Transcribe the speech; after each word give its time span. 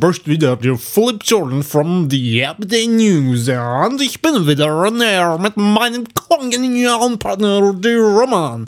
spricht 0.00 0.26
wieder 0.26 0.56
der 0.56 0.78
Flip 0.78 1.20
Jordan 1.22 1.62
from 1.62 2.08
the 2.08 2.40
Everyday 2.40 2.86
News 2.86 3.48
und 3.48 4.00
ich 4.00 4.22
bin 4.22 4.46
wieder 4.46 4.74
on 4.74 4.98
air 5.02 5.36
mit 5.38 5.58
meinem 5.58 6.04
kongenialen 6.14 7.18
Partner, 7.18 7.74
der 7.74 7.98
Roman. 7.98 8.66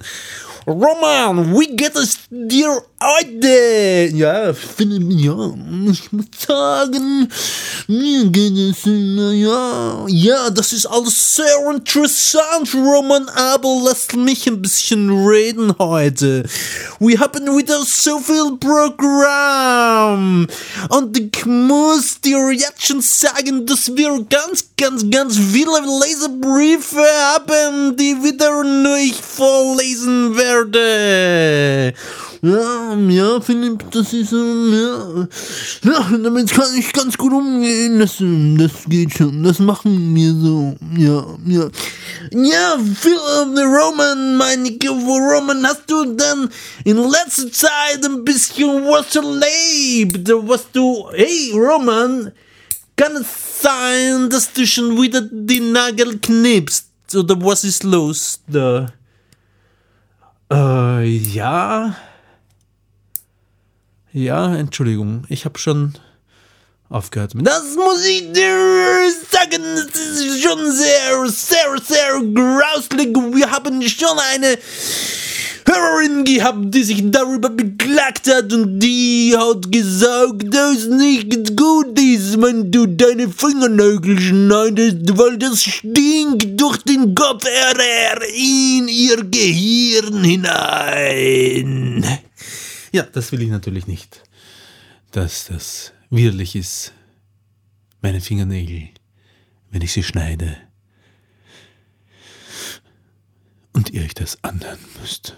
Roman, 0.67 1.59
wie 1.59 1.75
geht 1.75 1.97
es 1.97 2.19
dir 2.29 2.83
heute? 3.03 4.11
Ja, 4.15 4.53
finde, 4.53 4.99
ja, 5.15 5.55
ich 5.91 6.13
muss 6.13 6.27
sagen, 6.47 7.29
mir 7.87 8.25
geht 8.27 8.57
es, 8.57 8.85
ja, 8.85 10.05
ja, 10.09 10.51
das 10.51 10.73
ist 10.73 10.87
alles 10.87 11.37
sehr 11.37 11.71
interessant, 11.71 12.75
Roman, 12.75 13.29
aber 13.29 13.81
lasst 13.85 14.15
mich 14.15 14.47
ein 14.47 14.63
bisschen 14.63 15.11
reden 15.27 15.75
heute. 15.79 16.45
Wir 17.01 17.19
haben 17.21 17.47
wieder 17.57 17.83
so 17.85 18.19
viel 18.19 18.57
Programm 18.59 20.47
und 20.89 21.19
ich 21.19 21.47
muss 21.47 22.21
dir 22.21 22.51
jetzt 22.53 22.87
schon 22.87 23.01
sagen, 23.01 23.67
dass 23.67 23.97
wir 23.97 24.25
ganz, 24.29 24.67
ganz, 24.77 25.05
ganz 25.11 25.39
viele 25.39 25.81
Leserbriefe 26.01 27.05
haben, 27.35 27.97
die 27.97 28.17
wieder 28.23 28.63
ich 28.99 29.17
vorlesen 29.17 30.37
werde. 30.37 31.95
Ja, 32.45 32.97
ja, 32.97 33.41
Philipp, 33.41 33.89
das 33.93 34.13
ist, 34.13 34.33
ähm, 34.33 34.73
ja, 34.73 35.29
ja, 35.93 36.19
damit 36.19 36.51
kann 36.51 36.75
ich 36.77 36.93
ganz 36.93 37.17
gut 37.17 37.33
umgehen, 37.33 38.01
das, 38.01 38.21
ähm, 38.21 38.59
das 38.59 38.73
geht 38.89 39.17
schon, 39.17 39.45
das 39.45 39.61
machen 39.61 40.13
wir 40.13 40.35
so, 40.35 40.75
ja, 40.97 41.25
ja. 41.47 41.71
Ja, 42.33 42.79
Philipp, 42.97 43.57
Roman, 43.57 44.35
meine 44.37 44.71
ich, 44.71 44.83
wo 44.83 45.19
Roman, 45.19 45.65
hast 45.65 45.89
du 45.89 46.05
denn 46.17 46.49
in 46.83 46.97
letzter 46.97 47.53
Zeit 47.53 48.05
ein 48.05 48.25
bisschen 48.25 48.87
was 48.87 49.15
erlebt, 49.15 50.29
was 50.29 50.67
du, 50.73 51.11
hey, 51.13 51.53
Roman, 51.55 52.33
kann 52.97 53.13
es 53.19 53.63
sein, 53.63 54.29
dass 54.31 54.53
du 54.53 54.67
schon 54.67 55.01
wieder 55.01 55.21
die 55.21 55.61
Nagel 55.61 56.19
knippst, 56.19 56.89
oder 57.15 57.41
was 57.41 57.63
ist 57.63 57.85
los 57.85 58.41
da? 58.49 58.93
Äh, 60.53 61.07
ja. 61.07 61.95
Ja, 64.15 64.55
Entschuldigung, 64.55 65.25
ich 65.31 65.47
habe 65.47 65.59
schon 65.59 65.95
aufgehört. 66.91 67.33
Das 67.35 67.63
muss 67.75 68.05
ich 68.05 68.31
dir 68.31 69.11
sagen, 69.31 69.63
das 69.75 69.99
ist 69.99 70.43
schon 70.43 70.71
sehr, 70.71 71.27
sehr, 71.29 71.79
sehr 71.83 72.21
grauslig. 72.35 73.17
Wir 73.35 73.51
haben 73.51 73.81
schon 73.89 74.19
eine 74.35 74.59
Hörerin 75.65 76.25
gehabt, 76.25 76.75
die 76.75 76.83
sich 76.83 77.11
darüber 77.11 77.49
beklagt 77.49 78.29
hat 78.29 78.53
und 78.53 78.81
die 78.81 79.35
hat 79.35 79.73
gesagt, 79.73 80.53
dass 80.53 80.77
es 80.77 80.89
nicht 80.89 81.57
gut 81.57 81.99
ist, 81.99 82.43
wenn 82.43 82.71
du 82.71 82.85
deine 82.85 83.31
Fingernägel 83.31 84.21
schneidest, 84.21 85.17
weil 85.17 85.39
das 85.39 85.63
stinkt 85.63 86.61
durch 86.61 86.77
den 86.83 87.15
Kopf 87.15 87.47
in 88.35 88.89
ihr 88.89 89.25
Gehirn 89.25 90.23
hinein. 90.23 92.05
Ja, 92.93 93.05
das 93.05 93.33
will 93.33 93.41
ich 93.41 93.49
natürlich 93.49 93.87
nicht. 93.87 94.23
Dass 95.13 95.47
das 95.47 95.93
widerlich 96.11 96.55
ist, 96.55 96.93
meine 98.03 98.21
Fingernägel, 98.21 98.91
wenn 99.71 99.81
ich 99.81 99.93
sie 99.93 100.03
schneide. 100.03 100.57
Und 103.73 103.91
ihr 103.91 104.03
euch 104.03 104.15
das 104.15 104.39
anhören 104.45 104.79
müsst. 105.01 105.37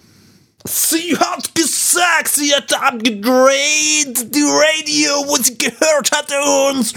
Sie 0.67 1.17
hat 1.17 1.55
gesagt, 1.55 2.29
sie 2.29 2.53
hat 2.55 2.73
abgedreht, 2.73 4.35
die 4.35 4.43
Radio, 4.43 5.29
wo 5.29 5.37
sie 5.37 5.57
gehört 5.57 6.11
hatte 6.11 6.35
uns. 6.71 6.93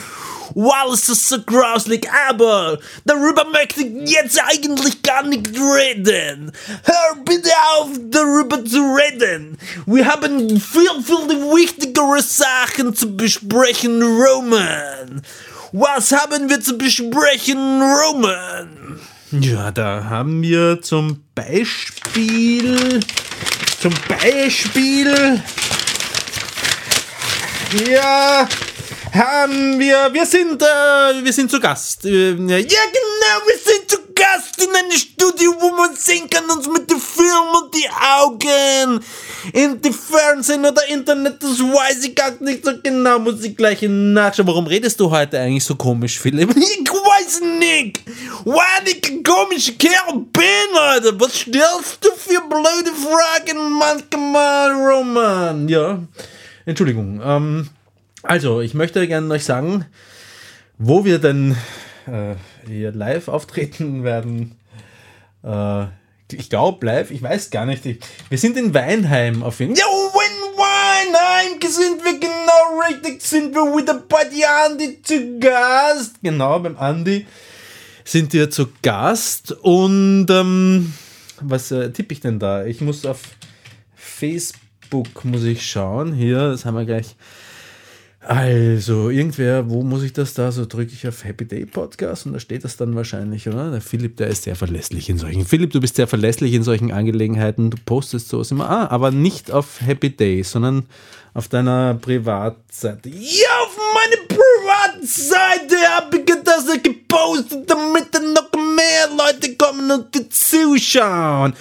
Wow, 0.59 0.91
ist 0.91 1.29
so 1.29 1.39
grauslig, 1.43 2.09
aber 2.29 2.79
darüber 3.05 3.45
möchte 3.45 3.81
ich 3.81 4.09
jetzt 4.09 4.41
eigentlich 4.43 5.03
gar 5.03 5.21
nicht 5.21 5.49
reden. 5.55 6.51
Hör 6.83 7.23
bitte 7.23 7.51
auf, 7.75 7.89
darüber 8.09 8.65
zu 8.65 8.79
reden. 8.95 9.59
Wir 9.85 10.07
haben 10.07 10.59
viel, 10.59 11.03
viel 11.03 11.29
wichtigere 11.53 12.23
Sachen 12.23 12.95
zu 12.95 13.15
besprechen, 13.15 14.01
Roman. 14.01 15.21
Was 15.73 16.11
haben 16.11 16.49
wir 16.49 16.59
zu 16.59 16.75
besprechen, 16.75 17.79
Roman? 17.79 18.99
Ja, 19.29 19.69
da 19.69 20.05
haben 20.05 20.41
wir 20.41 20.81
zum 20.81 21.21
Beispiel, 21.35 22.99
zum 23.79 23.93
Beispiel, 24.09 25.43
ja, 27.87 28.47
haben 29.17 29.79
wir, 29.79 30.13
wir 30.13 30.25
sind, 30.25 30.61
äh, 30.61 31.23
wir 31.23 31.33
sind 31.33 31.49
zu 31.49 31.59
Gast. 31.59 32.05
Äh, 32.05 32.29
ja, 32.31 32.35
genau, 32.35 33.37
wir 33.45 33.57
sind 33.57 33.89
zu 33.89 33.97
Gast 34.13 34.63
in 34.63 34.69
einem 34.75 34.91
Studio, 34.91 35.55
wo 35.59 35.71
man 35.71 35.95
sehen 35.95 36.29
kann, 36.29 36.45
uns 36.49 36.67
mit 36.67 36.89
dem 36.89 36.99
Film 36.99 37.47
und 37.61 37.73
die 37.73 37.87
Augen. 37.89 39.03
In 39.53 39.81
die 39.81 39.91
Fernsehen 39.91 40.65
oder 40.65 40.87
Internet, 40.89 41.41
das 41.41 41.59
weiß 41.59 42.03
ich 42.05 42.15
gar 42.15 42.31
nicht 42.39 42.65
so 42.65 42.71
genau, 42.81 43.19
muss 43.19 43.43
ich 43.43 43.55
gleich 43.55 43.81
nachschauen. 43.81 44.47
Warum 44.47 44.67
redest 44.67 44.99
du 44.99 45.09
heute 45.09 45.39
eigentlich 45.39 45.63
so 45.63 45.75
komisch, 45.75 46.19
Philipp? 46.19 46.55
Ich 46.57 46.93
weiß 46.93 47.41
nicht, 47.59 48.01
weil 48.43 48.87
ich 48.87 49.11
ein 49.11 49.23
komischer 49.23 49.73
Kerl 49.73 50.25
bin, 50.31 50.77
Alter. 50.77 51.19
Was 51.19 51.39
stellst 51.39 51.99
du 52.01 52.09
für 52.15 52.41
blöde 52.41 52.91
Fragen 52.95 53.71
manchmal, 53.71 54.71
Roman? 54.73 55.67
Ja, 55.69 55.99
Entschuldigung, 56.65 57.21
ähm, 57.23 57.69
also, 58.23 58.61
ich 58.61 58.73
möchte 58.73 59.07
gerne 59.07 59.33
euch 59.33 59.45
sagen, 59.45 59.85
wo 60.77 61.05
wir 61.05 61.19
denn 61.19 61.55
äh, 62.07 62.35
hier 62.67 62.91
live 62.91 63.27
auftreten 63.27 64.03
werden. 64.03 64.57
Äh, 65.43 65.85
ich 66.31 66.49
glaube 66.49 66.85
live, 66.85 67.11
ich 67.11 67.21
weiß 67.21 67.51
gar 67.51 67.65
nicht. 67.65 67.85
Ich, 67.85 67.99
wir 68.29 68.37
sind 68.37 68.57
in 68.57 68.73
Weinheim 68.73 69.43
auf 69.43 69.59
jeden 69.59 69.75
Fall. 69.75 69.85
Ja, 69.85 69.87
in 69.87 70.57
Weinheim 70.57 71.61
sind 71.61 72.03
wir 72.03 72.19
genau 72.19 72.81
richtig, 72.89 73.21
sind 73.21 73.55
wir 73.55 73.77
wieder 73.77 74.03
bei 74.07 74.25
die 74.25 74.45
Andi 74.45 75.01
zu 75.01 75.39
Gast. 75.39 76.15
Genau, 76.21 76.59
beim 76.59 76.77
Andi 76.77 77.25
sind 78.03 78.33
wir 78.33 78.49
zu 78.49 78.67
Gast 78.81 79.51
und 79.51 80.27
ähm, 80.29 80.93
was 81.41 81.71
äh, 81.71 81.91
tippe 81.91 82.13
ich 82.13 82.19
denn 82.19 82.39
da? 82.39 82.65
Ich 82.65 82.81
muss 82.81 83.05
auf 83.05 83.21
Facebook 83.95 85.25
muss 85.25 85.43
ich 85.43 85.69
schauen. 85.69 86.13
Hier, 86.13 86.49
das 86.49 86.65
haben 86.65 86.75
wir 86.75 86.85
gleich. 86.85 87.15
Also, 88.29 89.09
irgendwer, 89.09 89.69
wo 89.69 89.83
muss 89.83 90.03
ich 90.03 90.11
das 90.11 90.33
da? 90.33 90.51
So 90.51 90.65
drücke 90.65 90.91
ich 90.91 91.07
auf 91.07 91.23
Happy 91.23 91.45
Day 91.45 91.65
Podcast 91.65 92.25
und 92.25 92.33
da 92.33 92.41
steht 92.41 92.65
das 92.65 92.75
dann 92.75 92.93
wahrscheinlich, 92.93 93.47
oder? 93.47 93.71
Der 93.71 93.79
Philipp, 93.79 94.17
der 94.17 94.27
ist 94.27 94.43
sehr 94.43 94.57
verlässlich 94.57 95.09
in 95.09 95.17
solchen. 95.17 95.45
Philipp, 95.45 95.71
du 95.71 95.79
bist 95.79 95.95
sehr 95.95 96.07
verlässlich 96.07 96.51
in 96.51 96.61
solchen 96.61 96.91
Angelegenheiten. 96.91 97.69
Du 97.69 97.77
postest 97.85 98.27
sowas 98.27 98.51
immer. 98.51 98.69
Ah, 98.69 98.87
aber 98.87 99.11
nicht 99.11 99.49
auf 99.49 99.79
Happy 99.79 100.09
Day, 100.09 100.43
sondern 100.43 100.87
auf 101.33 101.47
deiner 101.47 101.93
Privatseite. 101.93 103.07
Ja, 103.07 103.47
auf 103.63 103.77
meine 103.93 104.27
Privatseite 104.27 105.77
habe 105.95 106.17
ich 106.17 106.43
das 106.43 106.83
gepostet, 106.83 107.69
damit 107.69 108.07
dann 108.11 108.33
noch 108.33 108.51
mehr 108.51 109.07
Leute 109.17 109.55
kommen 109.55 109.89
und 109.89 110.33
zuschauen. 110.33 111.53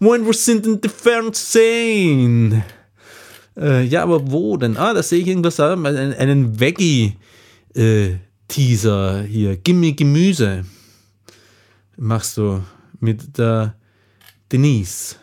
When 0.00 0.26
wir 0.26 0.34
sind 0.34 0.66
in 0.66 0.80
die 0.80 0.88
Fernsehen. 0.88 2.64
Äh, 3.58 3.82
ja, 3.84 4.04
aber 4.04 4.30
wo 4.30 4.56
denn? 4.56 4.76
Ah, 4.76 4.94
das 4.94 5.08
sehe 5.08 5.20
ich 5.20 5.26
irgendwas 5.26 5.56
da. 5.56 5.72
Einen, 5.72 6.14
einen 6.14 6.60
Veggie-Teaser 6.60 9.24
äh, 9.24 9.26
hier. 9.26 9.56
Gimme 9.56 9.94
Gemüse. 9.94 10.64
Machst 11.96 12.36
du 12.36 12.62
mit 13.00 13.36
der 13.38 13.74
Denise. 14.52 15.16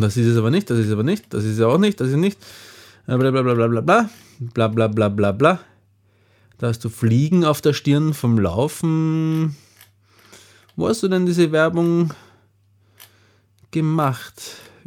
Das 0.00 0.16
ist 0.16 0.26
es 0.26 0.36
aber 0.36 0.50
nicht, 0.50 0.68
das 0.68 0.80
ist 0.80 0.86
es 0.86 0.92
aber 0.92 1.04
nicht, 1.04 1.32
das 1.32 1.44
ist 1.44 1.58
es 1.58 1.60
auch 1.60 1.78
nicht, 1.78 2.00
das 2.00 2.08
ist 2.08 2.14
es 2.14 2.20
nicht. 2.20 2.36
Blablabla. 3.06 3.54
Blablabla. 3.54 4.10
Blablabla. 4.40 4.88
Bla, 4.88 5.08
bla, 5.08 5.32
bla, 5.32 5.60
da 6.58 6.68
hast 6.68 6.84
du 6.84 6.88
Fliegen 6.88 7.44
auf 7.44 7.60
der 7.60 7.72
Stirn 7.72 8.14
vom 8.14 8.38
Laufen. 8.38 9.56
Wo 10.76 10.88
hast 10.88 11.02
du 11.02 11.08
denn 11.08 11.26
diese 11.26 11.52
Werbung 11.52 12.12
gemacht? 13.70 14.42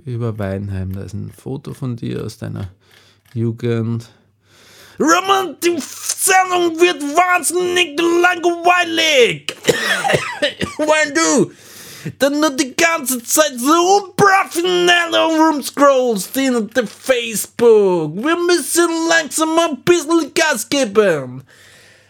Über 0.05 0.37
Weinheim? 0.37 0.93
Da 0.93 1.01
ist 1.01 1.13
ein 1.13 1.31
Foto 1.31 1.73
von 1.73 1.95
dir 1.95 2.23
aus 2.23 2.37
deiner 2.37 2.71
Jugend. 3.33 4.09
Roman, 4.99 5.55
die 5.63 5.77
Sendung 5.79 6.79
wird 6.79 7.01
wahnsinnig 7.01 7.99
langweilig. 7.99 9.55
Wenn 10.77 11.13
du 11.13 11.51
dann 12.19 12.39
nur 12.39 12.51
die 12.51 12.75
ganze 12.75 13.21
Zeit 13.23 13.53
so 13.57 13.71
unprofessionell 13.97 15.13
rumscrollst 15.13 16.35
hinter 16.35 16.87
Facebook. 16.87 18.15
Wir 18.15 18.37
müssen 18.37 18.87
langsam 19.09 19.57
ein 19.59 19.83
bisschen 19.83 20.33
Gas 20.33 20.67
geben. 20.67 21.43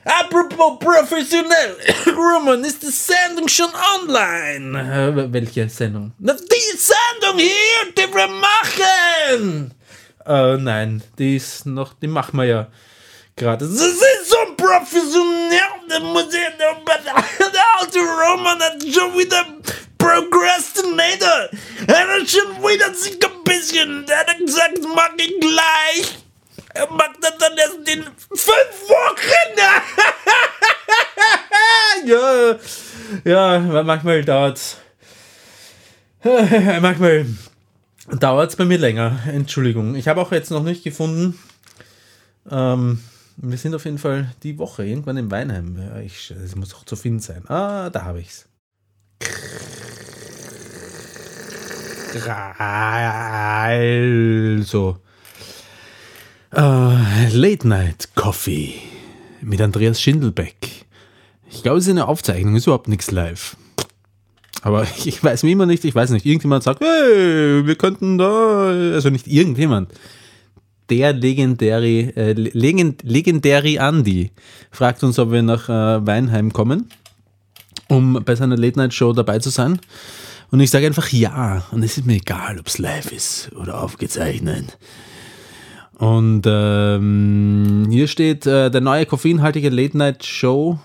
Apropos 0.07 0.79
professionell, 0.79 1.75
Roman, 2.15 2.63
ist 2.63 2.81
die 2.81 2.87
Sendung 2.87 3.47
schon 3.49 3.69
online? 3.95 4.79
Äh, 4.79 5.33
welche 5.33 5.67
Sendung? 5.67 6.13
Die 6.17 6.77
Sendung 6.77 7.37
hier, 7.37 7.91
die 7.97 8.13
wir 8.13 8.27
machen! 8.27 9.73
Äh, 10.25 10.57
nein, 10.57 11.03
die 11.17 11.35
ist 11.35 11.65
noch, 11.65 11.93
die 11.93 12.07
machen 12.07 12.37
wir 12.37 12.45
ja 12.45 12.67
gerade. 13.35 13.65
Das 13.65 13.81
ist 13.81 14.29
so 14.29 14.37
professionell, 14.55 15.59
da 15.89 15.99
muss 15.99 16.33
ich, 16.33 16.57
der 16.57 16.77
alte 17.79 17.99
Roman 17.99 18.59
hat 18.61 18.81
schon 18.83 19.17
wieder 19.17 19.45
Procrastinator. 19.97 21.49
Er 21.87 22.07
hat 22.07 22.29
schon 22.29 22.63
wieder 22.63 22.93
sich 22.93 23.17
ein 23.25 23.43
bisschen, 23.43 24.05
er 24.07 24.19
hat 24.19 24.37
gesagt, 24.39 24.79
mach 24.95 25.11
ich 25.17 25.37
gleich. 25.39 26.26
Er 26.77 26.91
macht 26.91 27.17
das 27.21 27.37
dann 27.39 27.57
erst 27.57 27.89
in 27.89 28.03
fünf 28.03 28.89
Wochen. 28.89 29.57
ja, 32.05 32.55
ja, 33.23 33.83
manchmal 33.83 34.23
dauert's. 34.23 34.77
Manchmal 36.81 37.25
dauert 38.19 38.51
es 38.51 38.55
bei 38.55 38.65
mir 38.65 38.77
länger. 38.77 39.19
Entschuldigung. 39.27 39.95
Ich 39.95 40.07
habe 40.07 40.21
auch 40.21 40.31
jetzt 40.31 40.51
noch 40.51 40.63
nicht 40.63 40.83
gefunden. 40.83 41.39
Ähm, 42.49 43.03
wir 43.37 43.57
sind 43.57 43.73
auf 43.75 43.85
jeden 43.85 43.97
Fall 43.97 44.33
die 44.43 44.57
Woche 44.57 44.85
irgendwann 44.85 45.17
im 45.17 45.31
Weinheim. 45.31 45.77
Es 46.05 46.55
muss 46.55 46.75
auch 46.75 46.85
zu 46.85 46.95
finden 46.95 47.19
sein. 47.19 47.47
Ah, 47.47 47.89
da 47.89 48.03
habe 48.03 48.19
ich 48.19 48.29
es. 48.29 48.47
Also. 54.59 54.97
Uh, 56.57 56.97
Late 57.33 57.67
Night 57.67 58.15
Coffee 58.15 58.73
mit 59.41 59.61
Andreas 59.61 60.01
Schindelbeck. 60.01 60.87
Ich 61.51 61.61
glaube, 61.61 61.77
es 61.77 61.85
ist 61.85 61.91
eine 61.91 62.07
Aufzeichnung, 62.07 62.55
ist 62.55 62.65
überhaupt 62.65 62.87
nichts 62.87 63.11
live. 63.11 63.55
Aber 64.63 64.87
ich 65.05 65.23
weiß 65.23 65.43
wie 65.43 65.51
immer 65.51 65.67
nicht, 65.67 65.85
ich 65.85 65.93
weiß 65.93 66.09
nicht, 66.09 66.25
irgendjemand 66.25 66.63
sagt, 66.63 66.81
hey, 66.81 67.63
wir 67.63 67.75
könnten 67.75 68.17
da, 68.17 68.69
also 68.91 69.11
nicht 69.11 69.27
irgendjemand, 69.27 69.91
der 70.89 71.13
legendäre, 71.13 72.15
äh, 72.17 72.33
legend, 72.33 73.03
legendäre 73.03 73.77
Andy 73.77 74.31
fragt 74.71 75.03
uns, 75.03 75.19
ob 75.19 75.31
wir 75.31 75.43
nach 75.43 75.69
äh, 75.69 76.07
Weinheim 76.07 76.53
kommen, 76.53 76.89
um 77.87 78.23
bei 78.25 78.33
seiner 78.33 78.57
Late-Night-Show 78.57 79.13
dabei 79.13 79.37
zu 79.37 79.51
sein. 79.51 79.79
Und 80.49 80.59
ich 80.59 80.71
sage 80.71 80.87
einfach 80.87 81.09
ja. 81.11 81.67
Und 81.69 81.83
es 81.83 81.99
ist 81.99 82.07
mir 82.07 82.15
egal, 82.15 82.59
ob 82.59 82.65
es 82.65 82.79
live 82.79 83.11
ist 83.11 83.51
oder 83.55 83.83
aufgezeichnet. 83.83 84.75
Und 85.97 86.43
ähm, 86.45 87.87
hier 87.89 88.07
steht 88.07 88.45
äh, 88.45 88.69
der 88.69 88.81
neue 88.81 89.05
koffeinhaltige 89.05 89.69
Late-Night-Show 89.69 90.77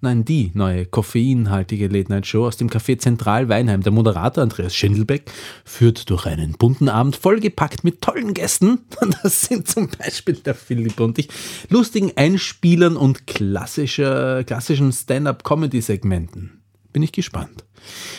Nein, 0.00 0.24
die 0.24 0.52
neue 0.54 0.86
koffeinhaltige 0.86 1.88
Late-Night-Show 1.88 2.46
aus 2.46 2.56
dem 2.56 2.70
Café 2.70 2.98
Zentral 2.98 3.48
Weinheim. 3.48 3.82
Der 3.82 3.90
Moderator 3.90 4.44
Andreas 4.44 4.72
Schindelbeck 4.72 5.28
führt 5.64 6.08
durch 6.08 6.24
einen 6.26 6.52
bunten 6.52 6.88
Abend 6.88 7.16
vollgepackt 7.16 7.82
mit 7.82 8.00
tollen 8.00 8.32
Gästen. 8.32 8.78
Das 9.22 9.42
sind 9.42 9.66
zum 9.66 9.88
Beispiel 9.88 10.36
der 10.36 10.54
Philipp 10.54 11.00
und 11.00 11.18
ich. 11.18 11.28
Lustigen 11.68 12.12
Einspielern 12.14 12.96
und 12.96 13.26
klassischer, 13.26 14.44
klassischen 14.44 14.92
Stand-up-Comedy-Segmenten. 14.92 16.57
Bin 16.98 17.04
ich 17.04 17.12
gespannt. 17.12 17.64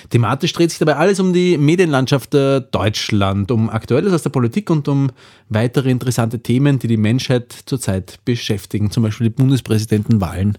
Thematisch 0.10 0.54
dreht 0.54 0.70
sich 0.70 0.80
dabei 0.80 0.96
alles 0.96 1.20
um 1.20 1.34
die 1.34 1.58
Medienlandschaft 1.58 2.34
Deutschland, 2.34 3.52
um 3.52 3.70
Aktuelles 3.70 4.14
aus 4.14 4.24
der 4.24 4.30
Politik 4.30 4.70
und 4.70 4.88
um 4.88 5.12
weitere 5.50 5.92
interessante 5.92 6.40
Themen, 6.40 6.80
die 6.80 6.88
die 6.88 6.96
Menschheit 6.96 7.54
zurzeit 7.66 8.20
beschäftigen, 8.24 8.90
zum 8.90 9.04
Beispiel 9.04 9.28
die 9.28 9.36
Bundespräsidentenwahlen 9.36 10.58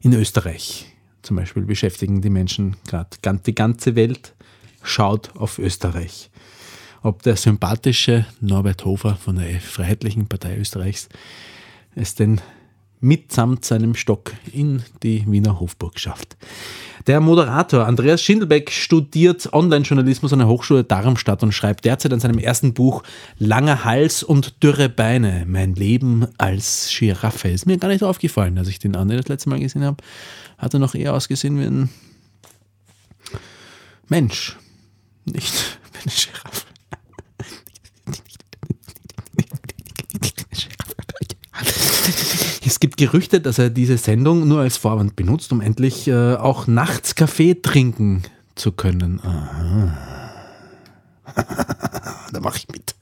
in 0.00 0.12
Österreich 0.12 0.86
zum 1.22 1.36
Beispiel 1.36 1.62
beschäftigen 1.62 2.20
die 2.20 2.30
Menschen 2.30 2.76
gerade. 2.86 3.10
Die 3.46 3.54
ganze 3.54 3.94
Welt 3.94 4.34
schaut 4.82 5.30
auf 5.36 5.58
Österreich. 5.58 6.30
Ob 7.02 7.22
der 7.22 7.36
sympathische 7.36 8.26
Norbert 8.40 8.84
Hofer 8.84 9.14
von 9.14 9.36
der 9.36 9.60
Freiheitlichen 9.60 10.26
Partei 10.26 10.56
Österreichs 10.56 11.08
es 11.94 12.14
denn 12.14 12.40
mitsamt 13.02 13.64
seinem 13.64 13.94
Stock 13.94 14.32
in 14.52 14.82
die 15.02 15.24
Wiener 15.26 15.60
Hofburg 15.60 15.98
schafft. 15.98 16.36
Der 17.08 17.20
Moderator 17.20 17.84
Andreas 17.84 18.22
Schindelbeck 18.22 18.70
studiert 18.70 19.52
Online-Journalismus 19.52 20.32
an 20.32 20.38
der 20.38 20.46
Hochschule 20.46 20.84
Darmstadt 20.84 21.42
und 21.42 21.50
schreibt 21.50 21.84
derzeit 21.84 22.12
an 22.12 22.20
seinem 22.20 22.38
ersten 22.38 22.74
Buch 22.74 23.02
Langer 23.38 23.84
Hals 23.84 24.22
und 24.22 24.62
dürre 24.62 24.88
Beine. 24.88 25.44
Mein 25.48 25.74
Leben 25.74 26.28
als 26.38 26.88
Giraffe. 26.96 27.48
Ist 27.48 27.66
mir 27.66 27.78
gar 27.78 27.88
nicht 27.88 28.04
aufgefallen, 28.04 28.56
als 28.56 28.68
ich 28.68 28.78
den 28.78 28.94
André 28.94 29.16
das 29.16 29.28
letzte 29.28 29.48
Mal 29.48 29.58
gesehen 29.58 29.84
habe. 29.84 29.96
Hat 30.58 30.74
er 30.74 30.80
noch 30.80 30.94
eher 30.94 31.14
ausgesehen 31.14 31.58
wie 31.58 31.64
ein 31.64 31.88
Mensch. 34.08 34.56
Nicht 35.24 35.52
wie 35.92 36.08
eine 36.08 36.14
Giraffe. 36.14 36.61
Es 42.72 42.80
gibt 42.80 42.96
Gerüchte, 42.96 43.38
dass 43.42 43.58
er 43.58 43.68
diese 43.68 43.98
Sendung 43.98 44.48
nur 44.48 44.60
als 44.60 44.78
Vorwand 44.78 45.14
benutzt, 45.14 45.52
um 45.52 45.60
endlich 45.60 46.08
äh, 46.08 46.36
auch 46.36 46.66
nachts 46.66 47.14
Kaffee 47.14 47.52
trinken 47.52 48.22
zu 48.54 48.72
können. 48.72 49.20
da 52.32 52.40
mache 52.40 52.56
ich 52.56 52.68
mit. 52.68 52.94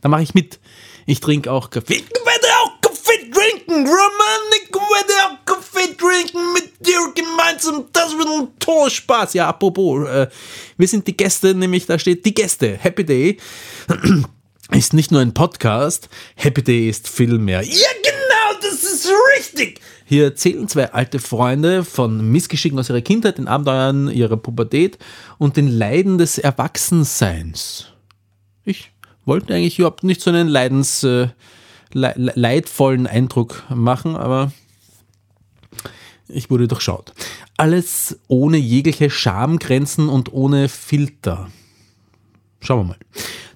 Da 0.00 0.08
mache 0.08 0.22
ich 0.22 0.32
mit. 0.32 0.58
Ich 1.04 1.20
trinke 1.20 1.52
auch 1.52 1.68
Kaffee. 1.68 1.96
Ich 1.96 2.04
werde 2.08 2.46
auch 2.62 2.80
Kaffee 2.80 3.30
trinken, 3.30 3.86
Roman. 3.86 4.40
Ich 4.62 4.70
werde 4.72 5.12
auch 5.26 5.44
Kaffee 5.44 5.94
trinken 5.94 6.54
mit 6.54 6.86
dir 6.86 7.12
gemeinsam. 7.14 7.84
Das 7.92 8.12
wird 8.16 8.28
ein 8.28 8.48
toller 8.58 8.88
Spaß. 8.88 9.34
Ja, 9.34 9.50
apropos, 9.50 10.08
äh, 10.08 10.28
wir 10.78 10.88
sind 10.88 11.06
die 11.06 11.14
Gäste, 11.14 11.54
nämlich 11.54 11.84
da 11.84 11.98
steht 11.98 12.24
die 12.24 12.32
Gäste. 12.32 12.78
Happy 12.78 13.04
Day 13.04 13.36
ist 14.70 14.94
nicht 14.94 15.10
nur 15.10 15.20
ein 15.20 15.34
Podcast. 15.34 16.08
Happy 16.34 16.62
Day 16.62 16.88
ist 16.88 17.10
viel 17.10 17.36
mehr. 17.36 17.60
Ja, 17.60 17.88
genau 18.02 18.18
das 18.60 18.82
ist 18.82 19.10
richtig. 19.38 19.80
Hier 20.04 20.24
erzählen 20.24 20.68
zwei 20.68 20.92
alte 20.92 21.18
Freunde 21.18 21.84
von 21.84 22.30
Missgeschicken 22.30 22.78
aus 22.78 22.88
ihrer 22.88 23.00
Kindheit, 23.00 23.38
den 23.38 23.48
Abenteuern 23.48 24.08
ihrer 24.08 24.36
Pubertät 24.36 24.98
und 25.38 25.56
den 25.56 25.68
Leiden 25.68 26.18
des 26.18 26.38
Erwachsenseins. 26.38 27.86
Ich 28.64 28.90
wollte 29.24 29.54
eigentlich 29.54 29.78
überhaupt 29.78 30.04
nicht 30.04 30.20
so 30.20 30.30
einen 30.30 30.48
leidens, 30.48 31.02
äh, 31.04 31.28
le 31.92 32.12
leidvollen 32.16 33.06
Eindruck 33.06 33.64
machen, 33.70 34.16
aber 34.16 34.52
ich 36.28 36.50
wurde 36.50 36.68
durchschaut. 36.68 37.12
Alles 37.56 38.18
ohne 38.28 38.58
jegliche 38.58 39.10
Schamgrenzen 39.10 40.08
und 40.08 40.32
ohne 40.32 40.68
Filter. 40.68 41.50
Schauen 42.60 42.80
wir 42.80 42.84
mal. 42.84 42.98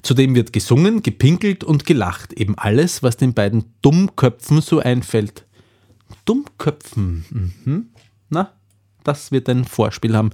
Zudem 0.02 0.34
wird 0.34 0.52
gesungen, 0.52 1.02
gepinkelt 1.02 1.64
und 1.64 1.86
gelacht. 1.86 2.32
Eben 2.32 2.56
alles, 2.56 3.02
was 3.02 3.16
den 3.16 3.34
beiden 3.34 3.64
Dummköpfen 3.82 4.60
so 4.60 4.80
einfällt. 4.80 5.46
Dummköpfen. 6.24 7.24
Mhm. 7.64 7.86
Na, 8.28 8.52
das 9.04 9.32
wird 9.32 9.48
ein 9.48 9.64
Vorspiel 9.64 10.16
haben. 10.16 10.30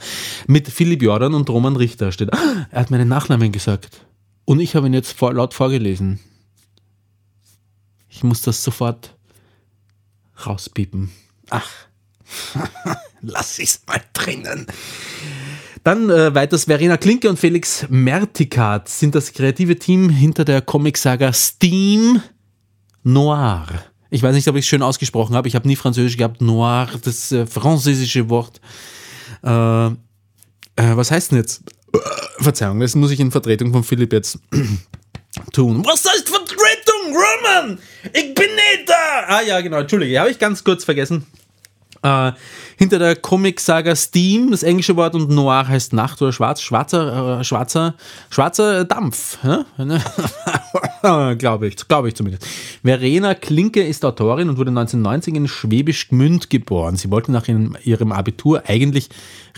Mit 0.46 0.68
Philipp 0.68 1.02
Jordan 1.02 1.34
und 1.34 1.48
Roman 1.50 1.76
Richter 1.76 2.12
steht. 2.12 2.32
Ah, 2.32 2.66
er 2.70 2.80
hat 2.80 2.90
meinen 2.90 3.08
Nachnamen 3.08 3.52
gesagt. 3.52 4.06
Und 4.44 4.60
ich 4.60 4.74
habe 4.74 4.86
ihn 4.86 4.94
jetzt 4.94 5.12
vor, 5.12 5.34
laut 5.34 5.54
vorgelesen. 5.54 6.20
Ich 8.08 8.22
muss 8.24 8.42
das 8.42 8.62
sofort 8.64 9.16
rauspiepen. 10.46 11.10
Ach, 11.50 11.68
lass 13.20 13.58
ich's 13.58 13.82
mal 13.86 14.02
drinnen. 14.12 14.66
Dann 15.84 16.10
äh, 16.10 16.34
weiters 16.34 16.64
Verena 16.64 16.96
Klinke 16.96 17.28
und 17.28 17.38
Felix 17.38 17.86
Mertikat 17.88 18.88
sind 18.88 19.14
das 19.14 19.32
kreative 19.32 19.76
Team 19.76 20.08
hinter 20.08 20.44
der 20.44 20.60
Comicsaga 20.60 21.32
Steam 21.32 22.20
Noir. 23.02 23.66
Ich 24.10 24.22
weiß 24.22 24.34
nicht, 24.34 24.48
ob 24.48 24.56
ich 24.56 24.64
es 24.64 24.68
schön 24.68 24.82
ausgesprochen 24.82 25.36
habe. 25.36 25.48
Ich 25.48 25.54
habe 25.54 25.68
nie 25.68 25.76
Französisch 25.76 26.16
gehabt. 26.16 26.40
Noir, 26.40 26.88
das 27.04 27.30
äh, 27.32 27.46
französische 27.46 28.28
Wort. 28.28 28.60
Äh, 29.42 29.86
äh 29.86 29.92
was 30.76 31.10
heißt 31.10 31.32
denn 31.32 31.38
jetzt? 31.38 31.62
Verzeihung, 32.38 32.80
das 32.80 32.94
muss 32.94 33.10
ich 33.10 33.20
in 33.20 33.30
Vertretung 33.30 33.72
von 33.72 33.82
Philipp 33.82 34.12
jetzt 34.12 34.38
tun. 35.52 35.84
Was 35.84 36.04
heißt 36.04 36.28
Vertretung, 36.28 37.06
Roman? 37.06 37.78
Ich 38.12 38.34
bin 38.34 38.46
nicht 38.54 38.88
da! 38.88 39.24
Ah 39.26 39.42
ja, 39.42 39.60
genau, 39.60 39.78
Entschuldige, 39.78 40.20
habe 40.20 40.30
ich 40.30 40.38
ganz 40.38 40.62
kurz 40.62 40.84
vergessen. 40.84 41.26
Äh, 42.02 42.32
hinter 42.76 42.98
der 42.98 43.16
Comic-Saga 43.16 43.96
Steam, 43.96 44.50
das 44.50 44.62
englische 44.62 44.94
Wort 44.96 45.14
und 45.14 45.30
Noir 45.30 45.66
heißt 45.66 45.92
Nacht 45.92 46.22
oder 46.22 46.32
Schwarz, 46.32 46.62
schwarzer, 46.62 47.40
äh, 47.40 47.44
schwarzer, 47.44 47.94
schwarzer 48.30 48.84
Dampf. 48.84 49.38
Ja? 49.42 49.64
glaube 51.34 51.68
ich, 51.68 51.88
glaube 51.88 52.08
ich 52.08 52.14
zumindest. 52.14 52.46
Verena 52.82 53.34
Klinke 53.34 53.82
ist 53.82 54.04
Autorin 54.04 54.48
und 54.48 54.58
wurde 54.58 54.70
1990 54.70 55.34
in 55.34 55.48
Schwäbisch 55.48 56.08
Gmünd 56.08 56.50
geboren. 56.50 56.96
Sie 56.96 57.10
wollte 57.10 57.32
nach 57.32 57.48
ihrem, 57.48 58.12
Abitur 58.12 58.62
eigentlich 58.66 59.08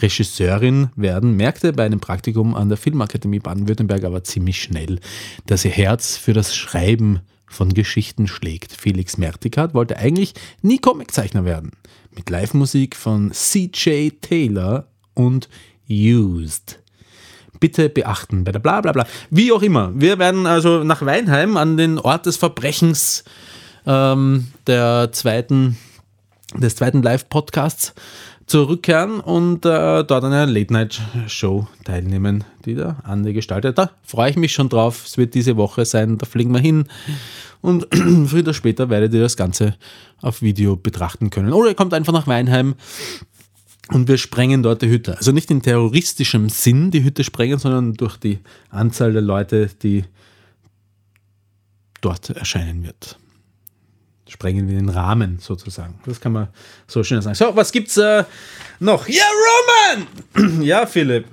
Regisseurin 0.00 0.88
werden, 0.96 1.36
merkte 1.36 1.72
bei 1.72 1.84
einem 1.84 2.00
Praktikum 2.00 2.54
an 2.54 2.68
der 2.68 2.78
Filmakademie 2.78 3.38
Baden-Württemberg 3.38 4.04
aber 4.04 4.24
ziemlich 4.24 4.62
schnell, 4.62 4.98
dass 5.46 5.64
ihr 5.64 5.70
Herz 5.70 6.16
für 6.16 6.32
das 6.32 6.56
Schreiben 6.56 7.20
von 7.46 7.74
Geschichten 7.74 8.28
schlägt. 8.28 8.72
Felix 8.72 9.18
Mertikat 9.18 9.74
wollte 9.74 9.96
eigentlich 9.98 10.34
nie 10.62 10.78
Comiczeichner 10.78 11.44
werden 11.44 11.72
mit 12.14 12.30
Live-Musik 12.30 12.96
von 12.96 13.32
CJ 13.32 14.10
Taylor 14.20 14.86
und 15.14 15.48
Used. 15.88 16.80
Bitte 17.58 17.88
beachten 17.88 18.44
bei 18.44 18.52
der 18.52 18.58
bla 18.58 18.80
bla 18.80 18.92
bla. 18.92 19.06
Wie 19.30 19.52
auch 19.52 19.62
immer, 19.62 19.92
wir 19.94 20.18
werden 20.18 20.46
also 20.46 20.82
nach 20.82 21.04
Weinheim 21.04 21.56
an 21.56 21.76
den 21.76 21.98
Ort 21.98 22.26
des 22.26 22.36
Verbrechens 22.36 23.24
ähm, 23.86 24.48
der 24.66 25.10
zweiten, 25.12 25.76
des 26.56 26.76
zweiten 26.76 27.02
Live-Podcasts 27.02 27.94
zurückkehren 28.50 29.20
und 29.20 29.64
äh, 29.64 30.02
dort 30.02 30.24
an 30.24 30.32
einer 30.32 30.46
Late-Night-Show 30.46 31.68
teilnehmen, 31.84 32.42
die 32.64 32.74
der 32.74 32.96
Andi 33.04 33.32
gestaltet. 33.32 33.78
Da 33.78 33.92
freue 34.02 34.30
ich 34.30 34.36
mich 34.36 34.52
schon 34.52 34.68
drauf. 34.68 35.04
Es 35.06 35.16
wird 35.16 35.34
diese 35.34 35.56
Woche 35.56 35.84
sein, 35.84 36.18
da 36.18 36.26
fliegen 36.26 36.52
wir 36.52 36.58
hin. 36.58 36.86
Und 37.60 37.86
früher 38.26 38.42
oder 38.42 38.52
später 38.52 38.90
werdet 38.90 39.14
ihr 39.14 39.20
das 39.20 39.36
Ganze 39.36 39.76
auf 40.20 40.42
Video 40.42 40.74
betrachten 40.74 41.30
können. 41.30 41.52
Oder 41.52 41.68
ihr 41.68 41.76
kommt 41.76 41.94
einfach 41.94 42.12
nach 42.12 42.26
Weinheim 42.26 42.74
und 43.92 44.08
wir 44.08 44.18
sprengen 44.18 44.64
dort 44.64 44.82
die 44.82 44.88
Hütte. 44.88 45.16
Also 45.16 45.30
nicht 45.30 45.52
in 45.52 45.62
terroristischem 45.62 46.48
Sinn 46.48 46.90
die 46.90 47.04
Hütte 47.04 47.22
sprengen, 47.22 47.60
sondern 47.60 47.94
durch 47.94 48.16
die 48.16 48.40
Anzahl 48.70 49.12
der 49.12 49.22
Leute, 49.22 49.70
die 49.80 50.04
dort 52.00 52.30
erscheinen 52.30 52.82
wird. 52.82 53.19
Sprengen 54.30 54.68
wir 54.68 54.76
den 54.76 54.88
Rahmen 54.88 55.40
sozusagen. 55.40 55.98
Das 56.06 56.20
kann 56.20 56.30
man 56.30 56.48
so 56.86 57.02
schön 57.02 57.20
sagen. 57.20 57.34
So, 57.34 57.56
was 57.56 57.72
gibt's 57.72 57.96
äh, 57.96 58.22
noch? 58.78 59.08
Ja, 59.08 59.24
Roman! 59.26 60.62
ja, 60.62 60.86
Philipp. 60.86 61.26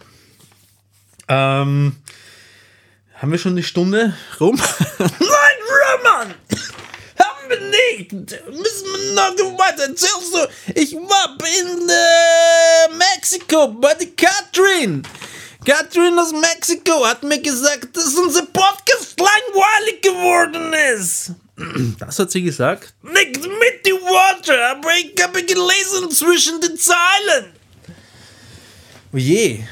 Ähm, 1.27 1.95
haben 3.13 3.31
wir 3.31 3.37
schon 3.37 3.51
eine 3.51 3.61
Stunde 3.61 4.15
rum? 4.39 4.55
Nein, 4.97 5.09
Roman! 5.19 6.33
Haben 7.19 7.49
wir 7.49 7.59
nicht! 7.69 8.13
Müssen 8.13 8.87
wir 8.87 9.13
noch 9.13 9.59
weiter 9.59 9.83
erzählst? 9.83 10.49
Ich 10.73 10.95
war 10.95 11.37
in 11.61 11.87
äh, 11.87 12.95
Mexiko 12.97 13.67
bei 13.67 13.93
der 13.93 14.07
Katrin. 14.07 15.03
Katrin 15.63 16.17
aus 16.17 16.31
Mexiko 16.31 17.05
hat 17.05 17.21
mir 17.21 17.41
gesagt, 17.43 17.95
dass 17.95 18.15
unser 18.15 18.47
Podcast 18.47 19.19
langweilig 19.19 20.01
geworden 20.01 20.73
ist. 20.95 21.33
Das 21.99 22.19
hat 22.19 22.31
sie 22.31 22.43
gesagt. 22.43 22.93
Nicht 23.01 23.41
mit 23.41 23.85
die 23.85 23.91
Worte, 23.91 24.53
aber 24.71 24.89
ich 24.99 25.15
habe 25.21 25.43
gelesen 25.43 26.11
zwischen 26.11 26.61
den 26.61 26.77
Zeilen. 26.77 27.53
Oje. 29.11 29.67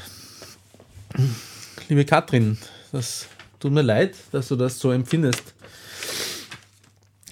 Liebe 1.87 2.05
Katrin, 2.05 2.57
das 2.91 3.27
Tut 3.65 3.73
mir 3.73 3.81
leid, 3.81 4.13
dass 4.31 4.49
du 4.49 4.55
das 4.55 4.77
so 4.77 4.91
empfindest. 4.91 5.41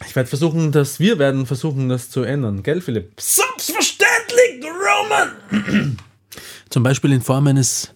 Ich 0.04 0.16
werde 0.16 0.28
versuchen, 0.28 0.72
dass 0.72 1.00
wir 1.00 1.20
werden 1.20 1.46
versuchen, 1.46 1.90
das 1.90 2.10
zu 2.10 2.24
ändern. 2.24 2.64
Gell, 2.64 2.82
Philipp? 2.82 3.12
Selbstverständlich, 3.20 4.64
Roman! 4.64 5.98
Zum 6.72 6.82
Beispiel 6.82 7.12
in 7.12 7.22
Form 7.22 7.46
eines 7.46 7.94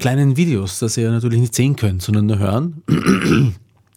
kleinen 0.00 0.36
Videos, 0.36 0.80
das 0.80 0.96
ihr 0.96 1.12
natürlich 1.12 1.38
nicht 1.38 1.54
sehen 1.54 1.76
könnt, 1.76 2.02
sondern 2.02 2.26
nur 2.26 2.38
hören. 2.38 2.82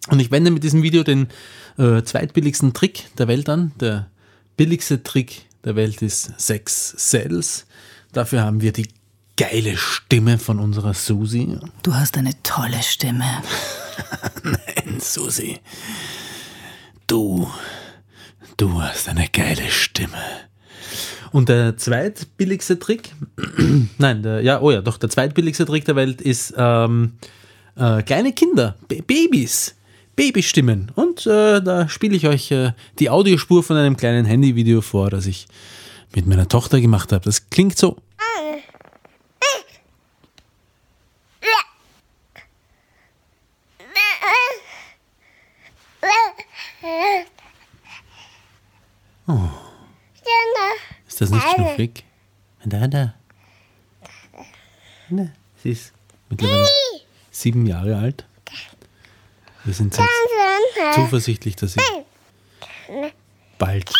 Und 0.10 0.20
ich 0.20 0.30
wende 0.30 0.52
mit 0.52 0.64
diesem 0.64 0.84
Video 0.84 1.02
den 1.02 1.28
äh, 1.80 2.04
zweitbilligsten 2.04 2.74
Trick 2.74 3.06
der 3.18 3.28
Welt 3.28 3.50
an. 3.50 3.72
Der 3.80 4.10
billigste 4.58 5.02
Trick 5.02 5.46
der 5.64 5.76
Welt 5.76 6.02
ist 6.02 6.40
Sex 6.40 6.96
Cells. 6.98 7.66
Dafür 8.12 8.42
haben 8.42 8.62
wir 8.62 8.74
die 8.74 8.90
geile 9.38 9.78
Stimme 9.78 10.38
von 10.38 10.60
unserer 10.60 10.94
Susi. 10.94 11.58
Du 11.82 11.96
hast 11.96 12.18
eine 12.18 12.34
tolle 12.44 12.84
Stimme. 12.84 13.24
Nein, 14.44 15.00
Susi. 15.00 15.60
Du, 17.08 17.50
du 18.58 18.82
hast 18.82 19.08
eine 19.08 19.30
geile 19.30 19.70
Stimme. 19.72 20.18
Und 21.32 21.48
der 21.48 21.78
zweitbilligste 21.78 22.80
Trick, 22.80 23.14
nein, 24.00 24.24
der, 24.24 24.42
ja, 24.42 24.62
oh 24.62 24.72
ja, 24.72 24.82
doch, 24.82 24.98
der 24.98 25.10
zweitbilligste 25.10 25.66
Trick 25.66 25.86
der 25.86 25.96
Welt 25.96 26.22
ist 26.22 26.56
ähm, 26.58 27.14
äh, 27.76 28.02
kleine 28.02 28.34
Kinder, 28.34 28.76
B 28.88 29.02
Babys, 29.02 29.76
Babystimmen. 30.20 30.92
Und 30.96 31.26
äh, 31.28 31.62
da 31.62 31.88
spiele 31.88 32.14
ich 32.14 32.28
euch 32.28 32.52
äh, 32.52 32.74
die 33.00 33.10
Audiospur 33.10 33.64
von 33.64 33.78
einem 33.78 33.96
kleinen 33.96 34.26
Handyvideo 34.26 34.82
vor, 34.82 35.10
das 35.10 35.26
ich 35.26 35.48
mit 36.14 36.28
meiner 36.28 36.46
Tochter 36.46 36.82
gemacht 36.82 37.14
habe. 37.14 37.24
Das 37.24 37.50
klingt 37.50 37.78
so. 37.78 37.96
Oh. 49.26 49.50
Ist 51.08 51.22
das 51.22 51.30
nicht? 51.32 52.04
Da, 52.66 52.88
da. 52.88 53.14
da. 55.10 55.28
Sie 55.64 55.70
ist 55.70 55.94
mittlerweile 56.30 56.68
sieben 57.32 57.66
Jahre 57.66 57.96
alt. 57.96 58.26
Wir 59.70 59.76
sind 59.76 59.96
jetzt 59.96 60.96
zuversichtlich, 60.96 61.56
dass 61.56 61.74
sie 61.74 61.80
bald 63.60 63.94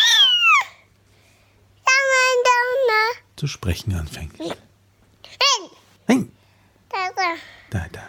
zu 3.36 3.46
sprechen 3.46 3.94
anfängt. 3.94 4.32
Nein. 6.08 6.32
Da, 7.70 7.86
da. 7.92 8.02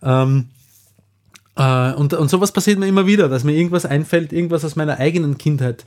ähm, 0.00 0.50
äh, 1.56 1.92
und, 1.94 2.14
und 2.14 2.30
sowas 2.30 2.52
passiert 2.52 2.78
mir 2.78 2.86
immer 2.86 3.08
wieder, 3.08 3.28
dass 3.28 3.42
mir 3.42 3.56
irgendwas 3.56 3.84
einfällt, 3.84 4.32
irgendwas 4.32 4.64
aus 4.64 4.76
meiner 4.76 5.00
eigenen 5.00 5.38
Kindheit 5.38 5.86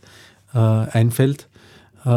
äh, 0.54 0.58
einfällt. 0.58 1.48
Äh, 2.04 2.10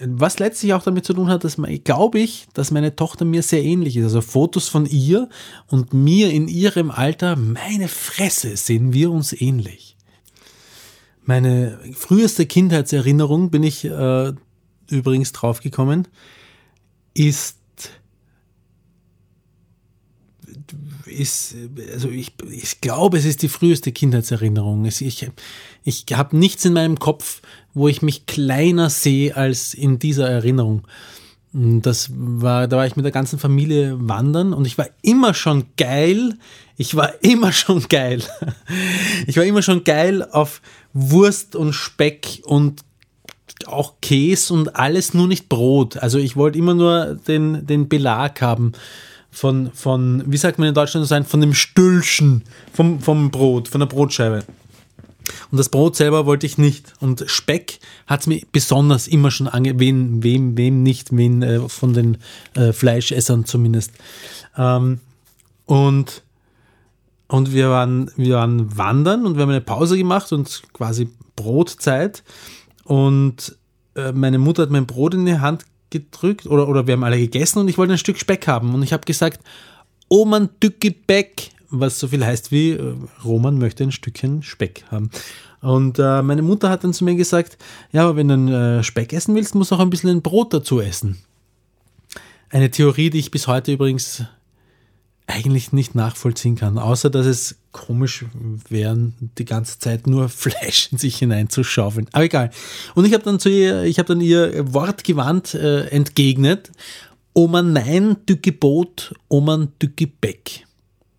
was 0.00 0.38
letztlich 0.38 0.74
auch 0.74 0.82
damit 0.82 1.04
zu 1.04 1.14
tun 1.14 1.28
hat, 1.28 1.44
dass 1.44 1.56
glaube 1.84 2.18
ich, 2.18 2.46
dass 2.54 2.70
meine 2.70 2.96
Tochter 2.96 3.24
mir 3.24 3.42
sehr 3.42 3.62
ähnlich 3.62 3.96
ist. 3.96 4.04
Also 4.04 4.20
Fotos 4.20 4.68
von 4.68 4.86
ihr 4.86 5.28
und 5.68 5.94
mir 5.94 6.30
in 6.30 6.48
ihrem 6.48 6.90
Alter, 6.90 7.36
meine 7.36 7.88
Fresse, 7.88 8.56
sehen 8.56 8.92
wir 8.92 9.10
uns 9.10 9.32
ähnlich. 9.32 9.96
Meine 11.24 11.78
früheste 11.92 12.46
Kindheitserinnerung, 12.46 13.50
bin 13.50 13.62
ich 13.62 13.84
äh, 13.84 14.32
übrigens 14.90 15.32
draufgekommen, 15.32 16.06
ist 17.14 17.56
ist, 21.16 21.54
also 21.92 22.08
ich, 22.10 22.32
ich 22.50 22.80
glaube, 22.80 23.18
es 23.18 23.24
ist 23.24 23.42
die 23.42 23.48
früheste 23.48 23.92
Kindheitserinnerung. 23.92 24.84
Ich, 24.84 25.02
ich, 25.02 25.28
ich 25.84 26.04
habe 26.12 26.36
nichts 26.36 26.64
in 26.64 26.74
meinem 26.74 26.98
Kopf, 26.98 27.42
wo 27.74 27.88
ich 27.88 28.02
mich 28.02 28.26
kleiner 28.26 28.90
sehe 28.90 29.36
als 29.36 29.74
in 29.74 29.98
dieser 29.98 30.28
Erinnerung. 30.28 30.82
Das 31.52 32.10
war, 32.12 32.68
da 32.68 32.76
war 32.76 32.86
ich 32.86 32.96
mit 32.96 33.04
der 33.04 33.12
ganzen 33.12 33.38
Familie 33.38 33.96
wandern 33.98 34.52
und 34.52 34.66
ich 34.66 34.76
war 34.76 34.88
immer 35.00 35.32
schon 35.32 35.64
geil. 35.76 36.34
Ich 36.76 36.94
war 36.96 37.22
immer 37.24 37.52
schon 37.52 37.86
geil. 37.88 38.22
Ich 39.26 39.36
war 39.36 39.44
immer 39.44 39.62
schon 39.62 39.82
geil 39.82 40.22
auf 40.22 40.60
Wurst 40.92 41.56
und 41.56 41.72
Speck 41.72 42.42
und 42.44 42.82
auch 43.64 43.94
Käse 44.02 44.52
und 44.52 44.76
alles, 44.76 45.14
nur 45.14 45.26
nicht 45.26 45.48
Brot. 45.48 45.96
Also 45.96 46.18
ich 46.18 46.36
wollte 46.36 46.58
immer 46.58 46.74
nur 46.74 47.18
den, 47.26 47.66
den 47.66 47.88
Belag 47.88 48.42
haben 48.42 48.72
von, 49.36 49.70
von, 49.74 50.22
wie 50.26 50.38
sagt 50.38 50.58
man 50.58 50.68
in 50.68 50.74
Deutschland 50.74 51.06
sein, 51.06 51.26
von 51.26 51.42
dem 51.42 51.52
Stüllchen 51.52 52.44
vom, 52.72 53.00
vom 53.00 53.30
Brot, 53.30 53.68
von 53.68 53.80
der 53.80 53.86
Brotscheibe. 53.86 54.44
Und 55.50 55.58
das 55.58 55.68
Brot 55.68 55.94
selber 55.94 56.24
wollte 56.24 56.46
ich 56.46 56.56
nicht. 56.56 56.94
Und 57.00 57.22
Speck 57.26 57.80
hat 58.06 58.20
es 58.20 58.26
mir 58.28 58.40
besonders 58.50 59.06
immer 59.06 59.30
schon 59.30 59.46
ange... 59.46 59.78
Wem, 59.78 60.22
wem, 60.22 60.56
wem 60.56 60.82
nicht, 60.82 61.14
wen 61.14 61.42
äh, 61.42 61.68
von 61.68 61.92
den 61.92 62.16
äh, 62.54 62.72
Fleischessern 62.72 63.44
zumindest. 63.44 63.92
Ähm, 64.56 65.00
und 65.66 66.22
und 67.28 67.52
wir 67.52 67.70
waren, 67.70 68.10
wir 68.16 68.36
waren 68.36 68.78
wandern 68.78 69.26
und 69.26 69.34
wir 69.34 69.42
haben 69.42 69.50
eine 69.50 69.60
Pause 69.60 69.98
gemacht 69.98 70.32
und 70.32 70.62
quasi 70.72 71.10
Brotzeit. 71.34 72.22
Und 72.84 73.56
äh, 73.96 74.12
meine 74.12 74.38
Mutter 74.38 74.62
hat 74.62 74.70
mein 74.70 74.86
Brot 74.86 75.12
in 75.12 75.26
die 75.26 75.40
Hand 75.40 75.66
gedrückt 76.00 76.46
oder, 76.46 76.68
oder 76.68 76.86
wir 76.86 76.94
haben 76.94 77.04
alle 77.04 77.18
gegessen 77.18 77.58
und 77.60 77.68
ich 77.68 77.78
wollte 77.78 77.92
ein 77.92 77.98
Stück 77.98 78.18
Speck 78.18 78.46
haben. 78.46 78.74
Und 78.74 78.82
ich 78.82 78.92
habe 78.92 79.04
gesagt, 79.04 79.40
Oman 80.08 80.48
Tücke 80.60 80.92
Beck, 80.92 81.50
was 81.70 81.98
so 81.98 82.08
viel 82.08 82.24
heißt 82.24 82.52
wie 82.52 82.72
äh, 82.72 82.94
Roman 83.24 83.58
möchte 83.58 83.84
ein 83.84 83.92
Stückchen 83.92 84.42
Speck 84.42 84.84
haben. 84.90 85.10
Und 85.60 85.98
äh, 85.98 86.22
meine 86.22 86.42
Mutter 86.42 86.70
hat 86.70 86.84
dann 86.84 86.92
zu 86.92 87.04
mir 87.04 87.16
gesagt, 87.16 87.58
ja, 87.92 88.04
aber 88.04 88.16
wenn 88.16 88.28
du 88.28 88.34
einen 88.34 88.48
äh, 88.52 88.82
Speck 88.82 89.12
essen 89.12 89.34
willst, 89.34 89.54
musst 89.54 89.70
du 89.70 89.74
auch 89.74 89.80
ein 89.80 89.90
bisschen 89.90 90.10
ein 90.10 90.22
Brot 90.22 90.52
dazu 90.52 90.80
essen. 90.80 91.18
Eine 92.50 92.70
Theorie, 92.70 93.10
die 93.10 93.18
ich 93.18 93.32
bis 93.32 93.48
heute 93.48 93.72
übrigens 93.72 94.22
eigentlich 95.26 95.72
nicht 95.72 95.94
nachvollziehen 95.94 96.56
kann, 96.56 96.78
außer 96.78 97.10
dass 97.10 97.26
es 97.26 97.56
komisch 97.72 98.24
wäre, 98.68 99.12
die 99.38 99.44
ganze 99.44 99.78
Zeit 99.78 100.06
nur 100.06 100.28
Fleisch 100.30 100.88
in 100.92 100.98
sich 100.98 101.16
hineinzuschaufeln. 101.16 102.08
Aber 102.12 102.24
egal. 102.24 102.50
Und 102.94 103.04
ich 103.04 103.12
habe 103.12 103.24
dann 103.24 103.40
zu 103.40 103.48
ihr, 103.48 103.82
ich 103.84 103.98
habe 103.98 104.08
dann 104.08 104.20
ihr 104.20 104.72
wortgewandt 104.72 105.54
äh, 105.54 105.86
entgegnet, 105.88 106.70
Oma 107.34 107.60
nein, 107.60 108.16
du 108.24 108.36
Gebot, 108.36 109.14
Oma 109.28 109.68
du 109.78 109.88
Gebäck. 109.94 110.65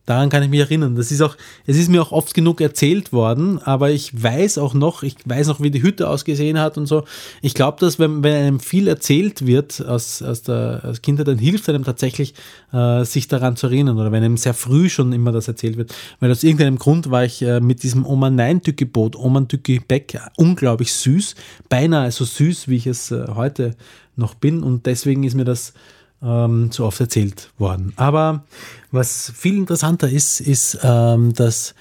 Daran 0.08 0.30
kann 0.30 0.42
ich 0.42 0.50
mich 0.50 0.62
erinnern. 0.62 0.96
Das 0.96 1.12
ist 1.12 1.22
auch, 1.22 1.36
es 1.66 1.76
ist 1.76 1.90
mir 1.90 2.02
auch 2.02 2.14
oft 2.14 2.34
genug 2.34 2.62
erzählt 2.62 3.12
worden, 3.12 3.60
aber 3.62 3.92
ich 3.92 4.24
weiß 4.24 4.58
auch 4.58 4.74
noch, 4.74 5.04
ich 5.04 5.18
weiß 5.26 5.48
noch, 5.48 5.60
wie 5.60 5.70
die 5.70 5.84
Hütte 5.84 6.10
ausgesehen 6.10 6.58
hat 6.60 6.78
und 6.78 6.86
so. 6.86 7.04
Ich 7.42 7.54
glaube, 7.54 7.78
dass 7.82 8.00
wenn, 8.00 8.24
wenn 8.24 8.34
einem 8.34 8.60
viel 8.62 8.88
erzählt 8.88 9.46
wird 9.46 9.86
aus, 9.86 10.22
aus 10.22 10.44
der 10.44 10.82
aus 10.86 11.02
Kindheit, 11.02 11.28
dann 11.28 11.38
hilft 11.38 11.68
einem 11.68 11.84
tatsächlich, 11.84 12.36
äh, 12.72 13.04
sich 13.04 13.28
daran 13.28 13.58
zu 13.58 13.68
erinnern 13.68 14.00
oder 14.00 14.14
wenn 14.14 14.24
einem 14.24 14.38
sehr 14.38 14.54
früh 14.54 14.90
schon 14.90 15.12
immer 15.12 15.34
das 15.34 15.50
erzählt 15.50 15.76
wird. 15.76 15.94
Weil 16.22 16.32
aus 16.32 16.44
irgendeinem 16.44 16.78
Grund 16.78 17.12
war 17.12 17.26
ich 17.26 17.42
äh, 17.42 17.60
mit 17.60 17.84
diesem 17.84 18.06
Oma 18.06 18.30
Nein 18.30 18.62
Tückeboot, 18.62 19.18
Oma 19.18 19.42
Tücki 19.42 19.82
Beck, 19.86 20.18
unglaublich 20.38 20.94
süß, 20.94 21.36
beinahe 21.68 22.12
so 22.14 22.24
süß, 22.24 22.70
wie 22.70 22.78
ich 22.78 22.88
es 22.88 23.12
äh, 23.12 23.26
heute 23.36 23.76
noch 24.16 24.36
bin 24.36 24.64
und 24.64 24.86
deswegen 24.86 25.26
ist 25.26 25.36
mir 25.36 25.44
das 25.44 25.74
ähm, 26.22 26.72
so 26.72 26.86
oft 26.86 27.00
erzählt 27.00 27.52
worden. 27.58 27.94
Aber 27.96 28.44
was 28.92 29.32
viel 29.36 29.58
interessanter 29.58 30.10
ist, 30.10 30.42
ist, 30.42 30.80
ähm, 30.84 31.34
dass 31.34 31.76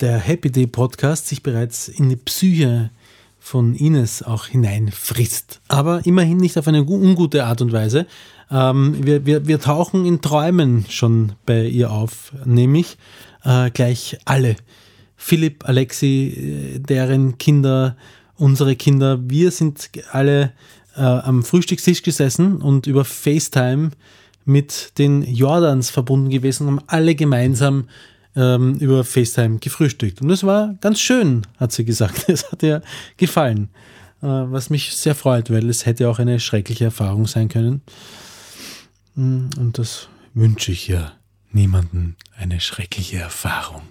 der 0.00 0.18
Happy 0.18 0.50
Day 0.50 0.66
Podcast 0.66 1.28
sich 1.28 1.42
bereits 1.42 1.88
in 1.88 2.08
die 2.08 2.16
Psyche 2.16 2.90
von 3.38 3.74
Ines 3.74 4.22
auch 4.22 4.46
hineinfrisst. 4.46 5.60
Aber 5.68 6.06
immerhin 6.06 6.36
nicht 6.36 6.56
auf 6.58 6.68
eine 6.68 6.84
ungute 6.84 7.44
Art 7.44 7.60
und 7.60 7.72
Weise. 7.72 8.06
Ähm, 8.50 8.96
wir, 9.00 9.26
wir, 9.26 9.46
wir 9.46 9.60
tauchen 9.60 10.04
in 10.04 10.20
Träumen 10.20 10.86
schon 10.88 11.32
bei 11.46 11.64
ihr 11.64 11.90
auf, 11.90 12.32
nämlich 12.44 12.98
äh, 13.44 13.70
gleich 13.70 14.18
alle. 14.24 14.56
Philipp, 15.16 15.68
Alexi, 15.68 16.76
äh, 16.76 16.78
deren 16.78 17.38
Kinder, 17.38 17.96
unsere 18.36 18.76
Kinder, 18.76 19.18
wir 19.28 19.50
sind 19.50 19.90
alle 20.10 20.52
äh, 20.96 21.00
am 21.00 21.42
Frühstückstisch 21.42 22.02
gesessen 22.02 22.56
und 22.56 22.86
über 22.86 23.04
FaceTime 23.04 23.90
mit 24.44 24.98
den 24.98 25.22
Jordans 25.22 25.90
verbunden 25.90 26.30
gewesen 26.30 26.66
und 26.66 26.76
haben 26.76 26.84
alle 26.88 27.14
gemeinsam 27.14 27.88
ähm, 28.34 28.74
über 28.76 29.04
FaceTime 29.04 29.58
gefrühstückt. 29.58 30.20
Und 30.20 30.28
das 30.28 30.44
war 30.44 30.74
ganz 30.80 31.00
schön, 31.00 31.42
hat 31.58 31.72
sie 31.72 31.84
gesagt. 31.84 32.24
Es 32.28 32.50
hat 32.50 32.62
ihr 32.62 32.82
gefallen. 33.16 33.68
Äh, 34.22 34.26
was 34.26 34.70
mich 34.70 34.96
sehr 34.96 35.14
freut, 35.14 35.50
weil 35.50 35.68
es 35.68 35.86
hätte 35.86 36.08
auch 36.08 36.18
eine 36.18 36.40
schreckliche 36.40 36.84
Erfahrung 36.86 37.26
sein 37.26 37.48
können. 37.48 37.82
Mm, 39.14 39.48
und 39.58 39.78
das 39.78 40.08
wünsche 40.34 40.72
ich 40.72 40.88
ja 40.88 41.12
niemandem 41.50 42.16
eine 42.36 42.60
schreckliche 42.60 43.18
Erfahrung. 43.18 43.82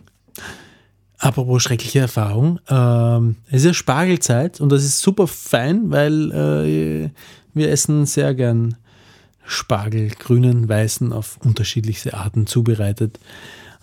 Apropos 1.22 1.62
schreckliche 1.62 2.00
Erfahrung, 2.00 2.60
ähm, 2.68 3.36
es 3.50 3.58
ist 3.58 3.66
ja 3.66 3.74
Spargelzeit 3.76 4.60
und 4.60 4.72
das 4.72 4.84
ist 4.84 5.02
super 5.02 5.28
fein, 5.28 5.92
weil 5.92 6.32
äh, 6.32 7.10
wir 7.54 7.70
essen 7.70 8.08
sehr 8.08 8.34
gern 8.34 8.76
Spargel, 9.46 10.10
grünen, 10.10 10.68
weißen, 10.68 11.14
auf 11.14 11.38
unterschiedlichste 11.38 12.16
Arten 12.16 12.48
zubereitet. 12.48 13.20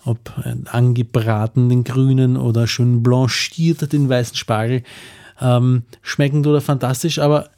Ob 0.03 0.33
angebraten 0.65 1.69
den 1.69 1.85
grünen 1.85 2.35
oder 2.35 2.67
schön 2.67 3.03
blanchiert 3.03 3.93
den 3.93 4.09
weißen 4.09 4.35
Spargel. 4.35 4.83
Ähm, 5.39 5.83
schmeckend 6.01 6.45
oder 6.45 6.59
fantastisch, 6.59 7.19
aber 7.19 7.49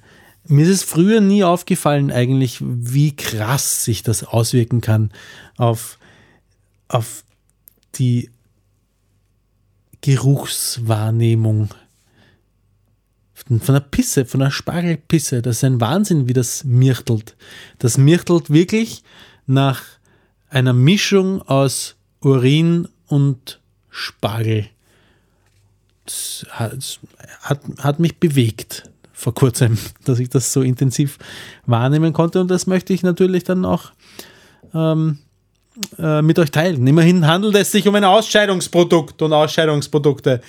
mir 0.46 0.63
ist 0.63 0.70
es 0.70 0.84
früher 0.84 1.22
nie 1.22 1.44
aufgefallen 1.44 2.12
eigentlich, 2.12 2.60
wie 2.62 3.15
krass 3.15 3.84
sich 3.84 4.04
das 4.04 4.24
auswirken 4.24 4.82
kann 4.82 5.12
auf, 5.58 5.98
auf 6.88 7.24
die 7.96 8.30
Geruchswahrnehmung. 10.01 11.69
Von 13.33 13.73
der 13.73 13.79
Pisse, 13.81 14.25
von 14.25 14.39
der 14.39 14.51
Spargelpisse. 14.51 15.41
Das 15.41 15.57
ist 15.57 15.63
ein 15.63 15.81
Wahnsinn, 15.81 16.27
wie 16.27 16.33
das 16.33 16.63
mirtelt. 16.63 17.35
Das 17.79 17.97
mirtelt 17.97 18.49
wirklich 18.51 19.03
nach 19.47 19.81
einer 20.49 20.73
Mischung 20.73 21.41
aus 21.41 21.95
Urin 22.21 22.87
und 23.07 23.59
Spargel. 23.89 24.67
Das 26.05 26.45
hat, 26.49 26.99
hat, 27.41 27.61
hat 27.79 27.99
mich 27.99 28.17
bewegt 28.19 28.89
vor 29.11 29.33
kurzem, 29.33 29.77
dass 30.05 30.19
ich 30.19 30.29
das 30.29 30.53
so 30.53 30.61
intensiv 30.61 31.17
wahrnehmen 31.65 32.13
konnte. 32.13 32.41
Und 32.41 32.49
das 32.49 32.67
möchte 32.67 32.93
ich 32.93 33.03
natürlich 33.03 33.43
dann 33.43 33.65
auch 33.65 33.91
ähm, 34.73 35.19
äh, 35.97 36.21
mit 36.21 36.38
euch 36.39 36.51
teilen. 36.51 36.86
Immerhin 36.86 37.27
handelt 37.27 37.55
es 37.55 37.71
sich 37.71 37.88
um 37.88 37.95
ein 37.95 38.03
Ausscheidungsprodukt 38.03 39.21
und 39.21 39.34
Ausscheidungsprodukte 39.34 40.41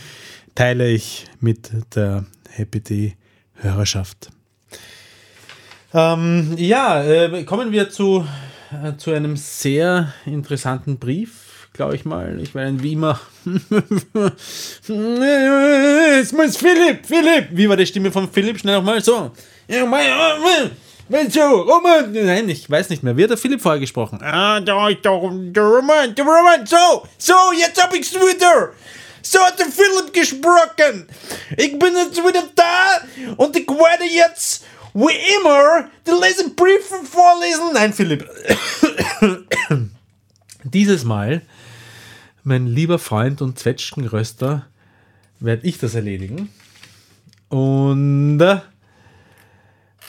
teile 0.55 0.91
ich 0.91 1.27
mit 1.41 1.71
der 1.95 2.25
Happy 2.51 3.15
Hörerschaft. 3.55 4.31
Ähm, 5.95 6.55
ja, 6.57 7.03
äh, 7.05 7.45
kommen 7.45 7.71
wir 7.71 7.91
zu, 7.91 8.27
äh, 8.73 8.97
zu 8.97 9.13
einem 9.13 9.37
sehr 9.37 10.13
interessanten 10.27 10.99
Brief, 10.99 11.69
glaube 11.73 11.95
ich 11.95 12.05
mal. 12.05 12.41
Ich 12.41 12.55
meine, 12.55 12.83
wie 12.83 12.95
immer. 12.95 13.21
Jetzt 16.17 16.33
muss 16.33 16.57
Philipp, 16.57 17.07
Philipp. 17.07 17.49
Wie 17.53 17.69
war 17.69 17.77
die 17.77 17.87
Stimme 17.87 18.11
von 18.11 18.31
Philipp? 18.31 18.59
Schnell 18.59 18.77
nochmal 18.77 19.03
so. 19.03 19.31
Mein, 21.13 21.25
mein, 21.25 21.31
so, 21.31 21.41
Roman. 21.41 22.11
Nein, 22.11 22.49
ich 22.49 22.71
weiß 22.71 22.89
nicht 22.89 23.03
mehr. 23.03 23.15
Wie 23.15 23.25
hat 23.25 23.31
der 23.31 23.37
Philipp 23.37 23.61
vorher 23.61 23.79
gesprochen? 23.79 24.19
Ah, 24.23 24.61
da 24.61 24.89
ist 24.89 25.05
der, 25.05 25.13
der 25.13 25.63
Roman, 25.63 26.15
der 26.15 26.25
Roman. 26.25 26.65
So, 26.65 27.07
so, 27.19 27.35
jetzt 27.55 27.83
hab 27.83 27.95
ich's 27.95 28.15
wieder. 28.15 28.73
So 29.21 29.39
hat 29.41 29.59
der 29.59 29.67
Philipp 29.67 30.15
gesprochen. 30.15 31.07
Ich 31.59 31.79
bin 31.79 31.95
jetzt 31.95 32.17
wieder 32.17 32.45
da 32.55 33.35
und 33.37 33.55
ich 33.55 33.69
werde 33.69 34.05
jetzt 34.11 34.65
wie 34.95 35.13
immer 35.37 35.91
die 36.07 36.13
Lesebriefe 36.13 37.05
vorlesen. 37.05 37.75
Nein, 37.75 37.93
Philipp. 37.93 38.27
Dieses 40.65 41.05
Mal, 41.05 41.43
mein 42.43 42.67
lieber 42.67 42.99
Freund 42.99 43.43
und 43.43 43.59
Zwetschgenröster, 43.59 44.67
werde 45.41 45.67
ich 45.67 45.77
das 45.77 45.95
erledigen. 45.95 46.49
Und 47.51 48.41
äh, 48.41 48.61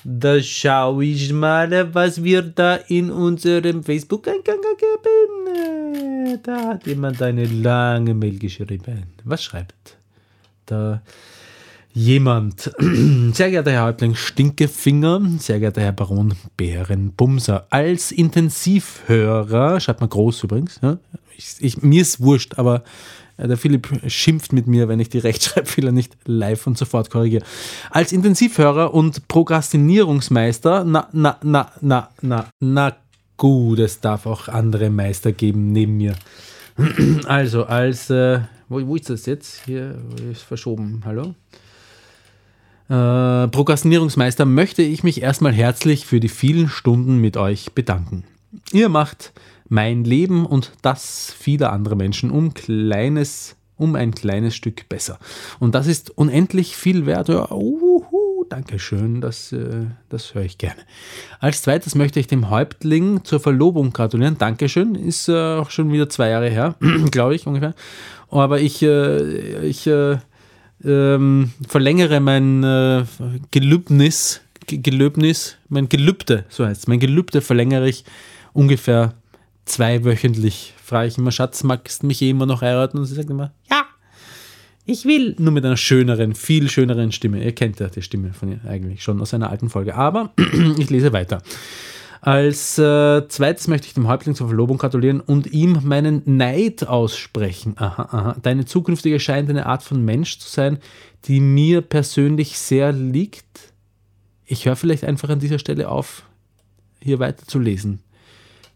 da 0.03 0.41
schaue 0.41 1.05
ich 1.05 1.31
mal, 1.31 1.93
was 1.93 2.23
wir 2.23 2.41
da 2.41 2.75
in 2.75 3.09
unserem 3.09 3.83
Facebook-Eingang 3.83 4.59
geben. 4.77 6.39
Da 6.43 6.67
hat 6.69 6.85
jemand 6.87 7.21
eine 7.21 7.45
lange 7.45 8.13
Mail 8.13 8.39
geschrieben. 8.39 9.03
Was 9.23 9.43
schreibt? 9.43 9.97
Da 10.65 11.01
jemand. 11.93 12.71
Sehr 13.33 13.51
geehrter 13.51 13.71
Herr 13.71 13.85
Häuptling 13.85 14.15
Stinkefinger, 14.15 15.21
sehr 15.37 15.59
geehrter 15.59 15.81
Herr 15.81 15.91
Baron 15.91 16.33
Bärenbumser, 16.57 17.67
als 17.69 18.11
Intensivhörer, 18.11 19.79
schreibt 19.79 20.01
man 20.01 20.09
groß 20.09 20.43
übrigens, 20.43 20.79
ja, 20.81 20.97
ich, 21.37 21.55
ich, 21.59 21.81
mir 21.81 22.01
ist 22.01 22.19
wurscht, 22.19 22.57
aber 22.57 22.83
der 23.37 23.57
Philipp 23.57 23.87
schimpft 24.07 24.53
mit 24.53 24.67
mir, 24.67 24.87
wenn 24.87 24.99
ich 24.99 25.09
die 25.09 25.19
Rechtschreibfehler 25.19 25.91
nicht 25.91 26.15
live 26.25 26.67
und 26.67 26.77
sofort 26.77 27.09
korrigiere. 27.09 27.43
Als 27.89 28.11
Intensivhörer 28.11 28.93
und 28.93 29.27
Prokrastinierungsmeister, 29.27 30.83
na, 30.83 31.07
na, 31.11 31.37
na, 31.41 31.71
na, 31.81 32.09
na, 32.21 32.47
na, 32.59 32.95
gut, 33.37 33.79
es 33.79 33.99
darf 33.99 34.25
auch 34.25 34.47
andere 34.47 34.89
Meister 34.89 35.31
geben 35.31 35.71
neben 35.71 35.97
mir. 35.97 36.15
Also, 37.25 37.65
als, 37.65 38.09
äh, 38.09 38.39
wo, 38.67 38.85
wo 38.87 38.95
ist 38.95 39.09
das 39.09 39.27
jetzt? 39.27 39.61
Hier 39.65 39.95
ist 40.31 40.41
verschoben, 40.41 41.01
hallo? 41.05 41.35
Äh, 42.89 43.47
Prokrastinierungsmeister 43.47 44.45
möchte 44.45 44.81
ich 44.81 45.03
mich 45.03 45.21
erstmal 45.21 45.53
herzlich 45.53 46.05
für 46.05 46.19
die 46.19 46.29
vielen 46.29 46.69
Stunden 46.69 47.17
mit 47.17 47.37
euch 47.37 47.73
bedanken. 47.73 48.23
Ihr 48.71 48.89
macht 48.89 49.33
mein 49.69 50.03
Leben 50.03 50.45
und 50.45 50.71
das 50.81 51.33
vieler 51.37 51.71
anderer 51.71 51.95
Menschen 51.95 52.31
um 52.31 52.53
kleines, 52.53 53.55
um 53.77 53.95
ein 53.95 54.13
kleines 54.13 54.55
Stück 54.55 54.87
besser. 54.89 55.19
Und 55.59 55.75
das 55.75 55.87
ist 55.87 56.09
unendlich 56.11 56.75
viel 56.75 57.05
wert. 57.05 57.29
Ja, 57.29 57.51
uhu, 57.51 58.03
Dankeschön, 58.49 59.21
das, 59.21 59.51
äh, 59.51 59.87
das 60.09 60.35
höre 60.35 60.43
ich 60.43 60.57
gerne. 60.57 60.79
Als 61.39 61.63
zweites 61.63 61.95
möchte 61.95 62.19
ich 62.19 62.27
dem 62.27 62.49
Häuptling 62.49 63.23
zur 63.23 63.39
Verlobung 63.39 63.93
gratulieren. 63.93 64.37
Dankeschön, 64.37 64.95
ist 64.95 65.27
äh, 65.29 65.55
auch 65.57 65.71
schon 65.71 65.91
wieder 65.91 66.09
zwei 66.09 66.29
Jahre 66.29 66.49
her, 66.49 66.75
glaube 67.11 67.35
ich 67.35 67.47
ungefähr. 67.47 67.73
Aber 68.29 68.59
ich, 68.59 68.81
äh, 68.83 69.65
ich 69.65 69.87
äh, 69.87 70.17
ähm, 70.83 71.51
verlängere 71.67 72.19
mein 72.19 72.63
äh, 72.63 73.03
Gelübnis, 73.51 74.41
Gelöbnis, 74.67 75.57
mein 75.69 75.89
Gelübde, 75.89 76.45
so 76.49 76.65
heißt 76.65 76.81
es, 76.81 76.87
mein 76.87 76.99
Gelübde 76.99 77.41
verlängere 77.41 77.89
ich 77.89 78.05
ungefähr 78.53 79.13
zweiwöchentlich. 79.65 80.73
Frage 80.83 81.07
ich 81.07 81.17
immer, 81.17 81.31
Schatz, 81.31 81.63
magst 81.63 82.03
du 82.03 82.07
mich 82.07 82.21
eh 82.21 82.29
immer 82.29 82.45
noch 82.45 82.61
heiraten? 82.61 82.97
Und 82.97 83.05
sie 83.05 83.15
sagt 83.15 83.29
immer, 83.29 83.53
ja, 83.69 83.85
ich 84.85 85.05
will. 85.05 85.35
Nur 85.39 85.53
mit 85.53 85.65
einer 85.65 85.77
schöneren, 85.77 86.35
viel 86.35 86.69
schöneren 86.69 87.11
Stimme. 87.11 87.43
Ihr 87.43 87.55
kennt 87.55 87.79
ja 87.79 87.87
die 87.87 88.01
Stimme 88.01 88.33
von 88.33 88.51
ihr 88.51 88.59
eigentlich 88.67 89.03
schon 89.03 89.21
aus 89.21 89.33
einer 89.33 89.49
alten 89.49 89.69
Folge. 89.69 89.95
Aber 89.95 90.33
ich 90.77 90.89
lese 90.89 91.13
weiter. 91.13 91.41
Als 92.19 92.77
äh, 92.77 93.27
zweites 93.27 93.67
möchte 93.67 93.87
ich 93.87 93.93
dem 93.93 94.07
Häuptling 94.07 94.33
zur 94.33 94.47
Verlobung 94.47 94.77
gratulieren 94.77 95.19
und 95.19 95.47
ihm 95.47 95.79
meinen 95.83 96.21
Neid 96.25 96.87
aussprechen. 96.87 97.73
Aha, 97.77 98.01
aha. 98.11 98.35
Deine 98.41 98.63
zukünftige 98.63 99.19
scheint 99.19 99.49
eine 99.49 99.65
Art 99.65 99.83
von 99.83 100.03
Mensch 100.03 100.39
zu 100.39 100.49
sein, 100.49 100.79
die 101.25 101.41
mir 101.41 101.81
persönlich 101.81 102.57
sehr 102.57 102.93
liegt. 102.93 103.73
Ich 104.45 104.65
höre 104.65 104.77
vielleicht 104.77 105.03
einfach 105.03 105.29
an 105.29 105.39
dieser 105.39 105.59
Stelle 105.59 105.89
auf, 105.89 106.23
hier 107.01 107.19
weiter 107.19 107.45
zu 107.45 107.59
lesen. 107.59 107.99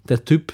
Der 0.10 0.26
Typ 0.26 0.54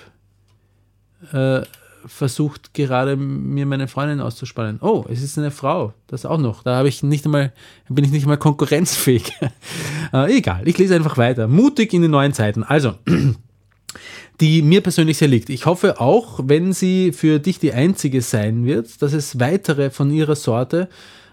äh, 1.33 1.61
versucht 2.05 2.73
gerade 2.73 3.15
mir 3.15 3.65
meine 3.65 3.87
Freundin 3.87 4.19
auszuspannen. 4.19 4.79
Oh, 4.81 5.05
es 5.09 5.21
ist 5.21 5.37
eine 5.37 5.51
Frau, 5.51 5.93
das 6.07 6.25
auch 6.25 6.37
noch. 6.37 6.63
Da 6.63 6.75
habe 6.75 6.87
ich 6.87 7.03
nicht 7.03 7.25
einmal, 7.25 7.53
bin 7.89 8.05
ich 8.05 8.11
nicht 8.11 8.23
einmal 8.23 8.37
konkurrenzfähig. 8.37 9.31
äh, 10.13 10.37
egal, 10.37 10.67
ich 10.67 10.77
lese 10.77 10.95
einfach 10.95 11.17
weiter. 11.17 11.47
Mutig 11.47 11.93
in 11.93 12.01
den 12.01 12.11
neuen 12.11 12.33
Zeiten. 12.33 12.63
Also, 12.63 12.95
die 14.39 14.61
mir 14.61 14.81
persönlich 14.81 15.17
sehr 15.17 15.27
liegt. 15.27 15.49
Ich 15.49 15.65
hoffe 15.65 15.99
auch, 16.01 16.39
wenn 16.43 16.73
sie 16.73 17.11
für 17.13 17.39
dich 17.39 17.59
die 17.59 17.73
einzige 17.73 18.21
sein 18.21 18.65
wird, 18.65 19.01
dass 19.01 19.13
es 19.13 19.39
weitere 19.39 19.89
von 19.89 20.11
ihrer 20.11 20.35
Sorte 20.35 20.89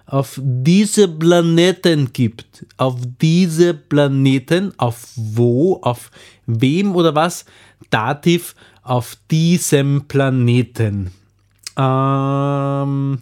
auf 0.06 0.40
diese 0.42 1.06
Planeten 1.06 2.12
gibt. 2.12 2.66
Auf 2.76 2.96
diese 3.20 3.74
Planeten, 3.74 4.72
auf 4.76 5.08
wo, 5.14 5.78
auf 5.82 6.10
wem 6.46 6.96
oder 6.96 7.14
was? 7.14 7.44
Dativ 7.90 8.54
auf 8.82 9.16
diesem 9.30 10.08
Planeten. 10.08 11.10
Ähm, 11.76 13.18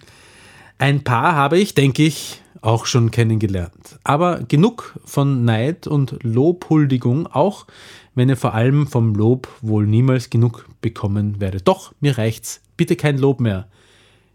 ein 0.78 1.04
paar 1.04 1.34
habe 1.34 1.58
ich, 1.58 1.74
denke 1.74 2.04
ich, 2.04 2.40
auch 2.60 2.86
schon 2.86 3.10
kennengelernt. 3.10 3.98
Aber 4.04 4.40
genug 4.40 4.98
von 5.04 5.44
Neid 5.44 5.86
und 5.86 6.22
Lobhuldigung, 6.22 7.26
auch 7.26 7.66
wenn 8.14 8.28
ihr 8.28 8.36
vor 8.36 8.54
allem 8.54 8.86
vom 8.86 9.14
Lob 9.14 9.48
wohl 9.60 9.86
niemals 9.86 10.30
genug 10.30 10.66
bekommen 10.80 11.40
werdet. 11.40 11.68
Doch, 11.68 11.92
mir 12.00 12.18
reicht's. 12.18 12.60
Bitte 12.76 12.96
kein 12.96 13.18
Lob 13.18 13.40
mehr. 13.40 13.68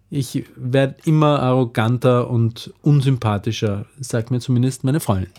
Ich 0.10 0.46
werde 0.56 0.96
immer 1.06 1.42
arroganter 1.42 2.30
und 2.30 2.72
unsympathischer, 2.82 3.88
sagt 4.00 4.32
mir 4.32 4.40
zumindest 4.40 4.84
meine 4.84 5.00
Freundin. 5.00 5.32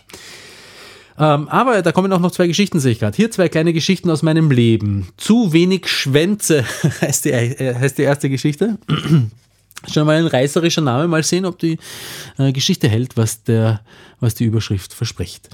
Ähm, 1.17 1.47
aber 1.47 1.81
da 1.81 1.91
kommen 1.91 2.11
auch 2.11 2.19
noch 2.19 2.31
zwei 2.31 2.47
Geschichten, 2.47 2.79
sehe 2.79 2.91
ich 2.91 2.99
gerade. 2.99 3.15
Hier 3.15 3.31
zwei 3.31 3.47
kleine 3.47 3.73
Geschichten 3.73 4.09
aus 4.09 4.21
meinem 4.21 4.51
Leben. 4.51 5.07
Zu 5.17 5.53
wenig 5.53 5.87
Schwänze 5.87 6.65
heißt 7.01 7.25
die, 7.25 7.31
äh, 7.31 7.75
heißt 7.75 7.97
die 7.97 8.03
erste 8.03 8.29
Geschichte. 8.29 8.77
Schon 9.87 10.07
mal 10.07 10.17
ein 10.17 10.27
reißerischer 10.27 10.81
Name, 10.81 11.07
mal 11.07 11.23
sehen, 11.23 11.45
ob 11.45 11.59
die 11.59 11.77
äh, 12.37 12.51
Geschichte 12.51 12.89
hält, 12.89 13.17
was, 13.17 13.43
der, 13.43 13.81
was 14.19 14.33
die 14.33 14.45
Überschrift 14.45 14.93
verspricht. 14.93 15.49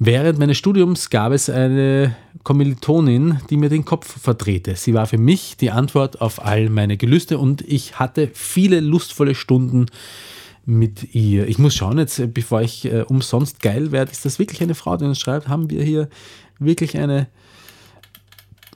Während 0.00 0.38
meines 0.38 0.56
Studiums 0.56 1.10
gab 1.10 1.32
es 1.32 1.50
eine 1.50 2.14
Kommilitonin, 2.44 3.40
die 3.50 3.56
mir 3.56 3.68
den 3.68 3.84
Kopf 3.84 4.20
verdrehte. 4.20 4.76
Sie 4.76 4.94
war 4.94 5.06
für 5.06 5.18
mich 5.18 5.56
die 5.56 5.70
Antwort 5.70 6.20
auf 6.20 6.44
all 6.44 6.70
meine 6.70 6.96
Gelüste 6.96 7.36
und 7.36 7.62
ich 7.62 7.98
hatte 7.98 8.30
viele 8.32 8.80
lustvolle 8.80 9.34
Stunden 9.34 9.86
mit 10.68 11.14
ihr. 11.14 11.48
Ich 11.48 11.58
muss 11.58 11.74
schauen 11.74 11.96
jetzt, 11.96 12.34
bevor 12.34 12.60
ich 12.60 12.84
äh, 12.84 13.00
umsonst 13.08 13.62
geil 13.62 13.90
werde, 13.90 14.12
ist 14.12 14.26
das 14.26 14.38
wirklich 14.38 14.60
eine 14.60 14.74
Frau, 14.74 14.98
die 14.98 15.06
uns 15.06 15.18
schreibt? 15.18 15.48
Haben 15.48 15.70
wir 15.70 15.82
hier 15.82 16.10
wirklich 16.58 16.98
eine, 16.98 17.26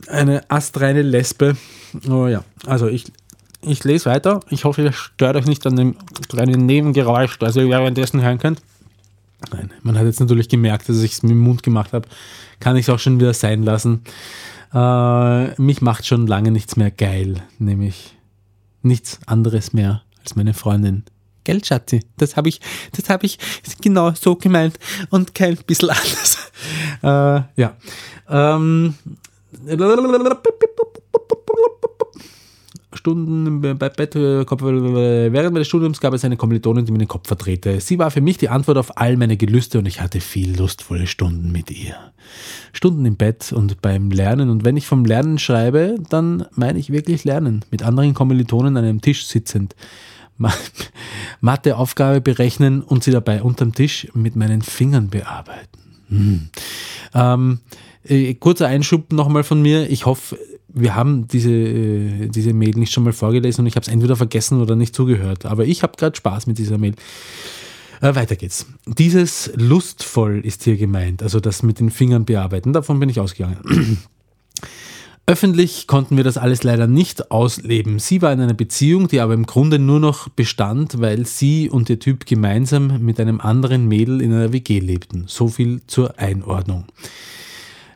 eine 0.08 0.50
astreine 0.50 1.02
Lesbe? 1.02 1.54
Oh 2.08 2.28
ja, 2.28 2.44
also 2.64 2.88
ich, 2.88 3.12
ich 3.60 3.84
lese 3.84 4.06
weiter. 4.06 4.40
Ich 4.48 4.64
hoffe, 4.64 4.82
ihr 4.82 4.92
stört 4.92 5.36
euch 5.36 5.44
nicht 5.44 5.66
an 5.66 5.76
dem 5.76 5.96
kleinen 6.30 6.64
Nebengeräusch, 6.64 7.38
das 7.38 7.56
ihr 7.56 7.68
währenddessen 7.68 8.22
hören 8.22 8.38
könnt. 8.38 8.62
Nein, 9.52 9.70
man 9.82 9.98
hat 9.98 10.06
jetzt 10.06 10.20
natürlich 10.20 10.48
gemerkt, 10.48 10.88
dass 10.88 11.02
ich 11.02 11.12
es 11.12 11.22
mit 11.22 11.32
dem 11.32 11.40
Mund 11.40 11.62
gemacht 11.62 11.92
habe. 11.92 12.08
Kann 12.58 12.76
ich 12.76 12.86
es 12.86 12.90
auch 12.90 13.00
schon 13.00 13.20
wieder 13.20 13.34
sein 13.34 13.64
lassen. 13.64 14.00
Äh, 14.72 15.60
mich 15.60 15.82
macht 15.82 16.06
schon 16.06 16.26
lange 16.26 16.52
nichts 16.52 16.76
mehr 16.76 16.90
geil, 16.90 17.42
nämlich 17.58 18.16
nichts 18.80 19.20
anderes 19.26 19.74
mehr 19.74 20.02
als 20.22 20.36
meine 20.36 20.54
Freundin 20.54 21.04
Gell, 21.44 21.64
Schatzi? 21.64 22.00
Das 22.16 22.36
habe 22.36 22.48
ich, 22.48 22.60
das 22.96 23.08
habe 23.08 23.26
ich 23.26 23.38
genau 23.80 24.12
so 24.12 24.36
gemeint 24.36 24.78
und 25.10 25.34
kein 25.34 25.56
bisschen 25.56 25.90
anders. 25.90 26.38
Äh, 27.02 27.60
ja. 27.60 27.76
Ähm, 28.28 28.94
Stunden 32.94 33.60
bei 33.60 33.88
Bett, 33.88 34.14
während 34.14 35.52
meines 35.52 35.66
Studiums 35.66 36.00
gab 36.00 36.14
es 36.14 36.24
eine 36.24 36.36
Kommilitonin, 36.36 36.84
die 36.84 36.92
mir 36.92 36.98
den 36.98 37.08
Kopf 37.08 37.26
verdrehte. 37.26 37.80
Sie 37.80 37.98
war 37.98 38.10
für 38.10 38.20
mich 38.20 38.38
die 38.38 38.48
Antwort 38.48 38.78
auf 38.78 38.96
all 38.96 39.16
meine 39.16 39.36
Gelüste 39.36 39.78
und 39.78 39.86
ich 39.86 40.00
hatte 40.00 40.20
viel 40.20 40.56
lustvolle 40.56 41.06
Stunden 41.06 41.50
mit 41.50 41.70
ihr. 41.70 41.96
Stunden 42.72 43.04
im 43.04 43.16
Bett 43.16 43.52
und 43.52 43.82
beim 43.82 44.10
Lernen. 44.10 44.50
Und 44.50 44.64
wenn 44.64 44.76
ich 44.76 44.86
vom 44.86 45.04
Lernen 45.04 45.38
schreibe, 45.38 45.96
dann 46.10 46.46
meine 46.54 46.78
ich 46.78 46.90
wirklich 46.90 47.24
Lernen. 47.24 47.64
Mit 47.70 47.82
anderen 47.82 48.14
Kommilitonen 48.14 48.76
an 48.76 48.84
einem 48.84 49.00
Tisch 49.00 49.26
sitzend. 49.26 49.74
Matheaufgabe 51.40 52.20
berechnen 52.20 52.82
und 52.82 53.04
sie 53.04 53.10
dabei 53.10 53.42
unterm 53.42 53.74
Tisch 53.74 54.08
mit 54.14 54.36
meinen 54.36 54.62
Fingern 54.62 55.08
bearbeiten. 55.08 55.78
Hm. 56.08 56.48
Ähm, 57.14 57.60
äh, 58.04 58.34
kurzer 58.34 58.68
Einschub 58.68 59.12
nochmal 59.12 59.44
von 59.44 59.62
mir. 59.62 59.90
Ich 59.90 60.06
hoffe, 60.06 60.38
wir 60.68 60.94
haben 60.94 61.28
diese, 61.28 61.50
äh, 61.50 62.28
diese 62.28 62.52
Mail 62.52 62.74
nicht 62.76 62.92
schon 62.92 63.04
mal 63.04 63.12
vorgelesen 63.12 63.62
und 63.62 63.66
ich 63.66 63.76
habe 63.76 63.84
es 63.84 63.92
entweder 63.92 64.16
vergessen 64.16 64.60
oder 64.60 64.76
nicht 64.76 64.94
zugehört. 64.94 65.46
Aber 65.46 65.64
ich 65.64 65.82
habe 65.82 65.96
gerade 65.96 66.16
Spaß 66.16 66.46
mit 66.46 66.58
dieser 66.58 66.78
Mail. 66.78 66.94
Äh, 68.00 68.14
weiter 68.14 68.36
geht's. 68.36 68.66
Dieses 68.86 69.52
lustvoll 69.54 70.40
ist 70.44 70.64
hier 70.64 70.76
gemeint, 70.76 71.22
also 71.22 71.38
das 71.40 71.62
mit 71.62 71.78
den 71.78 71.90
Fingern 71.90 72.24
bearbeiten. 72.24 72.72
Davon 72.72 72.98
bin 72.98 73.08
ich 73.08 73.20
ausgegangen. 73.20 73.98
Öffentlich 75.24 75.86
konnten 75.86 76.16
wir 76.16 76.24
das 76.24 76.36
alles 76.36 76.64
leider 76.64 76.88
nicht 76.88 77.30
ausleben. 77.30 78.00
Sie 78.00 78.22
war 78.22 78.32
in 78.32 78.40
einer 78.40 78.54
Beziehung, 78.54 79.06
die 79.06 79.20
aber 79.20 79.34
im 79.34 79.46
Grunde 79.46 79.78
nur 79.78 80.00
noch 80.00 80.28
bestand, 80.28 81.00
weil 81.00 81.26
sie 81.26 81.70
und 81.70 81.88
ihr 81.88 82.00
Typ 82.00 82.26
gemeinsam 82.26 83.00
mit 83.04 83.20
einem 83.20 83.40
anderen 83.40 83.86
Mädel 83.86 84.20
in 84.20 84.32
einer 84.32 84.52
WG 84.52 84.80
lebten. 84.80 85.24
So 85.28 85.46
viel 85.46 85.80
zur 85.86 86.18
Einordnung. 86.18 86.86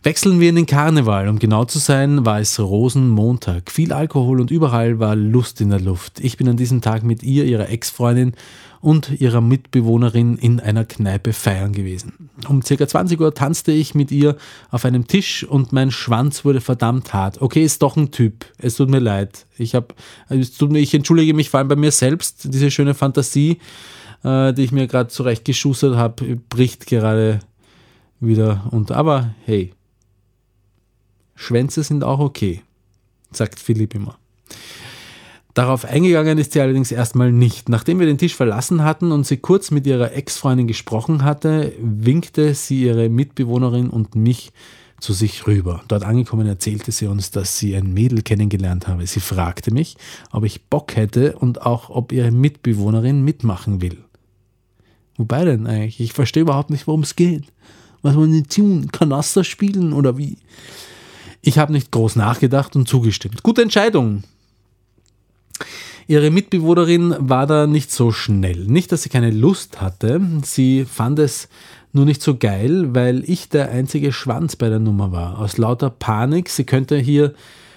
Wechseln 0.07 0.39
wir 0.39 0.51
in 0.51 0.55
den 0.55 0.67
Karneval. 0.67 1.27
Um 1.27 1.41
genau 1.41 1.65
zu 1.65 1.81
sein, 1.81 2.25
war 2.25 2.39
es 2.39 2.61
Rosenmontag. 2.61 3.73
Viel 3.73 3.93
Alkohol 3.93 4.41
und 4.41 4.53
überall 4.53 5.01
war 5.01 5.17
Lust 5.17 5.61
in 5.61 5.71
der 5.71 5.81
Luft. 5.81 6.21
Ich 6.21 6.37
bin 6.37 6.49
an 6.49 6.57
diesem 6.57 6.81
Tag 6.81 7.03
mit 7.03 7.25
ihr, 7.25 7.45
ihrer 7.45 7.71
Ex-Freundin 7.71 8.35
und 8.81 9.21
ihrer 9.21 9.41
Mitbewohnerin 9.41 10.39
in 10.39 10.61
einer 10.61 10.85
Kneipe 10.85 11.33
feiern 11.33 11.73
gewesen. 11.73 12.31
Um 12.47 12.63
circa 12.63 12.87
20 12.87 13.21
Uhr 13.21 13.35
tanzte 13.35 13.73
ich 13.73 13.97
mit 13.97 14.13
ihr 14.13 14.37
auf 14.71 14.85
einem 14.85 15.09
Tisch 15.09 15.43
und 15.43 15.73
mein 15.73 15.91
Schwanz 15.91 16.45
wurde 16.45 16.61
verdammt 16.61 17.13
hart. 17.13 17.43
Okay, 17.43 17.65
ist 17.65 17.83
doch 17.83 17.97
ein 17.97 18.13
Typ. 18.13 18.47
Es 18.59 18.77
tut 18.77 18.89
mir 18.89 19.01
leid. 19.01 19.47
Ich 19.59 19.75
habe, 19.75 19.89
ich 20.31 20.95
entschuldige 20.95 21.35
mich 21.35 21.51
vor 21.51 21.59
allem 21.59 21.69
bei 21.69 21.75
mir 21.75 21.91
selbst. 21.91 22.55
Diese 22.55 22.71
schöne 22.71 22.95
Fantasie, 22.95 23.59
äh, 24.23 24.53
die 24.53 24.63
ich 24.63 24.71
mir 24.71 24.87
gerade 24.87 25.09
zurechtgeschustert 25.09 25.97
habe, 25.97 26.37
bricht 26.49 26.87
gerade 26.87 27.41
wieder 28.21 28.69
unter. 28.71 28.97
Aber 28.97 29.35
hey, 29.45 29.73
Schwänze 31.37 31.83
sind 31.83 32.03
auch 32.03 32.19
okay, 32.19 32.63
sagt 33.31 33.61
Philipp 33.61 33.95
immer. 33.95 34.19
Darauf 35.55 35.87
eingegangen 35.87 36.37
ist 36.37 36.53
sie 36.53 36.61
allerdings 36.61 36.93
erstmal 36.93 37.33
nicht. 37.33 37.71
Nachdem 37.71 37.99
wir 37.99 38.07
den 38.07 38.19
Tisch 38.19 38.35
verlassen 38.35 38.85
hatten 38.85 39.11
und 39.11 39.27
sie 39.27 39.39
kurz 39.39 39.71
mit 39.71 39.87
ihrer 39.87 40.13
Ex-Freundin 40.13 40.67
gesprochen 40.67 41.25
hatte, 41.25 41.73
winkte 41.81 42.53
sie 42.55 42.83
ihre 42.83 43.09
Mitbewohnerin 43.09 43.89
und 43.89 44.15
mich 44.17 44.53
zu 45.01 45.15
sich 45.15 45.47
rüber. 45.47 45.83
Dort 45.89 46.05
angekommen 46.05 46.47
erzählte 46.47 46.93
sie 46.93 47.07
uns, 47.07 47.31
dass 47.31 47.59
sie 47.59 47.75
ein 47.75 47.95
Mädel 47.95 48.21
kennengelernt 48.21 48.87
habe. 48.87 49.07
Sie 49.07 49.21
fragte 49.21 49.73
mich, 49.73 49.97
ob 50.31 50.45
ich 50.45 50.67
Bock 50.67 50.95
hätte 50.95 51.39
und 51.39 51.63
auch, 51.63 51.89
ob 51.89 52.13
ihre 52.13 52.31
Mitbewohnerin 52.31 53.23
mitmachen 53.23 53.81
will. 53.81 53.99
Wobei 55.17 55.47
denn 55.47 55.67
eigentlich? 55.67 56.01
Ich 56.01 56.13
verstehe 56.13 56.43
überhaupt 56.43 56.69
nicht, 56.69 56.87
worum 56.87 57.03
es 57.03 57.17
geht. 57.17 57.45
Was 58.03 58.15
wollen 58.15 58.33
die 58.33 58.43
tun? 58.43 58.93
Kanaster 58.93 59.43
spielen 59.43 59.95
oder 59.95 60.19
wie? 60.19 60.37
Ich 61.41 61.59
habe 61.59 61.73
nicht 61.73 61.91
groß 61.91 62.17
nachgedacht 62.17 62.77
und 62.77 62.89
zugestimmt. 62.89 63.43
Gute 63.43 63.63
Entscheidung. 63.63 64.25
Ihre 66.09 66.31
Mitbewohnerin 66.31 67.17
war 67.19 67.47
da 67.47 67.67
nicht 67.67 67.91
so 67.91 68.13
schnell. 68.13 68.67
Nicht, 68.67 68.93
dass 68.93 69.03
sie 69.03 69.09
keine 69.09 69.31
Lust 69.31 69.81
hatte, 69.81 70.21
sie 70.45 70.85
fand 70.85 71.19
es 71.19 71.49
nur 71.93 72.05
nicht 72.05 72.23
so 72.23 72.37
geil, 72.37 72.95
weil 72.95 73.25
ich 73.29 73.49
der 73.49 73.71
einzige 73.71 74.13
Schwanz 74.13 74.55
bei 74.55 74.69
der 74.69 74.79
Nummer 74.79 75.11
war. 75.11 75.39
Aus 75.39 75.59
lauter 75.59 75.91
Panik, 75.91 76.49
sie 76.49 76.65
könnte 76.65 76.97
hier, 76.97 77.35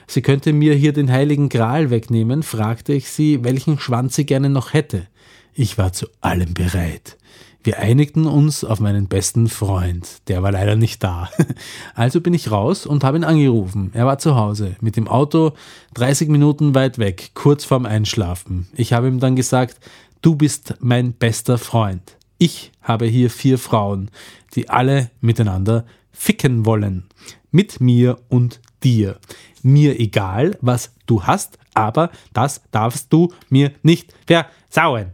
sie 0.09 0.21
könnte 0.21 0.53
mir 0.53 0.73
hier 0.73 0.93
den 0.93 1.11
heiligen 1.11 1.49
Gral 1.49 1.89
wegnehmen, 1.89 2.43
fragte 2.43 2.93
ich 2.93 3.09
sie, 3.09 3.43
welchen 3.43 3.79
Schwanz 3.79 4.15
sie 4.15 4.25
gerne 4.25 4.49
noch 4.49 4.73
hätte. 4.73 5.07
Ich 5.53 5.77
war 5.77 5.93
zu 5.93 6.07
allem 6.21 6.53
bereit. 6.53 7.17
Wir 7.61 7.79
einigten 7.79 8.25
uns 8.25 8.63
auf 8.63 8.79
meinen 8.79 9.07
besten 9.07 9.49
Freund. 9.49 10.27
Der 10.29 10.41
war 10.41 10.51
leider 10.51 10.75
nicht 10.75 11.03
da. 11.03 11.29
Also 11.93 12.21
bin 12.21 12.33
ich 12.33 12.51
raus 12.51 12.85
und 12.85 13.03
habe 13.03 13.17
ihn 13.17 13.25
angerufen. 13.25 13.91
Er 13.93 14.05
war 14.05 14.17
zu 14.17 14.35
Hause, 14.35 14.77
mit 14.79 14.95
dem 14.95 15.09
Auto 15.09 15.51
30 15.95 16.29
Minuten 16.29 16.73
weit 16.73 16.97
weg, 16.97 17.31
kurz 17.33 17.65
vorm 17.65 17.85
Einschlafen. 17.85 18.69
Ich 18.75 18.93
habe 18.93 19.09
ihm 19.09 19.19
dann 19.19 19.35
gesagt, 19.35 19.79
du 20.21 20.35
bist 20.35 20.75
mein 20.79 21.11
bester 21.11 21.57
Freund. 21.57 22.15
Ich 22.37 22.71
habe 22.81 23.05
hier 23.05 23.29
vier 23.29 23.57
Frauen, 23.57 24.09
die 24.55 24.69
alle 24.69 25.11
miteinander 25.19 25.85
ficken 26.13 26.65
wollen. 26.65 27.07
Mit 27.51 27.81
mir 27.81 28.19
und 28.29 28.61
dir. 28.83 29.17
Mir 29.63 29.99
egal, 29.99 30.57
was 30.61 30.93
du 31.05 31.23
hast, 31.23 31.57
aber 31.73 32.11
das 32.33 32.61
darfst 32.71 33.11
du 33.11 33.31
mir 33.49 33.71
nicht 33.83 34.13
versauen. 34.27 35.11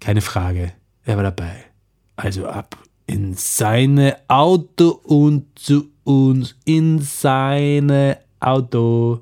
Keine 0.00 0.20
Frage. 0.20 0.72
Er 1.04 1.16
war 1.16 1.24
dabei. 1.24 1.64
Also 2.16 2.46
ab 2.46 2.76
in 3.06 3.34
seine 3.34 4.16
Auto 4.28 5.00
und 5.04 5.46
zu 5.58 5.90
uns 6.04 6.56
in 6.64 7.00
seine 7.00 8.18
Auto. 8.40 9.20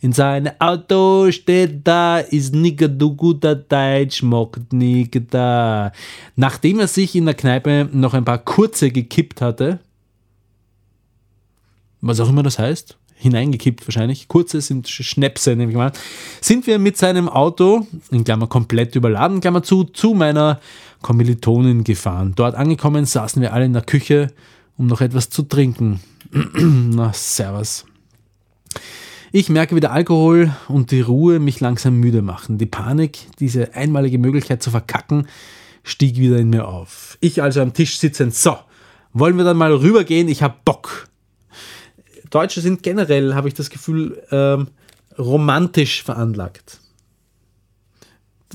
In 0.00 0.12
seine 0.12 0.60
Auto 0.60 1.30
steht 1.32 1.86
da, 1.86 2.18
ist 2.18 2.54
nigger 2.54 2.88
du 2.88 3.16
guter 3.16 3.54
Deutsch, 3.54 4.22
mockt 4.22 4.72
nigger 4.72 5.20
da. 5.20 5.92
Nachdem 6.36 6.80
er 6.80 6.86
sich 6.86 7.14
in 7.14 7.24
der 7.26 7.34
Kneipe 7.34 7.88
noch 7.92 8.14
ein 8.14 8.24
paar 8.24 8.38
kurze 8.38 8.90
gekippt 8.90 9.40
hatte, 9.40 9.80
was 12.00 12.20
auch 12.20 12.28
immer 12.28 12.42
das 12.42 12.58
heißt, 12.58 12.96
hineingekippt 13.16 13.86
wahrscheinlich, 13.86 14.28
kurze 14.28 14.60
sind 14.60 14.88
Schnäpse, 14.88 15.56
nehme 15.56 15.72
ich 15.72 15.76
mal, 15.76 15.92
sind 16.40 16.66
wir 16.66 16.78
mit 16.78 16.96
seinem 16.96 17.28
Auto, 17.28 17.86
in 18.10 18.24
Klammer 18.24 18.46
komplett 18.46 18.94
überladen, 18.94 19.40
Klammer 19.40 19.62
zu, 19.62 19.84
zu 19.84 20.14
meiner 20.14 20.60
Kommilitonin 21.02 21.84
gefahren. 21.84 22.32
Dort 22.36 22.54
angekommen 22.54 23.06
saßen 23.06 23.40
wir 23.40 23.52
alle 23.52 23.64
in 23.64 23.72
der 23.72 23.82
Küche, 23.82 24.32
um 24.76 24.86
noch 24.86 25.00
etwas 25.00 25.30
zu 25.30 25.42
trinken. 25.42 26.00
Na, 26.32 27.12
servus. 27.12 27.86
Ich 29.32 29.48
merke, 29.48 29.74
wie 29.76 29.80
der 29.80 29.92
Alkohol 29.92 30.54
und 30.68 30.90
die 30.90 31.00
Ruhe 31.00 31.40
mich 31.40 31.60
langsam 31.60 31.98
müde 31.98 32.22
machen. 32.22 32.58
Die 32.58 32.66
Panik, 32.66 33.18
diese 33.38 33.74
einmalige 33.74 34.18
Möglichkeit 34.18 34.62
zu 34.62 34.70
verkacken, 34.70 35.26
stieg 35.82 36.16
wieder 36.16 36.38
in 36.38 36.50
mir 36.50 36.68
auf. 36.68 37.18
Ich 37.20 37.42
also 37.42 37.60
am 37.60 37.72
Tisch 37.72 37.98
sitzend, 37.98 38.34
so, 38.34 38.56
wollen 39.12 39.36
wir 39.36 39.44
dann 39.44 39.56
mal 39.56 39.72
rübergehen? 39.72 40.28
Ich 40.28 40.42
hab 40.42 40.64
Bock. 40.64 41.08
Deutsche 42.30 42.60
sind 42.60 42.82
generell, 42.82 43.34
habe 43.34 43.48
ich 43.48 43.54
das 43.54 43.70
Gefühl, 43.70 44.22
ähm, 44.30 44.68
romantisch 45.18 46.02
veranlagt. 46.02 46.80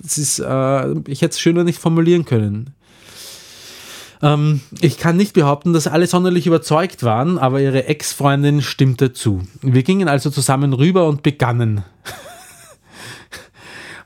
Das 0.02 0.18
ist, 0.18 0.40
äh, 0.40 0.92
ich 1.08 1.22
hätte 1.22 1.34
es 1.34 1.40
schöner 1.40 1.64
nicht 1.64 1.80
formulieren 1.80 2.26
können. 2.26 2.74
Ähm, 4.22 4.62
ich 4.80 4.98
kann 4.98 5.18
nicht 5.18 5.34
behaupten, 5.34 5.74
dass 5.74 5.88
alle 5.88 6.08
sonderlich 6.08 6.48
überzeugt 6.48 7.04
waren, 7.04 7.38
aber 7.38 7.60
ihre 7.60 7.86
Ex-Freundin 7.86 8.62
stimmte 8.62 9.14
zu. 9.14 9.42
Wir 9.62 9.84
gingen 9.84 10.08
also 10.08 10.30
zusammen 10.30 10.74
rüber 10.74 11.08
und 11.08 11.24
begannen. 11.24 11.84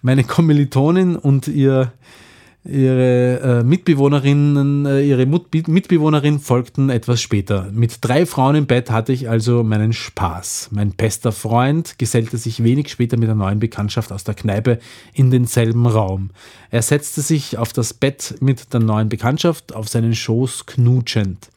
Meine 0.01 0.23
Kommilitonin 0.23 1.15
und 1.15 1.47
ihr 1.47 1.91
Ihre 2.67 3.59
äh, 3.59 3.63
Mitbewohnerinnen, 3.63 4.87
äh, 4.87 5.01
ihre 5.01 5.27
Mut 5.27 5.53
Mitbewohnerin 5.67 6.39
folgten 6.39 6.89
etwas 6.89 7.21
später. 7.21 7.69
Mit 7.71 7.99
drei 8.01 8.25
Frauen 8.25 8.55
im 8.55 8.65
Bett 8.65 8.89
hatte 8.89 9.13
ich 9.13 9.29
also 9.29 9.63
meinen 9.63 9.93
Spaß. 9.93 10.69
Mein 10.71 10.91
bester 10.91 11.31
Freund 11.31 11.99
gesellte 11.99 12.37
sich 12.37 12.63
wenig 12.63 12.89
später 12.89 13.17
mit 13.17 13.29
einer 13.29 13.37
neuen 13.37 13.59
Bekanntschaft 13.59 14.11
aus 14.11 14.23
der 14.23 14.33
Kneipe 14.33 14.79
in 15.13 15.29
denselben 15.29 15.85
Raum. 15.85 16.31
Er 16.71 16.81
setzte 16.81 17.21
sich 17.21 17.59
auf 17.59 17.71
das 17.71 17.93
Bett 17.93 18.35
mit 18.39 18.73
der 18.73 18.79
neuen 18.79 19.09
Bekanntschaft 19.09 19.75
auf 19.75 19.87
seinen 19.87 20.15
Schoß 20.15 20.65
knutschend. 20.65 21.49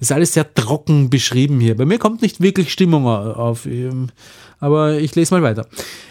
Ist 0.00 0.12
alles 0.12 0.32
sehr 0.32 0.52
trocken 0.52 1.10
beschrieben 1.10 1.60
hier. 1.60 1.76
Bei 1.76 1.84
mir 1.84 1.98
kommt 1.98 2.22
nicht 2.22 2.40
wirklich 2.40 2.72
Stimmung 2.72 3.06
auf. 3.06 3.66
Ähm, 3.66 4.08
aber 4.58 4.98
ich 4.98 5.14
lese 5.14 5.34
mal 5.34 5.42
weiter. 5.42 5.66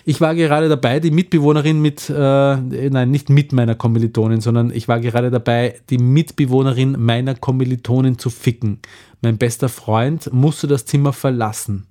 Ich 0.05 0.21
war 0.21 0.33
gerade 0.33 0.69
dabei, 0.69 0.99
die 0.99 1.11
Mitbewohnerin 1.11 1.81
mit, 1.81 2.09
äh, 2.09 2.55
nein, 2.55 3.11
nicht 3.11 3.29
mit 3.29 3.53
meiner 3.53 3.75
Kommilitonin, 3.75 4.41
sondern 4.41 4.71
ich 4.71 4.87
war 4.87 4.99
gerade 4.99 5.29
dabei, 5.29 5.79
die 5.91 5.99
Mitbewohnerin 5.99 6.95
meiner 6.99 7.35
Kommilitonin 7.35 8.17
zu 8.17 8.31
ficken. 8.31 8.79
Mein 9.21 9.37
bester 9.37 9.69
Freund 9.69 10.33
musste 10.33 10.65
das 10.67 10.85
Zimmer 10.85 11.13
verlassen. 11.13 11.85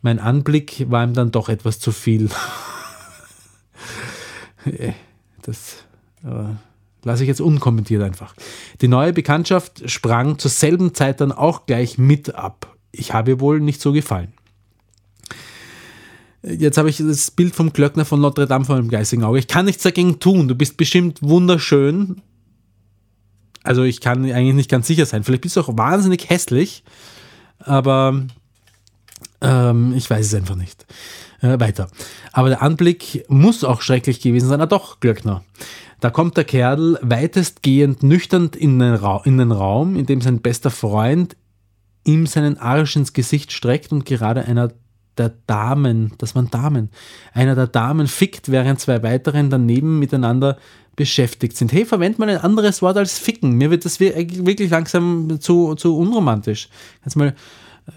Mein 0.00 0.18
Anblick 0.18 0.86
war 0.90 1.04
ihm 1.04 1.12
dann 1.12 1.32
doch 1.32 1.50
etwas 1.50 1.80
zu 1.80 1.92
viel. 1.92 2.30
das 5.42 5.84
äh, 6.24 6.54
lasse 7.06 7.22
ich 7.22 7.28
jetzt 7.28 7.40
unkommentiert 7.40 8.02
einfach. 8.02 8.34
Die 8.80 8.88
neue 8.88 9.12
Bekanntschaft 9.12 9.88
sprang 9.88 10.38
zur 10.38 10.50
selben 10.50 10.92
Zeit 10.92 11.20
dann 11.20 11.30
auch 11.30 11.64
gleich 11.64 11.98
mit 11.98 12.34
ab. 12.34 12.76
Ich 12.90 13.14
habe 13.14 13.30
ihr 13.30 13.40
wohl 13.40 13.60
nicht 13.60 13.80
so 13.80 13.92
gefallen. 13.92 14.32
Jetzt 16.42 16.78
habe 16.78 16.90
ich 16.90 16.98
das 16.98 17.30
Bild 17.30 17.54
vom 17.54 17.72
Glöckner 17.72 18.04
von 18.04 18.20
Notre 18.20 18.46
Dame 18.46 18.64
vor 18.64 18.76
dem 18.76 18.88
geistigen 18.88 19.22
Auge. 19.22 19.38
Ich 19.38 19.46
kann 19.46 19.66
nichts 19.66 19.84
dagegen 19.84 20.18
tun. 20.18 20.48
Du 20.48 20.56
bist 20.56 20.76
bestimmt 20.76 21.22
wunderschön. 21.22 22.22
Also 23.62 23.84
ich 23.84 24.00
kann 24.00 24.24
eigentlich 24.24 24.54
nicht 24.54 24.70
ganz 24.70 24.88
sicher 24.88 25.06
sein. 25.06 25.22
Vielleicht 25.22 25.42
bist 25.42 25.56
du 25.56 25.60
auch 25.60 25.76
wahnsinnig 25.76 26.28
hässlich. 26.28 26.82
Aber 27.58 28.26
ähm, 29.40 29.94
ich 29.96 30.10
weiß 30.10 30.26
es 30.26 30.34
einfach 30.34 30.56
nicht. 30.56 30.86
Äh, 31.46 31.60
weiter. 31.60 31.88
Aber 32.32 32.48
der 32.48 32.62
Anblick 32.62 33.24
muss 33.28 33.64
auch 33.64 33.80
schrecklich 33.80 34.20
gewesen 34.20 34.48
sein. 34.48 34.60
Ah 34.60 34.66
doch, 34.66 35.00
Glöckner. 35.00 35.44
Da 36.00 36.10
kommt 36.10 36.36
der 36.36 36.44
Kerl 36.44 36.98
weitestgehend 37.02 38.02
nüchtern 38.02 38.50
in 38.56 38.78
den, 38.78 38.94
Ra 38.94 39.22
in 39.24 39.38
den 39.38 39.52
Raum, 39.52 39.96
in 39.96 40.06
dem 40.06 40.20
sein 40.20 40.40
bester 40.40 40.70
Freund 40.70 41.36
ihm 42.04 42.26
seinen 42.26 42.58
Arsch 42.58 42.96
ins 42.96 43.12
Gesicht 43.12 43.52
streckt 43.52 43.92
und 43.92 44.04
gerade 44.04 44.44
einer 44.44 44.72
der 45.18 45.32
Damen, 45.46 46.12
das 46.18 46.34
waren 46.34 46.50
Damen, 46.50 46.90
einer 47.32 47.54
der 47.54 47.66
Damen 47.66 48.06
fickt, 48.06 48.50
während 48.50 48.80
zwei 48.80 49.02
weiteren 49.02 49.50
daneben 49.50 49.98
miteinander 49.98 50.58
beschäftigt 50.94 51.56
sind. 51.56 51.72
Hey, 51.72 51.84
verwend 51.84 52.18
mal 52.18 52.28
ein 52.28 52.38
anderes 52.38 52.82
Wort 52.82 52.96
als 52.96 53.18
ficken. 53.18 53.52
Mir 53.52 53.70
wird 53.70 53.84
das 53.84 53.98
wirklich 54.00 54.70
langsam 54.70 55.40
zu, 55.40 55.74
zu 55.74 55.96
unromantisch. 55.96 56.68
Kannst 57.02 57.16
mal 57.16 57.28
äh, 57.28 57.90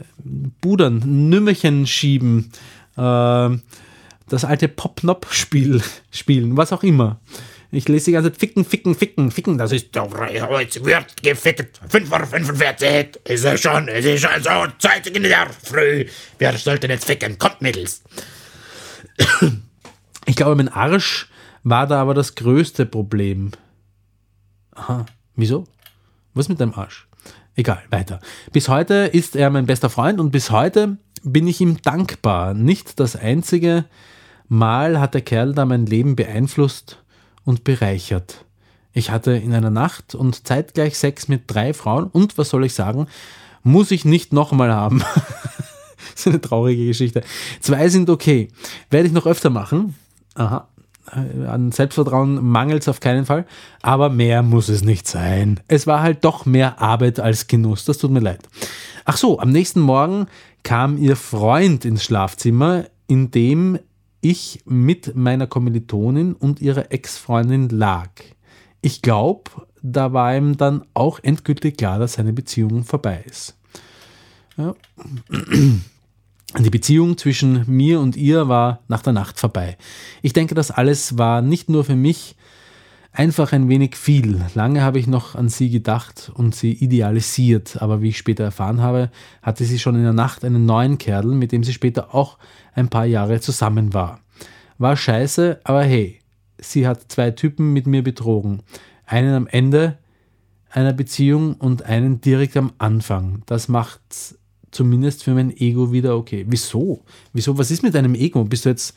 Budern, 0.62 1.30
Nümmerchen 1.30 1.88
schieben, 1.88 2.52
äh, 3.00 3.58
das 4.28 4.46
alte 4.46 4.68
Pop-Nop-Spiel 4.68 5.82
spielen, 6.12 6.58
was 6.58 6.74
auch 6.74 6.84
immer. 6.84 7.20
Ich 7.72 7.88
lese 7.88 8.06
die 8.06 8.12
ganze 8.14 8.32
Zeit 8.32 8.40
ficken, 8.40 8.66
ficken, 8.66 8.96
ficken, 8.96 9.32
ficken. 9.32 9.58
Das 9.60 9.72
ist 9.72 9.96
doch, 9.96 10.10
jetzt 10.60 10.84
wird 10.84 11.22
gefickt. 11.22 11.80
5.45 11.88 13.06
Uhr 13.16 13.32
ist 13.32 13.46
es 13.46 13.62
schon, 13.62 13.88
es 13.88 14.06
ist 14.06 14.22
schon 14.22 14.42
so 14.42 14.66
Zeit 14.80 15.06
in 15.06 15.22
der 15.22 15.48
Früh. 15.64 16.06
Wir 16.40 16.54
sollten 16.54 16.90
jetzt 16.90 17.06
ficken. 17.06 17.38
Kommt, 17.38 17.62
Mädels. 17.62 18.02
Ich 20.26 20.36
glaube, 20.36 20.56
mein 20.56 20.70
Arsch 20.70 21.28
war 21.64 21.88
da 21.88 22.00
aber 22.00 22.14
das 22.14 22.36
größte 22.36 22.86
Problem. 22.86 23.50
Aha, 24.76 25.08
wieso? 25.36 25.66
Was 26.36 26.50
mit 26.50 26.62
deinem 26.62 26.74
Arsch? 26.74 27.08
Egal, 27.56 27.82
weiter. 27.90 28.20
Bis 28.52 28.70
heute 28.70 29.10
ist 29.12 29.36
er 29.36 29.50
mein 29.50 29.66
bester 29.66 29.90
Freund 29.90 30.20
und 30.20 30.30
bis 30.30 30.52
heute 30.52 30.98
bin 31.24 31.48
ich 31.48 31.62
ihm 31.62 31.82
dankbar. 31.82 32.54
Nicht 32.54 33.00
das 33.00 33.16
einzige 33.16 33.86
Mal 34.48 35.00
hat 35.00 35.14
der 35.14 35.22
Kerl 35.22 35.54
da 35.54 35.66
mein 35.66 35.86
Leben 35.86 36.16
beeinflusst 36.16 37.04
und 37.46 37.64
bereichert. 37.64 38.46
Ich 38.94 39.12
hatte 39.12 39.32
in 39.34 39.54
einer 39.54 39.70
Nacht 39.70 40.16
und 40.16 40.48
zeitgleich 40.48 40.98
Sex 40.98 41.28
mit 41.28 41.44
drei 41.48 41.74
Frauen 41.74 42.08
und 42.08 42.38
was 42.38 42.50
soll 42.50 42.66
ich 42.66 42.74
sagen, 42.74 43.08
muss 43.64 43.92
ich 43.92 44.06
nicht 44.06 44.34
nochmal 44.34 44.72
haben. 44.74 45.04
das 46.12 46.16
ist 46.16 46.28
eine 46.28 46.42
traurige 46.42 46.88
Geschichte. 46.88 47.22
Zwei 47.60 47.90
sind 47.90 48.10
okay. 48.10 48.48
Werde 48.90 49.08
ich 49.08 49.14
noch 49.14 49.28
öfter 49.28 49.50
machen. 49.50 49.96
Aha. 50.34 50.68
Äh, 51.12 51.46
an 51.46 51.72
Selbstvertrauen 51.72 52.44
mangelt 52.44 52.82
es 52.82 52.88
auf 52.88 53.00
keinen 53.00 53.26
Fall. 53.26 53.46
Aber 53.82 54.10
mehr 54.10 54.42
muss 54.42 54.70
es 54.70 54.84
nicht 54.84 55.08
sein. 55.08 55.60
Es 55.68 55.88
war 55.88 56.02
halt 56.02 56.24
doch 56.24 56.46
mehr 56.46 56.82
Arbeit 56.82 57.20
als 57.20 57.48
Genuss. 57.48 57.86
Das 57.86 57.98
tut 58.00 58.12
mir 58.12 58.20
leid. 58.20 58.42
Ach 59.06 59.18
so, 59.18 59.40
am 59.40 59.52
nächsten 59.52 59.80
Morgen 59.80 60.28
kam 60.64 60.98
ihr 60.98 61.16
Freund 61.16 61.86
ins 61.86 62.04
Schlafzimmer, 62.04 62.86
in 63.08 63.32
dem 63.32 63.80
ich 64.22 64.62
mit 64.66 65.16
meiner 65.16 65.48
Kommilitonin 65.48 66.34
und 66.34 66.62
ihrer 66.62 66.92
Ex-Freundin 66.92 67.70
lag. 67.70 68.10
Ich 68.82 69.02
glaube, 69.02 69.52
da 69.82 70.14
war 70.14 70.36
ihm 70.36 70.58
dann 70.58 70.86
auch 70.94 71.20
endgültig 71.22 71.78
klar, 71.78 72.00
dass 72.00 72.14
seine 72.14 72.34
Beziehung 72.34 72.84
vorbei 72.84 73.24
ist. 73.26 73.56
Ja. 74.58 74.76
Die 76.58 76.70
Beziehung 76.70 77.18
zwischen 77.18 77.64
mir 77.68 78.00
und 78.00 78.18
ihr 78.18 78.48
war 78.48 78.82
nach 78.88 79.04
der 79.04 79.14
Nacht 79.14 79.40
vorbei. 79.40 79.78
Ich 80.22 80.34
denke, 80.34 80.56
das 80.56 80.72
alles 80.72 81.18
war 81.18 81.42
nicht 81.42 81.70
nur 81.70 81.84
für 81.84 81.96
mich 81.96 82.36
einfach 83.20 83.52
ein 83.52 83.68
wenig 83.68 83.98
viel. 83.98 84.40
Lange 84.56 84.82
habe 84.82 84.98
ich 84.98 85.06
noch 85.06 85.36
an 85.36 85.50
sie 85.50 85.70
gedacht 85.70 86.32
und 86.34 86.56
sie 86.56 86.72
idealisiert, 86.72 87.82
aber 87.82 88.02
wie 88.02 88.08
ich 88.08 88.18
später 88.18 88.46
erfahren 88.46 88.82
habe, 88.82 89.12
hatte 89.42 89.66
sie 89.66 89.78
schon 89.78 89.96
in 89.96 90.04
der 90.04 90.14
Nacht 90.14 90.46
einen 90.46 90.66
neuen 90.66 90.98
Kerl, 90.98 91.26
mit 91.26 91.52
dem 91.52 91.66
sie 91.66 91.74
später 91.74 92.16
auch 92.16 92.38
ein 92.74 92.88
paar 92.88 93.04
Jahre 93.04 93.42
zusammen 93.42 93.94
war. 93.94 94.22
War 94.78 94.96
scheiße, 94.96 95.60
aber 95.66 95.84
hey, 95.84 96.22
sie 96.60 96.88
hat 96.88 97.12
zwei 97.12 97.32
Typen 97.32 97.74
mit 97.74 97.88
mir 97.88 98.04
betrogen. 98.04 98.62
Einen 99.06 99.34
am 99.34 99.48
Ende 99.48 99.98
einer 100.70 100.94
Beziehung 100.94 101.56
und 101.56 101.84
einen 101.84 102.22
direkt 102.22 102.56
am 102.56 102.72
Anfang. 102.78 103.44
Das 103.48 103.68
macht 103.68 104.00
zumindest 104.72 105.26
für 105.26 105.34
mein 105.34 105.52
Ego 105.58 105.92
wieder 105.92 106.16
okay. 106.16 106.46
Wieso? 106.48 107.04
Wieso? 107.34 107.58
Was 107.58 107.70
ist 107.70 107.84
mit 107.84 107.96
deinem 107.96 108.16
Ego? 108.16 108.46
Bist 108.46 108.64
du 108.64 108.70
jetzt 108.70 108.96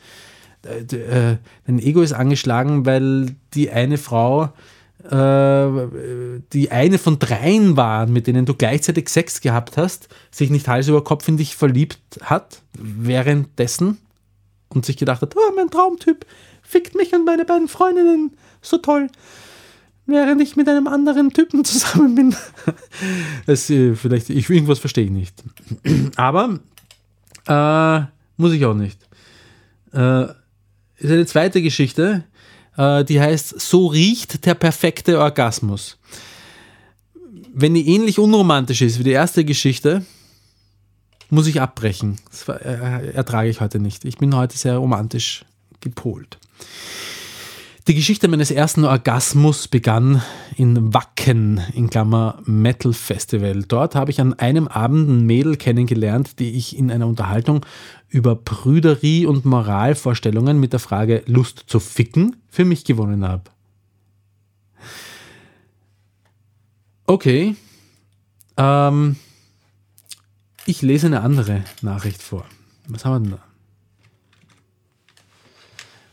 äh, 0.65 0.95
äh, 0.95 1.37
dein 1.67 1.79
Ego 1.79 2.01
ist 2.01 2.13
angeschlagen, 2.13 2.85
weil 2.85 3.35
die 3.53 3.69
eine 3.71 3.97
Frau, 3.97 4.53
äh, 5.03 6.39
die 6.53 6.71
eine 6.71 6.97
von 6.97 7.19
dreien 7.19 7.75
war, 7.75 8.07
mit 8.07 8.27
denen 8.27 8.45
du 8.45 8.53
gleichzeitig 8.53 9.09
Sex 9.09 9.41
gehabt 9.41 9.77
hast, 9.77 10.07
sich 10.31 10.49
nicht 10.49 10.67
Hals 10.67 10.87
über 10.87 11.03
Kopf 11.03 11.27
in 11.27 11.37
dich 11.37 11.55
verliebt 11.55 11.99
hat, 12.21 12.61
währenddessen 12.77 13.97
und 14.69 14.85
sich 14.85 14.97
gedacht 14.97 15.21
hat, 15.21 15.35
oh, 15.35 15.53
mein 15.55 15.69
Traumtyp 15.69 16.25
fickt 16.61 16.95
mich 16.95 17.13
und 17.13 17.25
meine 17.25 17.45
beiden 17.45 17.67
Freundinnen, 17.67 18.31
so 18.61 18.77
toll, 18.77 19.09
während 20.05 20.41
ich 20.41 20.55
mit 20.55 20.69
einem 20.69 20.87
anderen 20.87 21.31
Typen 21.31 21.65
zusammen 21.65 22.15
bin. 22.15 22.35
das, 23.45 23.69
äh, 23.69 23.95
vielleicht, 23.95 24.29
ich, 24.29 24.49
irgendwas 24.49 24.79
verstehe 24.79 25.05
ich 25.05 25.11
nicht. 25.11 25.43
Aber 26.15 26.59
äh, 27.47 28.05
muss 28.37 28.53
ich 28.53 28.65
auch 28.65 28.73
nicht. 28.73 28.99
Äh, 29.91 30.27
ist 31.03 31.11
eine 31.11 31.25
zweite 31.25 31.61
Geschichte, 31.61 32.23
äh, 32.77 33.03
die 33.03 33.19
heißt 33.19 33.59
So 33.59 33.87
riecht 33.87 34.45
der 34.45 34.55
perfekte 34.55 35.19
Orgasmus. 35.19 35.97
Wenn 37.53 37.73
die 37.73 37.87
ähnlich 37.87 38.17
unromantisch 38.17 38.81
ist 38.81 38.99
wie 38.99 39.03
die 39.03 39.11
erste 39.11 39.45
Geschichte, 39.45 40.05
muss 41.29 41.47
ich 41.47 41.61
abbrechen. 41.61 42.17
Das 42.29 42.47
äh, 42.47 43.11
ertrage 43.13 43.49
ich 43.49 43.61
heute 43.61 43.79
nicht. 43.79 44.05
Ich 44.05 44.17
bin 44.17 44.35
heute 44.35 44.57
sehr 44.57 44.77
romantisch 44.77 45.45
gepolt. 45.81 46.39
Die 47.85 47.95
Geschichte 47.95 48.29
meines 48.29 48.49
ersten 48.49 48.85
Orgasmus 48.85 49.67
begann 49.67 50.21
in 50.55 50.93
Wacken, 50.93 51.59
in 51.73 51.89
Klammer 51.89 52.41
Metal 52.45 52.93
Festival. 52.93 53.63
Dort 53.63 53.93
habe 53.93 54.09
ich 54.09 54.21
an 54.21 54.33
einem 54.35 54.69
Abend 54.69 55.09
ein 55.09 55.25
Mädel 55.25 55.57
kennengelernt, 55.57 56.39
die 56.39 56.51
ich 56.51 56.77
in 56.77 56.89
einer 56.89 57.07
Unterhaltung 57.07 57.65
über 58.07 58.37
Prüderie 58.37 59.25
und 59.25 59.43
Moralvorstellungen 59.43 60.61
mit 60.61 60.71
der 60.71 60.79
Frage 60.79 61.23
Lust 61.25 61.65
zu 61.67 61.81
ficken 61.81 62.37
für 62.47 62.63
mich 62.63 62.85
gewonnen 62.85 63.27
habe. 63.27 63.51
Okay. 67.05 67.57
Ähm, 68.55 69.17
ich 70.65 70.81
lese 70.81 71.07
eine 71.07 71.19
andere 71.19 71.65
Nachricht 71.81 72.23
vor. 72.23 72.45
Was 72.87 73.03
haben 73.03 73.25
wir 73.25 73.29
denn 73.29 73.39
da? 73.39 73.43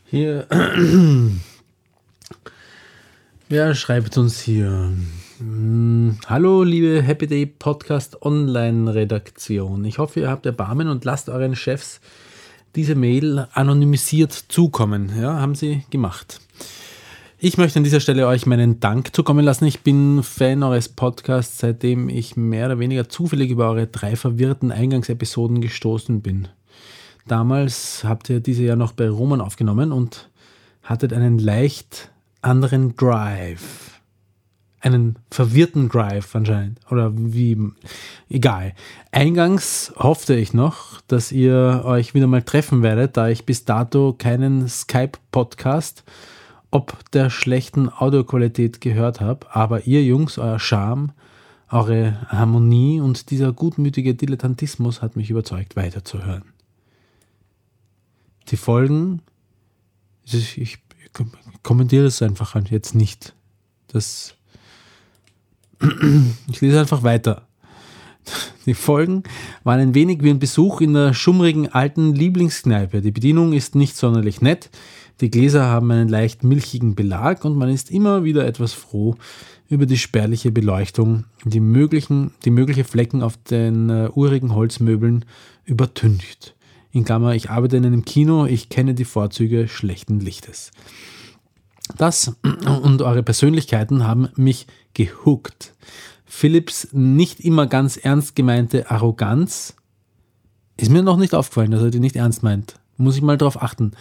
Hier. 0.09 0.47
Wer 3.51 3.75
schreibt 3.75 4.17
uns 4.17 4.39
hier? 4.39 4.93
Hm, 5.39 6.17
hallo, 6.25 6.63
liebe 6.63 7.01
Happy 7.01 7.27
Day 7.27 7.45
Podcast 7.45 8.21
Online 8.21 8.95
Redaktion. 8.95 9.83
Ich 9.83 9.97
hoffe, 9.97 10.21
ihr 10.21 10.29
habt 10.29 10.45
Erbarmen 10.45 10.87
und 10.87 11.03
lasst 11.03 11.27
euren 11.27 11.57
Chefs 11.57 11.99
diese 12.77 12.95
Mail 12.95 13.47
anonymisiert 13.51 14.31
zukommen. 14.31 15.11
Ja, 15.19 15.41
haben 15.41 15.55
sie 15.55 15.83
gemacht. 15.89 16.39
Ich 17.39 17.57
möchte 17.57 17.77
an 17.77 17.83
dieser 17.83 17.99
Stelle 17.99 18.25
euch 18.25 18.45
meinen 18.45 18.79
Dank 18.79 19.13
zukommen 19.13 19.43
lassen. 19.43 19.65
Ich 19.65 19.81
bin 19.81 20.23
Fan 20.23 20.63
eures 20.63 20.87
Podcasts, 20.87 21.59
seitdem 21.59 22.07
ich 22.07 22.37
mehr 22.37 22.67
oder 22.67 22.79
weniger 22.79 23.09
zufällig 23.09 23.51
über 23.51 23.69
eure 23.69 23.87
drei 23.87 24.15
verwirrten 24.15 24.71
Eingangsepisoden 24.71 25.59
gestoßen 25.59 26.21
bin. 26.21 26.47
Damals 27.27 28.05
habt 28.05 28.29
ihr 28.29 28.39
diese 28.39 28.63
ja 28.63 28.77
noch 28.77 28.93
bei 28.93 29.09
Roman 29.09 29.41
aufgenommen 29.41 29.91
und 29.91 30.29
hattet 30.83 31.11
einen 31.11 31.37
leicht 31.37 32.11
anderen 32.41 32.95
Drive. 32.95 33.99
Einen 34.79 35.17
verwirrten 35.29 35.89
Drive 35.89 36.35
anscheinend. 36.35 36.79
Oder 36.89 37.11
wie, 37.15 37.57
egal. 38.29 38.73
Eingangs 39.11 39.93
hoffte 39.95 40.35
ich 40.35 40.53
noch, 40.53 41.01
dass 41.01 41.31
ihr 41.31 41.83
euch 41.85 42.15
wieder 42.15 42.27
mal 42.27 42.41
treffen 42.41 42.81
werdet, 42.81 43.15
da 43.15 43.29
ich 43.29 43.45
bis 43.45 43.65
dato 43.65 44.13
keinen 44.17 44.67
Skype-Podcast 44.67 46.03
ob 46.71 47.09
der 47.11 47.29
schlechten 47.29 47.89
Audioqualität 47.89 48.81
gehört 48.81 49.19
habe. 49.19 49.53
Aber 49.53 49.85
ihr 49.85 50.03
Jungs, 50.03 50.37
euer 50.37 50.57
Charme, 50.57 51.11
eure 51.69 52.25
Harmonie 52.29 53.01
und 53.01 53.29
dieser 53.29 53.53
gutmütige 53.53 54.15
Dilettantismus 54.15 55.01
hat 55.01 55.15
mich 55.15 55.29
überzeugt, 55.29 55.75
weiterzuhören. 55.75 56.43
Die 58.47 58.57
Folgen, 58.57 59.21
ich, 60.25 60.57
ich 60.57 60.79
kommentiere 61.63 62.03
das 62.03 62.21
einfach 62.21 62.55
jetzt 62.69 62.95
nicht. 62.95 63.33
Das 63.87 64.35
ich 66.47 66.61
lese 66.61 66.79
einfach 66.79 67.03
weiter. 67.03 67.47
Die 68.65 68.73
Folgen 68.73 69.23
waren 69.63 69.79
ein 69.79 69.95
wenig 69.95 70.23
wie 70.23 70.29
ein 70.29 70.39
Besuch 70.39 70.81
in 70.81 70.93
der 70.93 71.13
schummrigen 71.13 71.69
alten 71.69 72.13
Lieblingskneipe. 72.13 73.01
Die 73.01 73.11
Bedienung 73.11 73.53
ist 73.53 73.75
nicht 73.75 73.97
sonderlich 73.97 74.41
nett. 74.41 74.69
Die 75.21 75.29
Gläser 75.29 75.65
haben 75.65 75.91
einen 75.91 76.09
leicht 76.09 76.43
milchigen 76.43 76.95
Belag 76.95 77.45
und 77.45 77.55
man 77.55 77.69
ist 77.69 77.91
immer 77.91 78.23
wieder 78.23 78.45
etwas 78.45 78.73
froh 78.73 79.15
über 79.69 79.85
die 79.85 79.97
spärliche 79.97 80.51
Beleuchtung, 80.51 81.25
die 81.45 81.59
möglichen, 81.59 82.31
die 82.43 82.49
mögliche 82.49 82.83
Flecken 82.83 83.21
auf 83.21 83.37
den 83.37 83.89
uh, 83.89 84.09
urigen 84.13 84.53
Holzmöbeln 84.53 85.25
übertüncht. 85.63 86.55
In 86.91 87.05
Klammer, 87.05 87.35
ich 87.35 87.49
arbeite 87.49 87.77
in 87.77 87.85
einem 87.85 88.03
Kino, 88.03 88.45
ich 88.45 88.67
kenne 88.67 88.93
die 88.95 89.05
Vorzüge 89.05 89.67
schlechten 89.67 90.19
Lichtes. 90.19 90.71
Das 91.97 92.35
und 92.43 93.01
eure 93.01 93.23
Persönlichkeiten 93.23 94.05
haben 94.07 94.29
mich 94.35 94.67
gehuckt. 94.93 95.73
Philips 96.25 96.87
nicht 96.91 97.41
immer 97.41 97.67
ganz 97.67 97.97
ernst 97.97 98.35
gemeinte 98.35 98.89
Arroganz 98.89 99.75
Ist 100.77 100.89
mir 100.89 101.03
noch 101.03 101.17
nicht 101.17 101.35
aufgefallen, 101.35 101.71
dass 101.71 101.83
er 101.83 101.91
die 101.91 101.99
nicht 101.99 102.15
ernst 102.15 102.41
meint. 102.41 102.75
Muss 102.97 103.17
ich 103.17 103.21
mal 103.21 103.37
drauf 103.37 103.61
achten. 103.61 103.91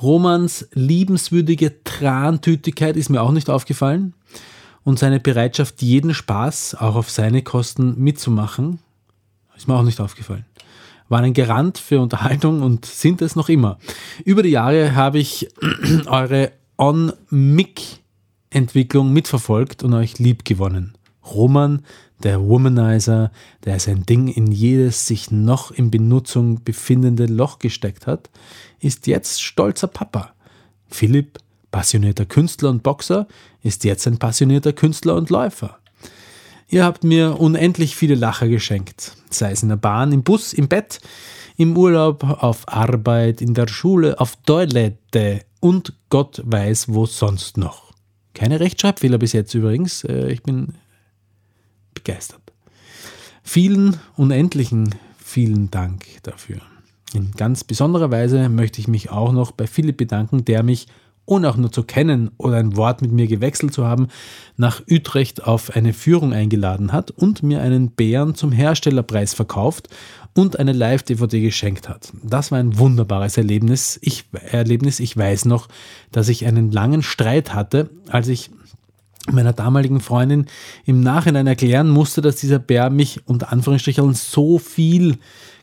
Romans 0.00 0.68
liebenswürdige 0.72 1.82
Trantütigkeit 1.82 2.96
ist 2.96 3.08
mir 3.08 3.22
auch 3.22 3.32
nicht 3.32 3.50
aufgefallen. 3.50 4.14
Und 4.84 4.98
seine 4.98 5.20
Bereitschaft, 5.20 5.82
jeden 5.82 6.14
Spaß, 6.14 6.76
auch 6.76 6.94
auf 6.94 7.10
seine 7.10 7.42
Kosten, 7.42 7.98
mitzumachen, 7.98 8.78
ist 9.56 9.66
mir 9.66 9.74
auch 9.74 9.82
nicht 9.82 10.00
aufgefallen. 10.00 10.46
Waren 11.08 11.24
ein 11.24 11.34
Garant 11.34 11.78
für 11.78 12.00
Unterhaltung 12.00 12.62
und 12.62 12.86
sind 12.86 13.20
es 13.20 13.34
noch 13.34 13.48
immer. 13.48 13.78
Über 14.24 14.42
die 14.42 14.50
Jahre 14.50 14.94
habe 14.94 15.18
ich 15.18 15.48
eure 16.06 16.52
On-Mic-Entwicklung 16.78 19.12
mitverfolgt 19.12 19.82
und 19.82 19.94
euch 19.94 20.18
lieb 20.18 20.44
gewonnen. 20.44 20.96
Roman, 21.26 21.84
der 22.22 22.40
Womanizer, 22.40 23.32
der 23.64 23.80
sein 23.80 24.06
Ding 24.06 24.28
in 24.28 24.50
jedes 24.50 25.06
sich 25.06 25.30
noch 25.30 25.70
in 25.70 25.90
Benutzung 25.90 26.64
befindende 26.64 27.26
Loch 27.26 27.58
gesteckt 27.58 28.06
hat, 28.06 28.30
ist 28.80 29.06
jetzt 29.06 29.42
stolzer 29.42 29.88
Papa. 29.88 30.32
Philipp, 30.88 31.38
passionierter 31.70 32.26
Künstler 32.26 32.70
und 32.70 32.82
Boxer, 32.82 33.26
ist 33.62 33.84
jetzt 33.84 34.06
ein 34.06 34.18
passionierter 34.18 34.72
Künstler 34.72 35.16
und 35.16 35.30
Läufer. 35.30 35.78
Ihr 36.68 36.84
habt 36.84 37.02
mir 37.02 37.40
unendlich 37.40 37.96
viele 37.96 38.14
Lacher 38.14 38.48
geschenkt, 38.48 39.16
sei 39.30 39.52
es 39.52 39.62
in 39.62 39.70
der 39.70 39.76
Bahn, 39.76 40.12
im 40.12 40.22
Bus, 40.22 40.52
im 40.52 40.68
Bett, 40.68 41.00
im 41.56 41.76
Urlaub, 41.76 42.22
auf 42.22 42.68
Arbeit, 42.68 43.40
in 43.40 43.54
der 43.54 43.68
Schule, 43.68 44.20
auf 44.20 44.36
Toilette 44.44 45.44
und 45.60 45.94
Gott 46.10 46.42
weiß 46.44 46.92
wo 46.92 47.06
sonst 47.06 47.56
noch. 47.56 47.92
Keine 48.34 48.60
Rechtschreibfehler 48.60 49.18
bis 49.18 49.32
jetzt 49.32 49.54
übrigens. 49.54 50.04
Äh, 50.04 50.30
ich 50.30 50.42
bin 50.42 50.74
begeistert. 51.94 52.42
Vielen 53.42 53.96
unendlichen 54.16 54.94
vielen 55.28 55.70
Dank 55.70 56.06
dafür. 56.22 56.58
In 57.14 57.32
ganz 57.32 57.64
besonderer 57.64 58.10
Weise 58.10 58.48
möchte 58.48 58.80
ich 58.80 58.88
mich 58.88 59.10
auch 59.10 59.32
noch 59.32 59.52
bei 59.52 59.66
Philipp 59.66 59.98
bedanken, 59.98 60.44
der 60.44 60.62
mich, 60.62 60.86
ohne 61.26 61.50
auch 61.50 61.56
nur 61.56 61.70
zu 61.70 61.82
kennen 61.82 62.30
oder 62.38 62.56
ein 62.56 62.76
Wort 62.76 63.02
mit 63.02 63.12
mir 63.12 63.26
gewechselt 63.26 63.74
zu 63.74 63.84
haben, 63.84 64.08
nach 64.56 64.82
Utrecht 64.90 65.44
auf 65.44 65.74
eine 65.76 65.92
Führung 65.92 66.32
eingeladen 66.32 66.92
hat 66.92 67.10
und 67.10 67.42
mir 67.42 67.60
einen 67.60 67.90
Bären 67.90 68.34
zum 68.34 68.52
Herstellerpreis 68.52 69.34
verkauft 69.34 69.88
und 70.34 70.58
eine 70.58 70.72
Live-DVD 70.72 71.40
geschenkt 71.40 71.88
hat. 71.88 72.12
Das 72.22 72.50
war 72.50 72.58
ein 72.58 72.78
wunderbares 72.78 73.36
Erlebnis. 73.36 73.98
Ich, 74.02 74.24
Erlebnis. 74.50 75.00
Ich 75.00 75.16
weiß 75.16 75.46
noch, 75.46 75.68
dass 76.12 76.28
ich 76.28 76.46
einen 76.46 76.70
langen 76.70 77.02
Streit 77.02 77.54
hatte, 77.54 77.90
als 78.08 78.28
ich 78.28 78.50
meiner 79.30 79.52
damaligen 79.52 80.00
Freundin 80.00 80.46
im 80.84 81.00
Nachhinein 81.00 81.46
erklären 81.46 81.88
musste, 81.88 82.20
dass 82.22 82.36
dieser 82.36 82.58
Bär 82.58 82.90
mich 82.90 83.26
unter 83.26 83.52
Anführungsstrichen 83.52 84.14
so 84.14 84.58
viel 84.58 85.18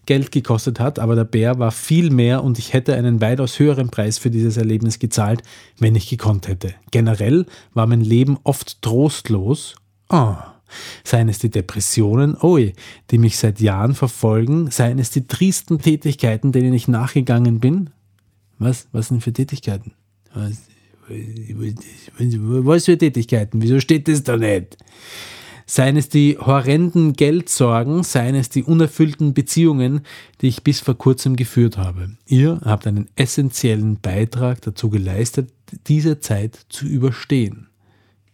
Geld 0.06 0.32
gekostet 0.32 0.80
hat, 0.80 1.00
aber 1.00 1.16
der 1.16 1.24
Bär 1.24 1.58
war 1.58 1.72
viel 1.72 2.12
mehr 2.12 2.44
und 2.44 2.60
ich 2.60 2.74
hätte 2.74 2.96
einen 2.96 3.22
weitaus 3.22 3.58
höheren 3.58 3.90
Preis 3.90 4.18
für 4.18 4.30
dieses 4.30 4.58
Erlebnis 4.58 5.00
gezahlt, 5.00 5.42
wenn 5.80 5.96
ich 5.96 6.10
gekonnt 6.10 6.48
hätte. 6.48 6.76
Generell 6.92 7.46
war 7.74 7.88
mein 7.88 8.02
Leben 8.02 8.38
oft 8.44 8.82
trostlos. 8.82 9.76
Oh. 10.10 10.36
Seien 11.04 11.30
es 11.30 11.40
die 11.40 11.50
Depressionen, 11.50 12.36
oh, 12.36 12.60
die 13.12 13.18
mich 13.18 13.38
seit 13.38 13.60
Jahren 13.60 13.96
verfolgen, 13.96 14.72
seien 14.72 15.00
es 15.00 15.12
die 15.12 15.28
tristen 15.28 15.80
Tätigkeiten, 15.80 16.52
denen 16.52 16.74
ich 16.74 16.88
nachgegangen 16.88 17.60
bin. 17.60 17.90
Was? 18.58 18.88
Was 18.92 19.10
denn 19.10 19.22
für 19.22 19.34
Tätigkeiten? 19.34 19.94
Was? 20.34 20.58
Was 21.08 22.86
für 22.86 22.98
Tätigkeiten? 22.98 23.62
Wieso 23.62 23.80
steht 23.80 24.08
das 24.08 24.24
da 24.24 24.38
nicht? 24.38 24.78
Seien 25.68 25.98
es 25.98 26.10
die 26.10 26.38
horrenden 26.40 27.14
Geldsorgen, 27.14 28.04
seien 28.04 28.36
es 28.36 28.50
die 28.50 28.64
unerfüllten 28.64 29.34
Beziehungen, 29.34 30.02
die 30.42 30.48
ich 30.48 30.64
bis 30.64 30.80
vor 30.80 30.96
kurzem 30.96 31.36
geführt 31.36 31.78
habe. 31.78 32.12
Ihr 32.28 32.62
habt 32.64 32.86
einen 32.86 33.08
essentiellen 33.16 34.00
Beitrag 34.00 34.62
dazu 34.62 34.90
geleistet, 34.90 35.52
diese 35.88 36.20
Zeit 36.20 36.66
zu 36.70 36.86
überstehen. 36.86 37.68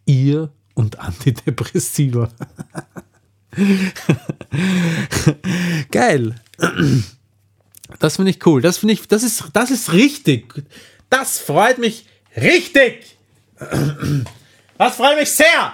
Ihr 0.05 0.51
und 0.73 0.99
Antidepressiva. 0.99 2.29
Geil. 5.91 6.35
Das 7.99 8.15
finde 8.15 8.31
ich 8.31 8.45
cool. 8.45 8.61
Das 8.61 8.77
finde 8.77 8.93
ich, 8.93 9.07
das 9.07 9.23
ist, 9.23 9.43
das 9.53 9.71
ist 9.71 9.91
richtig. 9.91 10.63
Das 11.09 11.39
freut 11.39 11.77
mich 11.77 12.05
Richtig! 12.35 13.17
Das 14.77 14.95
freut 14.95 15.19
mich 15.19 15.31
sehr! 15.31 15.73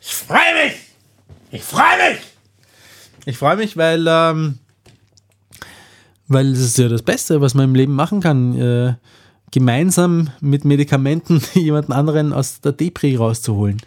Ich 0.00 0.14
freue 0.14 0.64
mich! 0.64 0.74
Ich 1.50 1.62
freue 1.62 2.10
mich! 2.10 2.20
Ich 3.24 3.38
freue 3.38 3.56
mich, 3.56 3.76
weil, 3.76 4.04
ähm, 4.08 4.58
weil 6.26 6.52
es 6.52 6.58
ist 6.58 6.78
ja 6.78 6.88
das 6.88 7.02
Beste, 7.02 7.40
was 7.40 7.54
man 7.54 7.66
im 7.66 7.74
Leben 7.74 7.94
machen 7.94 8.20
kann. 8.20 8.58
Äh, 8.58 8.94
gemeinsam 9.52 10.30
mit 10.40 10.64
Medikamenten 10.64 11.40
jemanden 11.54 11.92
anderen 11.92 12.32
aus 12.32 12.60
der 12.60 12.72
Depri 12.72 13.14
rauszuholen. 13.14 13.80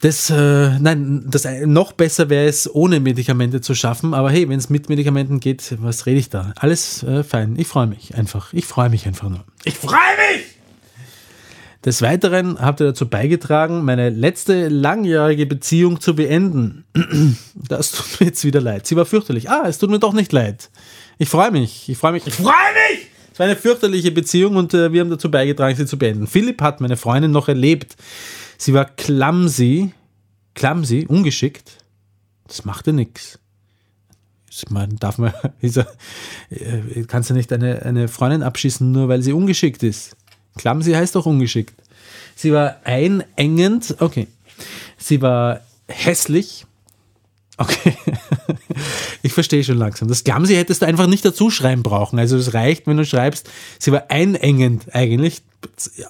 Das, 0.00 0.30
äh, 0.30 0.78
nein, 0.78 1.24
das 1.26 1.46
noch 1.64 1.92
besser 1.92 2.30
wäre 2.30 2.46
es, 2.46 2.72
ohne 2.72 3.00
Medikamente 3.00 3.60
zu 3.60 3.74
schaffen. 3.74 4.14
Aber 4.14 4.30
hey, 4.30 4.48
wenn 4.48 4.58
es 4.58 4.70
mit 4.70 4.88
Medikamenten 4.88 5.40
geht, 5.40 5.76
was 5.80 6.06
rede 6.06 6.20
ich 6.20 6.30
da? 6.30 6.52
Alles 6.56 7.02
äh, 7.02 7.24
fein. 7.24 7.56
Ich 7.58 7.66
freue 7.66 7.88
mich 7.88 8.14
einfach. 8.14 8.52
Ich 8.52 8.64
freue 8.64 8.90
mich 8.90 9.06
einfach 9.06 9.28
nur. 9.28 9.44
Ich 9.64 9.74
freue 9.74 9.98
mich! 10.34 10.46
Des 11.84 12.02
Weiteren 12.02 12.60
habt 12.60 12.80
ihr 12.80 12.86
dazu 12.86 13.08
beigetragen, 13.08 13.84
meine 13.84 14.10
letzte 14.10 14.68
langjährige 14.68 15.46
Beziehung 15.46 16.00
zu 16.00 16.14
beenden. 16.14 16.84
Das 17.54 17.90
tut 17.90 18.20
mir 18.20 18.26
jetzt 18.28 18.44
wieder 18.44 18.60
leid. 18.60 18.86
Sie 18.86 18.96
war 18.96 19.04
fürchterlich. 19.04 19.50
Ah, 19.50 19.64
es 19.66 19.78
tut 19.78 19.90
mir 19.90 19.98
doch 19.98 20.12
nicht 20.12 20.32
leid. 20.32 20.70
Ich 21.18 21.28
freue 21.28 21.50
mich. 21.50 21.88
Ich 21.88 21.98
freue 21.98 22.12
mich. 22.12 22.26
Ich 22.26 22.34
freue 22.34 22.46
mich! 22.46 23.08
Es 23.38 23.40
war 23.40 23.46
eine 23.46 23.54
fürchterliche 23.54 24.10
Beziehung 24.10 24.56
und 24.56 24.74
äh, 24.74 24.92
wir 24.92 25.00
haben 25.00 25.10
dazu 25.10 25.30
beigetragen, 25.30 25.76
sie 25.76 25.86
zu 25.86 25.96
beenden. 25.96 26.26
Philipp 26.26 26.60
hat 26.60 26.80
meine 26.80 26.96
Freundin 26.96 27.30
noch 27.30 27.46
erlebt. 27.46 27.94
Sie 28.56 28.74
war 28.74 28.84
clumsy, 28.84 29.92
clumsy, 30.56 31.06
ungeschickt. 31.08 31.78
Das 32.48 32.64
machte 32.64 32.92
nichts. 32.92 33.38
Man 34.70 34.96
darf 34.96 35.18
man, 35.18 35.32
äh, 35.62 37.04
kannst 37.06 37.30
du 37.30 37.34
nicht 37.34 37.52
eine, 37.52 37.82
eine 37.82 38.08
Freundin 38.08 38.42
abschießen, 38.42 38.90
nur 38.90 39.08
weil 39.08 39.22
sie 39.22 39.32
ungeschickt 39.32 39.84
ist. 39.84 40.16
Clumsy 40.56 40.94
heißt 40.94 41.14
doch 41.14 41.26
ungeschickt. 41.26 41.80
Sie 42.34 42.52
war 42.52 42.78
einengend, 42.82 43.94
okay. 44.00 44.26
Sie 44.96 45.22
war 45.22 45.60
hässlich. 45.86 46.66
Okay. 47.56 47.96
ich 49.22 49.32
verstehe 49.32 49.64
schon 49.64 49.78
langsam. 49.78 50.08
Das 50.08 50.24
Clumsy 50.24 50.54
hättest 50.54 50.82
du 50.82 50.86
einfach 50.86 51.06
nicht 51.06 51.24
dazu 51.24 51.50
schreiben 51.50 51.82
brauchen. 51.82 52.18
Also 52.18 52.36
es 52.36 52.54
reicht, 52.54 52.86
wenn 52.86 52.96
du 52.96 53.04
schreibst, 53.04 53.50
sie 53.78 53.92
war 53.92 54.04
einengend 54.10 54.94
eigentlich 54.94 55.42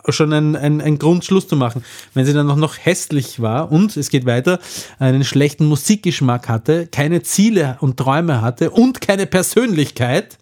schon 0.09 0.33
ein, 0.33 0.57
ein, 0.57 0.81
ein 0.81 0.99
Grund, 0.99 1.25
Schluss 1.25 1.49
zu 1.49 1.57
machen. 1.57 1.85
Wenn 2.15 2.27
sie 2.27 2.33
dann 2.33 2.47
noch, 2.47 2.57
noch 2.57 2.77
hässlich 2.79 3.41
war 3.41 3.73
und, 3.73 3.97
es 3.97 4.11
geht 4.11 4.27
weiter, 4.27 4.59
einen 4.99 5.25
schlechten 5.25 5.67
Musikgeschmack 5.67 6.49
hatte, 6.49 6.87
keine 6.87 7.23
Ziele 7.23 7.79
und 7.81 7.97
Träume 7.97 8.43
hatte 8.43 8.71
und 8.71 9.01
keine 9.01 9.27
Persönlichkeit, 9.27 10.39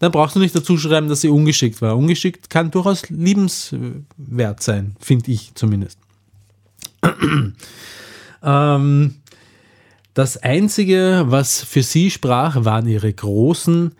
dann 0.00 0.10
brauchst 0.10 0.36
du 0.36 0.40
nicht 0.40 0.54
dazu 0.54 0.76
schreiben, 0.76 1.08
dass 1.08 1.20
sie 1.20 1.28
ungeschickt 1.28 1.80
war. 1.80 1.96
Ungeschickt 1.96 2.50
kann 2.50 2.70
durchaus 2.70 3.08
liebenswert 3.08 4.62
sein, 4.62 4.96
finde 5.00 5.30
ich 5.30 5.54
zumindest. 5.54 5.98
ähm, 8.42 9.14
das 10.14 10.36
Einzige, 10.36 11.24
was 11.26 11.62
für 11.64 11.82
sie 11.82 12.08
sprach, 12.08 12.64
waren 12.64 12.86
ihre 12.86 13.12
großen, 13.12 13.96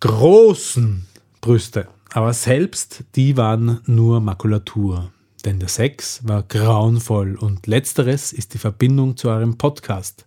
großen 0.00 1.06
Brüste. 1.40 1.88
Aber 2.12 2.34
selbst 2.34 3.04
die 3.14 3.38
waren 3.38 3.80
nur 3.86 4.20
Makulatur. 4.20 5.10
Denn 5.46 5.58
der 5.58 5.68
Sex 5.68 6.20
war 6.26 6.42
grauenvoll 6.42 7.36
und 7.36 7.66
letzteres 7.66 8.34
ist 8.34 8.52
die 8.52 8.58
Verbindung 8.58 9.16
zu 9.16 9.30
eurem 9.30 9.56
Podcast. 9.56 10.26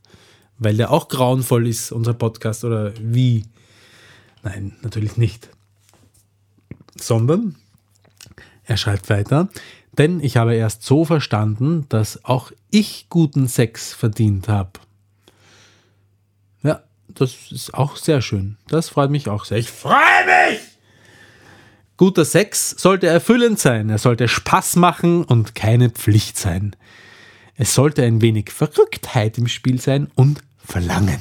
Weil 0.58 0.78
der 0.78 0.92
auch 0.92 1.08
grauenvoll 1.08 1.68
ist, 1.68 1.92
unser 1.92 2.16
Podcast, 2.16 2.64
oder 2.64 2.94
wie? 3.00 3.46
Nein, 4.44 4.78
natürlich 4.82 5.16
nicht. 5.16 5.50
Sondern, 7.00 7.56
er 8.64 8.78
schreibt 8.78 9.10
weiter, 9.10 9.50
denn 9.98 10.22
ich 10.22 10.38
habe 10.38 10.56
erst 10.56 10.84
so 10.84 11.06
verstanden, 11.06 11.86
dass 11.90 12.26
auch 12.26 12.52
ich 12.72 13.08
guten 13.10 13.48
Sex 13.48 13.94
verdient 13.94 14.48
habe. 14.48 14.72
Das 17.16 17.52
ist 17.52 17.74
auch 17.74 17.96
sehr 17.96 18.22
schön. 18.22 18.58
Das 18.68 18.90
freut 18.90 19.12
mich 19.12 19.30
auch 19.30 19.46
sehr. 19.46 19.58
Ich 19.58 19.70
freue 19.70 19.96
mich! 20.26 20.60
Guter 21.98 22.24
Sex 22.24 22.70
sollte 22.78 23.08
erfüllend 23.08 23.60
sein, 23.60 23.90
er 23.90 23.98
sollte 23.98 24.30
Spaß 24.30 24.78
machen 24.78 25.26
und 25.26 25.54
keine 25.54 25.90
Pflicht 25.90 26.38
sein. 26.38 26.76
Es 27.56 27.74
sollte 27.74 28.04
ein 28.04 28.22
wenig 28.22 28.52
Verrücktheit 28.52 29.38
im 29.38 29.50
Spiel 29.50 29.82
sein 29.82 30.10
und 30.16 30.42
Verlangen. 30.58 31.20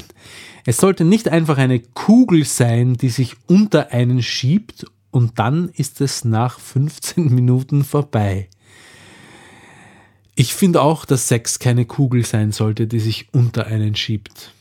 Es 0.65 0.77
sollte 0.77 1.05
nicht 1.05 1.29
einfach 1.29 1.59
eine 1.59 1.81
Kugel 1.81 2.45
sein, 2.45 2.95
die 2.95 3.09
sich 3.09 3.35
unter 3.49 3.91
einen 3.91 4.23
schiebt 4.23 4.87
und 5.11 5.41
dann 5.41 5.69
ist 5.71 6.01
es 6.01 6.25
nach 6.25 6.61
15 6.61 7.29
Minuten 7.35 7.83
vorbei. 7.83 8.49
Ich 10.37 10.55
finde 10.55 10.83
auch, 10.83 11.05
dass 11.05 11.27
Sex 11.27 11.59
keine 11.59 11.87
Kugel 11.87 12.25
sein 12.25 12.53
sollte, 12.53 12.87
die 12.87 13.01
sich 13.01 13.27
unter 13.33 13.67
einen 13.67 13.97
schiebt. 13.97 14.53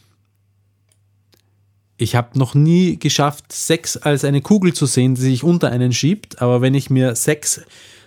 Ich 1.97 2.15
habe 2.15 2.37
noch 2.37 2.53
nie 2.53 2.97
geschafft, 2.97 3.51
Sex 3.51 3.97
als 3.97 4.23
eine 4.23 4.41
Kugel 4.41 4.73
zu 4.73 4.85
sehen, 4.85 5.15
die 5.15 5.21
sich 5.21 5.43
unter 5.43 5.71
einen 5.71 5.93
schiebt, 5.93 6.41
aber 6.41 6.61
wenn 6.61 6.75
ich 6.75 6.89
mir 6.89 7.15
Sex 7.15 7.61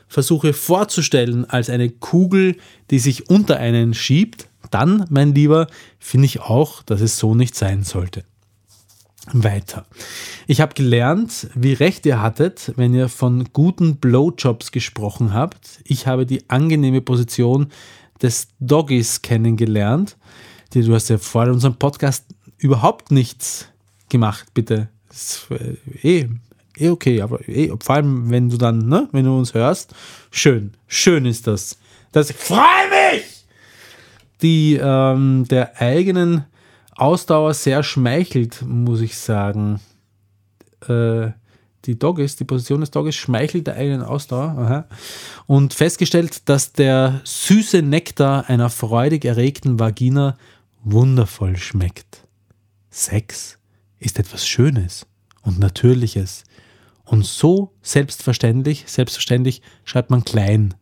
versuche 0.09 0.53
vorzustellen 0.53 1.49
als 1.49 1.71
eine 1.71 1.91
Kugel, 1.91 2.57
die 2.91 2.99
sich 2.99 3.29
unter 3.29 3.59
einen 3.59 3.95
schiebt, 3.95 4.49
dann, 4.71 5.07
mein 5.11 5.35
Lieber, 5.35 5.67
finde 5.99 6.27
ich 6.27 6.41
auch, 6.41 6.83
dass 6.83 7.01
es 7.01 7.19
so 7.19 7.35
nicht 7.35 7.55
sein 7.55 7.83
sollte. 7.83 8.25
Weiter. 9.33 9.87
Ich 10.47 10.61
habe 10.61 10.75
gelernt, 10.75 11.49
wie 11.55 11.73
recht 11.73 12.07
ihr 12.07 12.21
hattet, 12.21 12.73
wenn 12.77 12.95
ihr 12.95 13.09
von 13.09 13.53
guten 13.53 13.97
Blowjobs 13.97 14.73
gesprochen 14.73 15.33
habt. 15.35 15.81
Ich 15.85 16.07
habe 16.07 16.27
die 16.27 16.49
angenehme 16.49 17.01
Position 17.01 17.69
des 18.23 18.49
Doggies 18.61 19.23
kennengelernt. 19.23 20.17
Die, 20.73 20.83
du 20.83 20.95
hast 20.95 21.11
ja 21.11 21.19
vor 21.19 21.47
unserem 21.47 21.77
Podcast 21.77 22.25
überhaupt 22.59 23.11
nichts 23.11 23.70
gemacht, 24.11 24.49
bitte. 24.55 24.89
Ist, 25.11 25.47
äh, 25.51 25.77
eh, 26.03 26.29
eh 26.77 26.89
okay, 26.89 27.21
aber 27.21 27.47
eh, 27.49 27.73
vor 27.83 27.95
allem, 27.97 28.31
wenn 28.31 28.49
du 28.49 28.57
dann, 28.57 28.89
ne, 28.89 29.09
wenn 29.13 29.25
du 29.25 29.37
uns 29.37 29.55
hörst, 29.55 29.95
schön, 30.31 30.75
schön 30.87 31.27
ist 31.27 31.47
das. 31.47 31.79
Das 32.13 32.33
freue 32.33 32.89
mich! 32.91 33.47
Die 34.43 34.79
ähm, 34.81 35.47
der 35.49 35.81
eigenen 35.81 36.45
Ausdauer 36.97 37.55
sehr 37.55 37.83
schmeichelt, 37.83 38.63
muss 38.63 39.01
ich 39.01 39.17
sagen. 39.17 39.81
Äh, 40.89 41.31
die 41.87 41.99
Dogges, 41.99 42.37
die 42.37 42.45
Position 42.45 42.81
des 42.81 42.91
Dogges 42.91 43.15
schmeichelt 43.15 43.67
der 43.67 43.77
eigenen 43.77 44.03
Ausdauer. 44.03 44.57
Aha. 44.59 44.85
Und 45.47 45.73
festgestellt, 45.73 46.49
dass 46.49 46.73
der 46.73 47.21
süße 47.25 47.83
Nektar 47.83 48.49
einer 48.49 48.69
freudig 48.69 49.25
erregten 49.25 49.79
Vagina 49.79 50.37
wundervoll 50.83 51.57
schmeckt. 51.57 52.27
Sex 52.91 53.60
ist 54.01 54.19
etwas 54.19 54.47
Schönes 54.47 55.07
und 55.43 55.61
Natürliches. 55.61 56.45
Und 57.05 57.25
so 57.25 57.73
selbstverständlich, 57.83 58.85
selbstverständlich 58.87 59.63
schreibt 59.85 60.11
man 60.11 60.25
klein. 60.25 60.75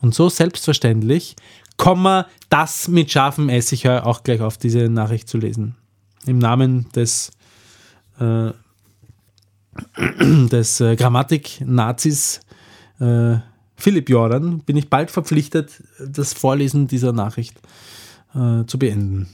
Und 0.00 0.14
so 0.14 0.28
selbstverständlich 0.28 1.36
Komma, 1.76 2.26
das 2.48 2.88
mit 2.88 3.10
scharfem 3.10 3.48
S. 3.48 3.72
Ich 3.72 3.84
höre 3.84 4.06
auch 4.06 4.22
gleich 4.22 4.40
auf, 4.40 4.58
diese 4.58 4.88
Nachricht 4.88 5.28
zu 5.28 5.38
lesen. 5.38 5.74
Im 6.26 6.38
Namen 6.38 6.88
des, 6.92 7.32
äh, 8.20 8.52
des 10.48 10.80
äh, 10.80 10.96
Grammatik-Nazis 10.96 12.40
äh, 13.00 13.36
Philipp 13.76 14.08
Jordan 14.08 14.60
bin 14.60 14.76
ich 14.76 14.88
bald 14.88 15.10
verpflichtet, 15.10 15.82
das 15.98 16.34
Vorlesen 16.34 16.86
dieser 16.86 17.12
Nachricht 17.12 17.56
äh, 18.34 18.64
zu 18.64 18.78
beenden. 18.78 19.28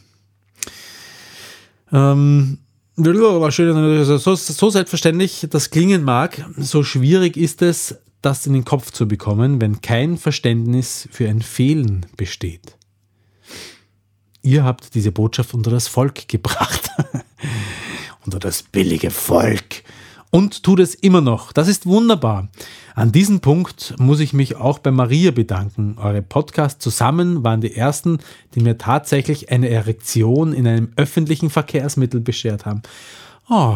Ähm, 1.93 2.59
so, 4.19 4.35
so 4.35 4.71
selbstverständlich 4.71 5.47
das 5.51 5.71
klingen 5.71 6.03
mag, 6.03 6.45
so 6.57 6.83
schwierig 6.83 7.37
ist 7.37 7.63
es, 7.63 7.97
das 8.23 8.47
in 8.47 8.53
den 8.53 8.65
Kopf 8.65 8.91
zu 8.91 9.07
bekommen, 9.07 9.61
wenn 9.61 9.81
kein 9.81 10.19
Verständnis 10.19 11.09
für 11.13 11.29
ein 11.29 11.41
Fehlen 11.41 12.07
besteht. 12.17 12.77
Ihr 14.43 14.65
habt 14.65 14.95
diese 14.95 15.13
Botschaft 15.13 15.55
unter 15.55 15.71
das 15.71 15.89
Volk 15.89 16.29
gebracht. 16.29 16.91
unter 18.25 18.39
das 18.39 18.63
billige 18.63 19.11
Volk. 19.11 19.83
Und 20.31 20.63
tut 20.63 20.81
es 20.81 20.95
immer 20.95 21.21
noch. 21.21 21.53
Das 21.53 21.69
ist 21.69 21.87
wunderbar. 21.87 22.49
An 22.95 23.13
diesem 23.13 23.41
Punkt 23.41 23.95
muss 23.99 24.21
ich 24.21 24.33
mich 24.33 24.57
auch 24.57 24.79
bei 24.79 24.91
Maria 24.91 25.31
bedanken. 25.31 25.97
Eure 25.99 26.21
Podcasts 26.21 26.83
zusammen 26.83 27.45
waren 27.45 27.61
die 27.61 27.75
ersten, 27.75 28.19
die 28.55 28.61
mir 28.61 28.77
tatsächlich 28.77 29.51
eine 29.51 29.71
Erektion 29.71 30.53
in 30.53 30.67
einem 30.67 30.93
öffentlichen 30.97 31.49
Verkehrsmittel 31.49 32.21
beschert 32.21 32.67
haben. 32.67 32.83
Oh, 33.49 33.75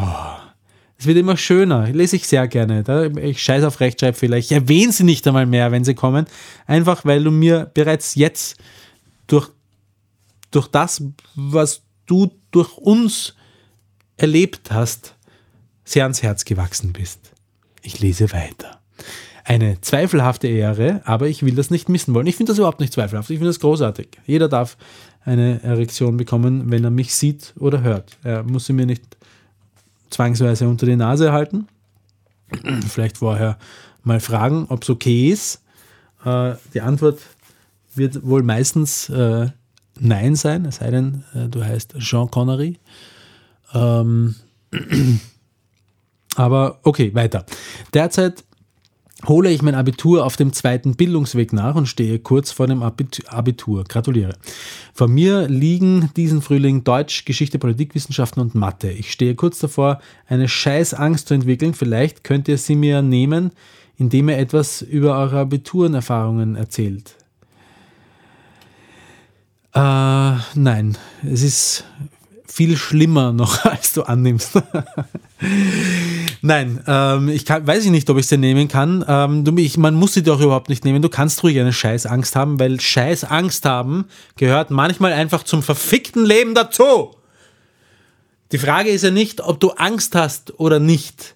es 0.98 1.06
wird 1.06 1.16
immer 1.16 1.36
schöner. 1.36 1.88
Lese 1.88 2.16
ich 2.16 2.28
sehr 2.28 2.46
gerne. 2.48 3.12
Ich 3.22 3.42
scheiße 3.42 3.66
auf 3.66 3.80
Rechtschreibfehler. 3.80 4.36
Ich 4.36 4.52
erwähne 4.52 4.92
sie 4.92 5.04
nicht 5.04 5.26
einmal 5.26 5.46
mehr, 5.46 5.72
wenn 5.72 5.84
sie 5.84 5.94
kommen. 5.94 6.26
Einfach 6.66 7.04
weil 7.04 7.24
du 7.24 7.30
mir 7.30 7.70
bereits 7.72 8.14
jetzt 8.14 8.56
durch, 9.26 9.48
durch 10.50 10.68
das, 10.68 11.02
was 11.34 11.82
du 12.06 12.30
durch 12.50 12.76
uns 12.76 13.34
erlebt 14.16 14.70
hast, 14.70 15.16
sehr 15.84 16.04
ans 16.04 16.22
Herz 16.22 16.44
gewachsen 16.44 16.92
bist. 16.92 17.32
Ich 17.82 18.00
lese 18.00 18.32
weiter. 18.32 18.80
Eine 19.44 19.80
zweifelhafte 19.80 20.46
Ehre, 20.46 21.02
aber 21.04 21.28
ich 21.28 21.42
will 21.42 21.54
das 21.54 21.70
nicht 21.70 21.88
missen 21.88 22.14
wollen. 22.14 22.26
Ich 22.26 22.36
finde 22.36 22.52
das 22.52 22.58
überhaupt 22.58 22.80
nicht 22.80 22.92
zweifelhaft. 22.92 23.28
Ich 23.30 23.38
finde 23.38 23.50
das 23.50 23.60
großartig. 23.60 24.08
Jeder 24.24 24.48
darf 24.48 24.76
eine 25.24 25.62
Erektion 25.62 26.16
bekommen, 26.16 26.70
wenn 26.70 26.84
er 26.84 26.90
mich 26.90 27.14
sieht 27.14 27.54
oder 27.58 27.82
hört. 27.82 28.16
Er 28.22 28.44
muss 28.44 28.66
sie 28.66 28.72
mir 28.72 28.86
nicht 28.86 29.16
zwangsweise 30.10 30.68
unter 30.68 30.86
die 30.86 30.96
Nase 30.96 31.32
halten. 31.32 31.66
Vielleicht 32.88 33.18
vorher 33.18 33.58
mal 34.04 34.20
fragen, 34.20 34.66
ob 34.68 34.82
es 34.82 34.90
okay 34.90 35.30
ist. 35.30 35.62
Äh, 36.24 36.54
die 36.74 36.80
Antwort 36.80 37.20
wird 37.94 38.24
wohl 38.24 38.42
meistens 38.42 39.08
äh, 39.08 39.48
Nein 39.98 40.36
sein, 40.36 40.64
es 40.64 40.76
sei 40.76 40.90
denn, 40.90 41.24
äh, 41.34 41.48
du 41.48 41.64
heißt 41.64 41.98
Jean 41.98 42.30
Connery. 42.30 42.78
Ähm, 43.74 44.34
aber 46.36 46.80
okay, 46.82 47.14
weiter. 47.14 47.44
Derzeit 47.94 48.44
hole 49.26 49.50
ich 49.50 49.62
mein 49.62 49.74
Abitur 49.74 50.24
auf 50.24 50.36
dem 50.36 50.52
zweiten 50.52 50.96
Bildungsweg 50.96 51.52
nach 51.52 51.74
und 51.74 51.86
stehe 51.86 52.18
kurz 52.18 52.50
vor 52.50 52.66
dem 52.66 52.82
Abitur. 52.82 53.84
Gratuliere. 53.84 54.34
Vor 54.94 55.08
mir 55.08 55.48
liegen 55.48 56.10
diesen 56.16 56.42
Frühling 56.42 56.84
Deutsch, 56.84 57.24
Geschichte, 57.24 57.58
Politikwissenschaften 57.58 58.42
und 58.42 58.54
Mathe. 58.54 58.90
Ich 58.90 59.12
stehe 59.12 59.34
kurz 59.34 59.58
davor, 59.60 60.00
eine 60.26 60.48
scheiß 60.48 60.94
Angst 60.94 61.28
zu 61.28 61.34
entwickeln. 61.34 61.74
Vielleicht 61.74 62.24
könnt 62.24 62.48
ihr 62.48 62.58
sie 62.58 62.74
mir 62.74 63.02
nehmen, 63.02 63.52
indem 63.96 64.28
ihr 64.28 64.38
etwas 64.38 64.82
über 64.82 65.16
eure 65.18 65.40
Abiturenerfahrungen 65.40 66.56
erzählt. 66.56 67.14
Äh, 69.74 70.36
nein, 70.54 70.98
es 71.22 71.42
ist 71.42 71.84
viel 72.52 72.76
schlimmer 72.76 73.32
noch, 73.32 73.64
als 73.64 73.92
du 73.92 74.02
annimmst. 74.02 74.60
Nein, 76.42 76.82
ähm, 76.86 77.28
ich 77.28 77.44
kann, 77.44 77.66
weiß 77.66 77.84
ich 77.84 77.90
nicht, 77.90 78.08
ob 78.10 78.18
ich 78.18 78.26
sie 78.26 78.36
nehmen 78.36 78.68
kann. 78.68 79.04
Ähm, 79.08 79.44
du, 79.44 79.56
ich, 79.56 79.76
man 79.76 79.94
muss 79.94 80.14
sie 80.14 80.22
doch 80.22 80.40
überhaupt 80.40 80.68
nicht 80.68 80.84
nehmen. 80.84 81.02
Du 81.02 81.08
kannst 81.08 81.42
ruhig 81.42 81.58
eine 81.58 81.72
Scheißangst 81.72 82.36
haben, 82.36 82.60
weil 82.60 82.80
Scheißangst 82.80 83.64
haben 83.64 84.06
gehört 84.36 84.70
manchmal 84.70 85.12
einfach 85.12 85.44
zum 85.44 85.62
verfickten 85.62 86.24
Leben 86.24 86.54
dazu. 86.54 87.16
Die 88.52 88.58
Frage 88.58 88.90
ist 88.90 89.02
ja 89.02 89.10
nicht, 89.10 89.40
ob 89.40 89.58
du 89.60 89.70
Angst 89.70 90.14
hast 90.14 90.58
oder 90.60 90.78
nicht. 90.78 91.34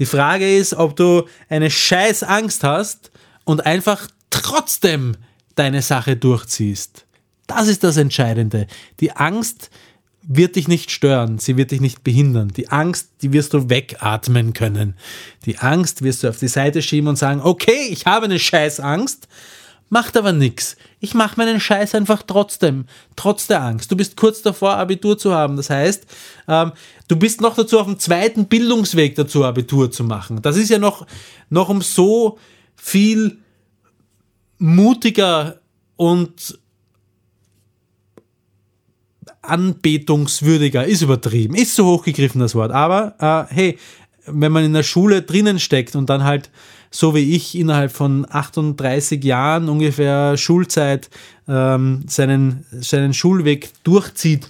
Die 0.00 0.06
Frage 0.06 0.56
ist, 0.56 0.74
ob 0.74 0.96
du 0.96 1.24
eine 1.48 1.70
Scheißangst 1.70 2.64
hast 2.64 3.10
und 3.44 3.64
einfach 3.64 4.08
trotzdem 4.30 5.16
deine 5.54 5.80
Sache 5.80 6.16
durchziehst. 6.16 7.06
Das 7.46 7.68
ist 7.68 7.84
das 7.84 7.96
Entscheidende. 7.96 8.66
Die 9.00 9.12
Angst 9.12 9.70
wird 10.28 10.56
dich 10.56 10.66
nicht 10.66 10.90
stören, 10.90 11.38
sie 11.38 11.56
wird 11.56 11.70
dich 11.70 11.80
nicht 11.80 12.02
behindern. 12.02 12.48
Die 12.48 12.68
Angst, 12.68 13.10
die 13.22 13.32
wirst 13.32 13.54
du 13.54 13.70
wegatmen 13.70 14.52
können. 14.52 14.94
Die 15.44 15.58
Angst 15.58 16.02
wirst 16.02 16.24
du 16.24 16.28
auf 16.28 16.38
die 16.38 16.48
Seite 16.48 16.82
schieben 16.82 17.08
und 17.08 17.16
sagen, 17.16 17.40
okay, 17.40 17.88
ich 17.90 18.06
habe 18.06 18.24
eine 18.24 18.40
Scheißangst, 18.40 19.28
macht 19.88 20.16
aber 20.16 20.32
nichts. 20.32 20.76
Ich 20.98 21.14
mache 21.14 21.36
meinen 21.36 21.60
Scheiß 21.60 21.94
einfach 21.94 22.24
trotzdem, 22.26 22.86
trotz 23.14 23.46
der 23.46 23.62
Angst. 23.62 23.92
Du 23.92 23.96
bist 23.96 24.16
kurz 24.16 24.42
davor, 24.42 24.76
Abitur 24.76 25.16
zu 25.16 25.32
haben. 25.32 25.56
Das 25.56 25.70
heißt, 25.70 26.06
ähm, 26.48 26.72
du 27.06 27.16
bist 27.16 27.40
noch 27.40 27.54
dazu 27.54 27.78
auf 27.78 27.86
dem 27.86 28.00
zweiten 28.00 28.46
Bildungsweg 28.46 29.14
dazu, 29.14 29.44
Abitur 29.44 29.92
zu 29.92 30.02
machen. 30.02 30.42
Das 30.42 30.56
ist 30.56 30.70
ja 30.70 30.78
noch, 30.78 31.06
noch 31.50 31.68
um 31.68 31.82
so 31.82 32.38
viel 32.74 33.38
mutiger 34.58 35.60
und 35.94 36.58
anbetungswürdiger, 39.48 40.84
ist 40.84 41.02
übertrieben, 41.02 41.54
ist 41.54 41.74
so 41.74 41.86
hochgegriffen 41.86 42.40
das 42.40 42.54
Wort. 42.54 42.72
Aber 42.72 43.48
äh, 43.50 43.54
hey, 43.54 43.78
wenn 44.26 44.52
man 44.52 44.64
in 44.64 44.72
der 44.72 44.82
Schule 44.82 45.22
drinnen 45.22 45.58
steckt 45.58 45.96
und 45.96 46.10
dann 46.10 46.24
halt 46.24 46.50
so 46.90 47.14
wie 47.14 47.34
ich 47.34 47.56
innerhalb 47.58 47.92
von 47.92 48.26
38 48.28 49.22
Jahren 49.22 49.68
ungefähr 49.68 50.36
Schulzeit 50.36 51.10
ähm, 51.48 52.04
seinen, 52.06 52.64
seinen 52.70 53.12
Schulweg 53.12 53.70
durchzieht, 53.84 54.48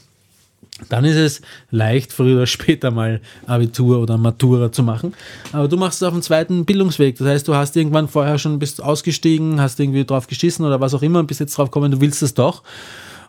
dann 0.90 1.06
ist 1.06 1.16
es 1.16 1.40
leicht, 1.70 2.12
früher 2.12 2.36
oder 2.36 2.46
später 2.46 2.90
mal 2.90 3.20
Abitur 3.46 3.98
oder 3.98 4.18
Matura 4.18 4.70
zu 4.70 4.82
machen. 4.82 5.14
Aber 5.52 5.68
du 5.68 5.76
machst 5.76 6.02
es 6.02 6.06
auf 6.06 6.12
dem 6.12 6.22
zweiten 6.22 6.66
Bildungsweg. 6.66 7.16
Das 7.16 7.26
heißt, 7.26 7.48
du 7.48 7.54
hast 7.54 7.76
irgendwann 7.76 8.08
vorher 8.08 8.38
schon 8.38 8.58
bist 8.58 8.82
ausgestiegen, 8.82 9.60
hast 9.60 9.80
irgendwie 9.80 10.04
drauf 10.04 10.26
geschissen 10.26 10.66
oder 10.66 10.80
was 10.80 10.92
auch 10.92 11.02
immer 11.02 11.20
und 11.20 11.26
bist 11.28 11.40
jetzt 11.40 11.56
drauf 11.56 11.70
gekommen, 11.70 11.92
du 11.92 12.00
willst 12.00 12.22
es 12.22 12.34
doch 12.34 12.62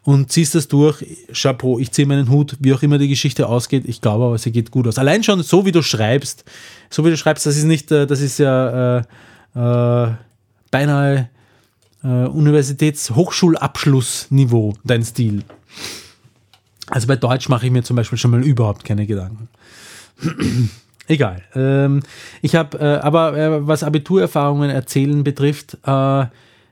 und 0.08 0.32
ziehst 0.32 0.56
das 0.56 0.70
durch. 0.70 1.06
Chapeau, 1.34 1.80
ich 1.80 1.92
ziehe 1.92 2.08
meinen 2.08 2.30
Hut, 2.30 2.56
wie 2.62 2.74
auch 2.74 2.82
immer 2.82 2.98
die 2.98 3.10
Geschichte 3.10 3.46
ausgeht. 3.46 3.84
Ich 3.88 4.00
glaube 4.00 4.24
aber, 4.24 4.38
sie 4.38 4.54
geht 4.54 4.72
gut 4.72 4.88
aus. 4.88 4.98
Allein 4.98 5.22
schon 5.22 5.44
so, 5.44 5.66
wie 5.66 5.74
du 5.74 5.82
schreibst, 5.82 6.46
so 6.90 7.04
wie 7.04 7.10
du 7.10 7.18
schreibst, 7.18 7.46
das 7.46 7.58
ist 7.58 7.66
nicht, 7.66 7.92
äh, 7.92 8.08
das 8.08 8.22
ist 8.22 8.40
ja 8.40 9.00
äh, 9.00 9.02
äh, 9.54 10.08
beinahe 10.72 11.30
äh, 12.06 12.08
Universitäts-Hochschulabschlussniveau, 12.08 14.76
dein 14.86 15.04
Stil. 15.04 15.44
Also 16.90 17.08
bei 17.08 17.18
Deutsch 17.18 17.50
mache 17.50 17.66
ich 17.66 17.72
mir 17.74 17.84
zum 17.84 17.98
Beispiel 17.98 18.18
schon 18.18 18.32
mal 18.32 18.46
überhaupt 18.46 18.86
keine 18.86 19.06
Gedanken. 19.08 19.50
Egal. 21.10 21.42
Ähm, 21.54 22.02
ich 22.42 22.56
habe, 22.56 22.80
äh, 22.80 23.00
aber 23.06 23.38
äh, 23.38 23.68
was 23.68 23.84
Abiturerfahrungen 23.84 24.70
erzählen 24.70 25.26
betrifft, 25.26 25.80
äh, 25.86 26.28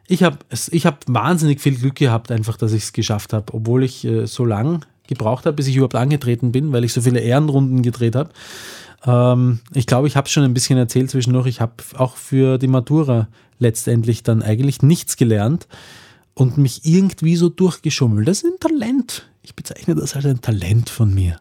ich 0.07 0.23
habe 0.23 0.37
ich 0.71 0.85
hab 0.85 1.03
wahnsinnig 1.07 1.61
viel 1.61 1.75
Glück 1.75 1.95
gehabt, 1.95 2.31
einfach, 2.31 2.57
dass 2.57 2.73
ich 2.73 2.83
es 2.83 2.93
geschafft 2.93 3.33
habe, 3.33 3.53
obwohl 3.53 3.83
ich 3.83 4.05
äh, 4.05 4.25
so 4.25 4.45
lang 4.45 4.85
gebraucht 5.07 5.45
habe, 5.45 5.55
bis 5.55 5.67
ich 5.67 5.75
überhaupt 5.75 5.95
angetreten 5.95 6.51
bin, 6.51 6.71
weil 6.71 6.83
ich 6.83 6.93
so 6.93 7.01
viele 7.01 7.19
Ehrenrunden 7.19 7.81
gedreht 7.81 8.15
habe. 8.15 8.31
Ähm, 9.05 9.59
ich 9.73 9.87
glaube, 9.87 10.07
ich 10.07 10.15
habe 10.15 10.25
es 10.25 10.31
schon 10.31 10.43
ein 10.43 10.53
bisschen 10.53 10.77
erzählt 10.77 11.09
zwischendurch. 11.09 11.47
Ich 11.47 11.61
habe 11.61 11.73
auch 11.97 12.17
für 12.17 12.57
die 12.57 12.67
Matura 12.67 13.27
letztendlich 13.59 14.23
dann 14.23 14.41
eigentlich 14.41 14.81
nichts 14.81 15.17
gelernt 15.17 15.67
und 16.33 16.57
mich 16.57 16.85
irgendwie 16.85 17.35
so 17.35 17.49
durchgeschummelt. 17.49 18.27
Das 18.27 18.43
ist 18.43 18.45
ein 18.45 18.59
Talent. 18.59 19.27
Ich 19.41 19.55
bezeichne 19.55 19.95
das 19.95 20.15
als 20.15 20.25
ein 20.25 20.41
Talent 20.41 20.89
von 20.89 21.13
mir. 21.13 21.39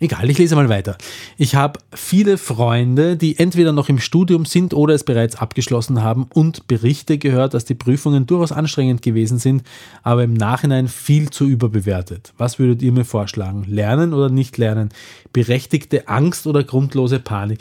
Egal, 0.00 0.30
ich 0.30 0.38
lese 0.38 0.54
mal 0.54 0.68
weiter. 0.68 0.96
Ich 1.36 1.56
habe 1.56 1.80
viele 1.92 2.38
Freunde, 2.38 3.16
die 3.16 3.38
entweder 3.38 3.72
noch 3.72 3.88
im 3.88 3.98
Studium 3.98 4.44
sind 4.44 4.72
oder 4.72 4.94
es 4.94 5.02
bereits 5.02 5.36
abgeschlossen 5.36 6.02
haben 6.02 6.28
und 6.32 6.68
Berichte 6.68 7.18
gehört, 7.18 7.54
dass 7.54 7.64
die 7.64 7.74
Prüfungen 7.74 8.26
durchaus 8.26 8.52
anstrengend 8.52 9.02
gewesen 9.02 9.38
sind, 9.38 9.64
aber 10.04 10.22
im 10.22 10.34
Nachhinein 10.34 10.86
viel 10.86 11.30
zu 11.30 11.46
überbewertet. 11.46 12.32
Was 12.38 12.60
würdet 12.60 12.82
ihr 12.82 12.92
mir 12.92 13.04
vorschlagen? 13.04 13.64
Lernen 13.66 14.14
oder 14.14 14.28
nicht 14.28 14.56
lernen? 14.56 14.90
Berechtigte 15.32 16.06
Angst 16.06 16.46
oder 16.46 16.62
grundlose 16.62 17.18
Panik? 17.18 17.58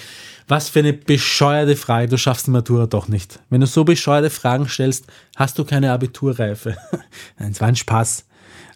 Was 0.47 0.69
für 0.69 0.79
eine 0.79 0.93
bescheuerte 0.93 1.75
Frage. 1.75 2.07
Du 2.07 2.17
schaffst 2.17 2.47
die 2.47 2.51
Matura 2.51 2.85
doch 2.85 3.07
nicht. 3.07 3.39
Wenn 3.49 3.61
du 3.61 3.67
so 3.67 3.83
bescheuerte 3.83 4.29
Fragen 4.29 4.69
stellst, 4.69 5.07
hast 5.35 5.57
du 5.57 5.65
keine 5.65 5.91
Abiturreife. 5.91 6.77
Nein, 7.39 7.51
es 7.51 7.59
war 7.59 7.67
ein 7.67 7.75
Spaß. 7.75 8.25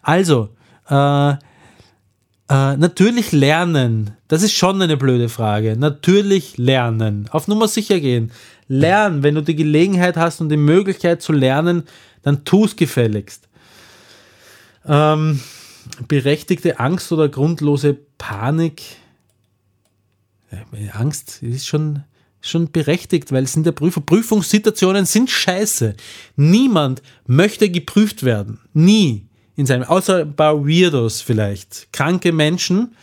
Also, 0.02 0.50
äh, 0.88 1.34
äh, 2.52 2.76
natürlich 2.76 3.32
lernen. 3.32 4.10
Das 4.28 4.42
ist 4.42 4.52
schon 4.52 4.82
eine 4.82 4.98
blöde 4.98 5.30
Frage. 5.30 5.74
Natürlich 5.74 6.58
lernen. 6.58 7.26
Auf 7.30 7.48
Nummer 7.48 7.66
sicher 7.66 7.98
gehen. 7.98 8.30
Lernen. 8.68 9.22
Wenn 9.22 9.36
du 9.36 9.42
die 9.42 9.56
Gelegenheit 9.56 10.18
hast 10.18 10.42
und 10.42 10.50
die 10.50 10.58
Möglichkeit 10.58 11.22
zu 11.22 11.32
lernen, 11.32 11.84
dann 12.20 12.44
tu 12.44 12.66
es 12.66 12.76
gefälligst. 12.76 13.48
Ähm, 14.86 15.40
berechtigte 16.08 16.78
Angst 16.78 17.10
oder 17.10 17.30
grundlose 17.30 17.96
Panik. 18.18 18.82
Angst 20.92 21.42
ist 21.42 21.66
schon, 21.66 22.02
schon 22.42 22.70
berechtigt, 22.70 23.32
weil 23.32 23.44
es 23.44 23.54
sind 23.54 23.64
der 23.64 23.72
Prüfer. 23.72 24.02
Prüfungssituationen 24.02 25.06
sind 25.06 25.30
scheiße. 25.30 25.94
Niemand 26.36 27.00
möchte 27.26 27.70
geprüft 27.70 28.24
werden. 28.24 28.60
Nie 28.74 29.26
in 29.56 29.66
seinem, 29.66 29.84
außer 29.84 30.20
ein 30.20 30.36
paar 30.36 30.66
Weirdos 30.66 31.20
vielleicht, 31.20 31.92
kranke 31.92 32.32
Menschen, 32.32 32.96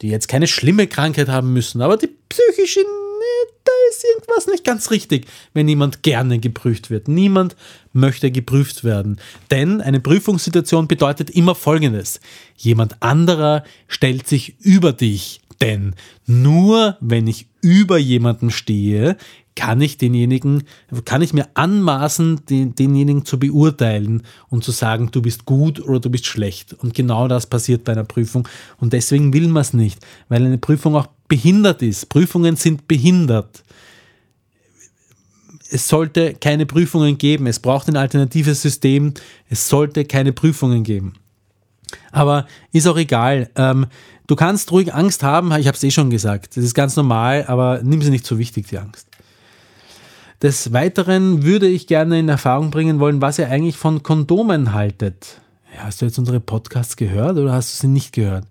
die 0.00 0.08
jetzt 0.08 0.28
keine 0.28 0.46
schlimme 0.46 0.86
Krankheit 0.86 1.28
haben 1.28 1.52
müssen, 1.52 1.82
aber 1.82 1.96
die 1.96 2.10
psychische, 2.28 2.80
da 3.64 3.72
ist 3.90 4.04
irgendwas 4.04 4.46
nicht 4.46 4.64
ganz 4.64 4.90
richtig, 4.90 5.26
wenn 5.52 5.68
jemand 5.68 6.02
gerne 6.02 6.38
geprüft 6.38 6.90
wird. 6.90 7.08
Niemand 7.08 7.56
möchte 7.92 8.30
geprüft 8.30 8.84
werden. 8.84 9.18
Denn 9.50 9.80
eine 9.80 10.00
Prüfungssituation 10.00 10.88
bedeutet 10.88 11.30
immer 11.30 11.54
Folgendes. 11.54 12.20
Jemand 12.56 13.02
anderer 13.02 13.64
stellt 13.86 14.26
sich 14.26 14.58
über 14.60 14.92
dich. 14.92 15.40
Denn 15.60 15.94
nur 16.26 16.96
wenn 17.00 17.26
ich 17.26 17.46
über 17.60 17.98
jemanden 17.98 18.50
stehe, 18.50 19.16
kann 19.58 19.80
ich 19.80 19.98
denjenigen, 19.98 20.62
kann 21.04 21.20
ich 21.20 21.34
mir 21.34 21.48
anmaßen, 21.54 22.46
den, 22.48 22.76
denjenigen 22.76 23.24
zu 23.24 23.40
beurteilen 23.40 24.22
und 24.50 24.62
zu 24.62 24.70
sagen, 24.70 25.10
du 25.10 25.20
bist 25.20 25.46
gut 25.46 25.80
oder 25.80 25.98
du 25.98 26.10
bist 26.10 26.26
schlecht. 26.26 26.74
Und 26.74 26.94
genau 26.94 27.26
das 27.26 27.46
passiert 27.46 27.82
bei 27.82 27.90
einer 27.90 28.04
Prüfung. 28.04 28.46
Und 28.78 28.92
deswegen 28.92 29.32
will 29.32 29.48
man 29.48 29.62
es 29.62 29.72
nicht, 29.72 29.98
weil 30.28 30.46
eine 30.46 30.58
Prüfung 30.58 30.94
auch 30.94 31.08
behindert 31.26 31.82
ist. 31.82 32.08
Prüfungen 32.08 32.54
sind 32.54 32.86
behindert. 32.86 33.64
Es 35.72 35.88
sollte 35.88 36.34
keine 36.34 36.64
Prüfungen 36.64 37.18
geben. 37.18 37.48
Es 37.48 37.58
braucht 37.58 37.88
ein 37.88 37.96
alternatives 37.96 38.62
System. 38.62 39.12
Es 39.48 39.68
sollte 39.68 40.04
keine 40.04 40.32
Prüfungen 40.32 40.84
geben. 40.84 41.14
Aber 42.12 42.46
ist 42.70 42.86
auch 42.86 42.96
egal. 42.96 43.50
Ähm, 43.56 43.86
du 44.28 44.36
kannst 44.36 44.70
ruhig 44.70 44.94
Angst 44.94 45.24
haben. 45.24 45.50
Ich 45.56 45.66
habe 45.66 45.76
es 45.76 45.82
eh 45.82 45.90
schon 45.90 46.10
gesagt. 46.10 46.56
Das 46.56 46.62
ist 46.62 46.74
ganz 46.74 46.94
normal, 46.94 47.44
aber 47.48 47.80
nimm 47.82 48.00
sie 48.02 48.10
nicht 48.10 48.24
so 48.24 48.38
wichtig, 48.38 48.68
die 48.68 48.78
Angst. 48.78 49.07
Des 50.40 50.72
Weiteren 50.72 51.42
würde 51.42 51.66
ich 51.66 51.88
gerne 51.88 52.20
in 52.20 52.28
Erfahrung 52.28 52.70
bringen 52.70 53.00
wollen, 53.00 53.20
was 53.20 53.40
ihr 53.40 53.50
eigentlich 53.50 53.76
von 53.76 54.04
Kondomen 54.04 54.72
haltet. 54.72 55.40
Hast 55.76 56.00
du 56.00 56.04
jetzt 56.04 56.16
unsere 56.16 56.38
Podcasts 56.38 56.96
gehört 56.96 57.38
oder 57.38 57.52
hast 57.52 57.74
du 57.74 57.80
sie 57.80 57.92
nicht 57.92 58.12
gehört? 58.12 58.44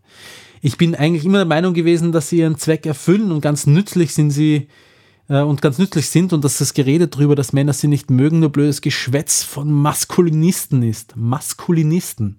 Ich 0.61 0.75
bin 0.75 0.95
eigentlich 0.95 1.23
immer 1.23 1.37
der 1.37 1.45
Meinung 1.45 1.73
gewesen, 1.73 2.11
dass 2.11 2.27
sie 2.27 2.39
ihren 2.39 2.57
Zweck 2.57 2.85
erfüllen 2.85 3.31
und 3.31 3.39
ganz 3.39 3.67
nützlich 3.67 4.13
sind 4.13 4.31
sie 4.31 4.67
äh, 5.29 5.39
und 5.39 5.61
ganz 5.61 5.77
nützlich 5.77 6.09
sind 6.09 6.33
und 6.33 6.43
dass 6.43 6.57
das 6.57 6.73
Gerede 6.73 7.07
darüber, 7.07 7.35
dass 7.35 7.53
Männer 7.53 7.71
sie 7.71 7.87
nicht 7.87 8.11
mögen, 8.11 8.41
nur 8.41 8.51
blödes 8.51 8.81
Geschwätz 8.81 9.43
von 9.43 9.71
Maskulinisten 9.71 10.83
ist. 10.83 11.15
Maskulinisten 11.15 12.37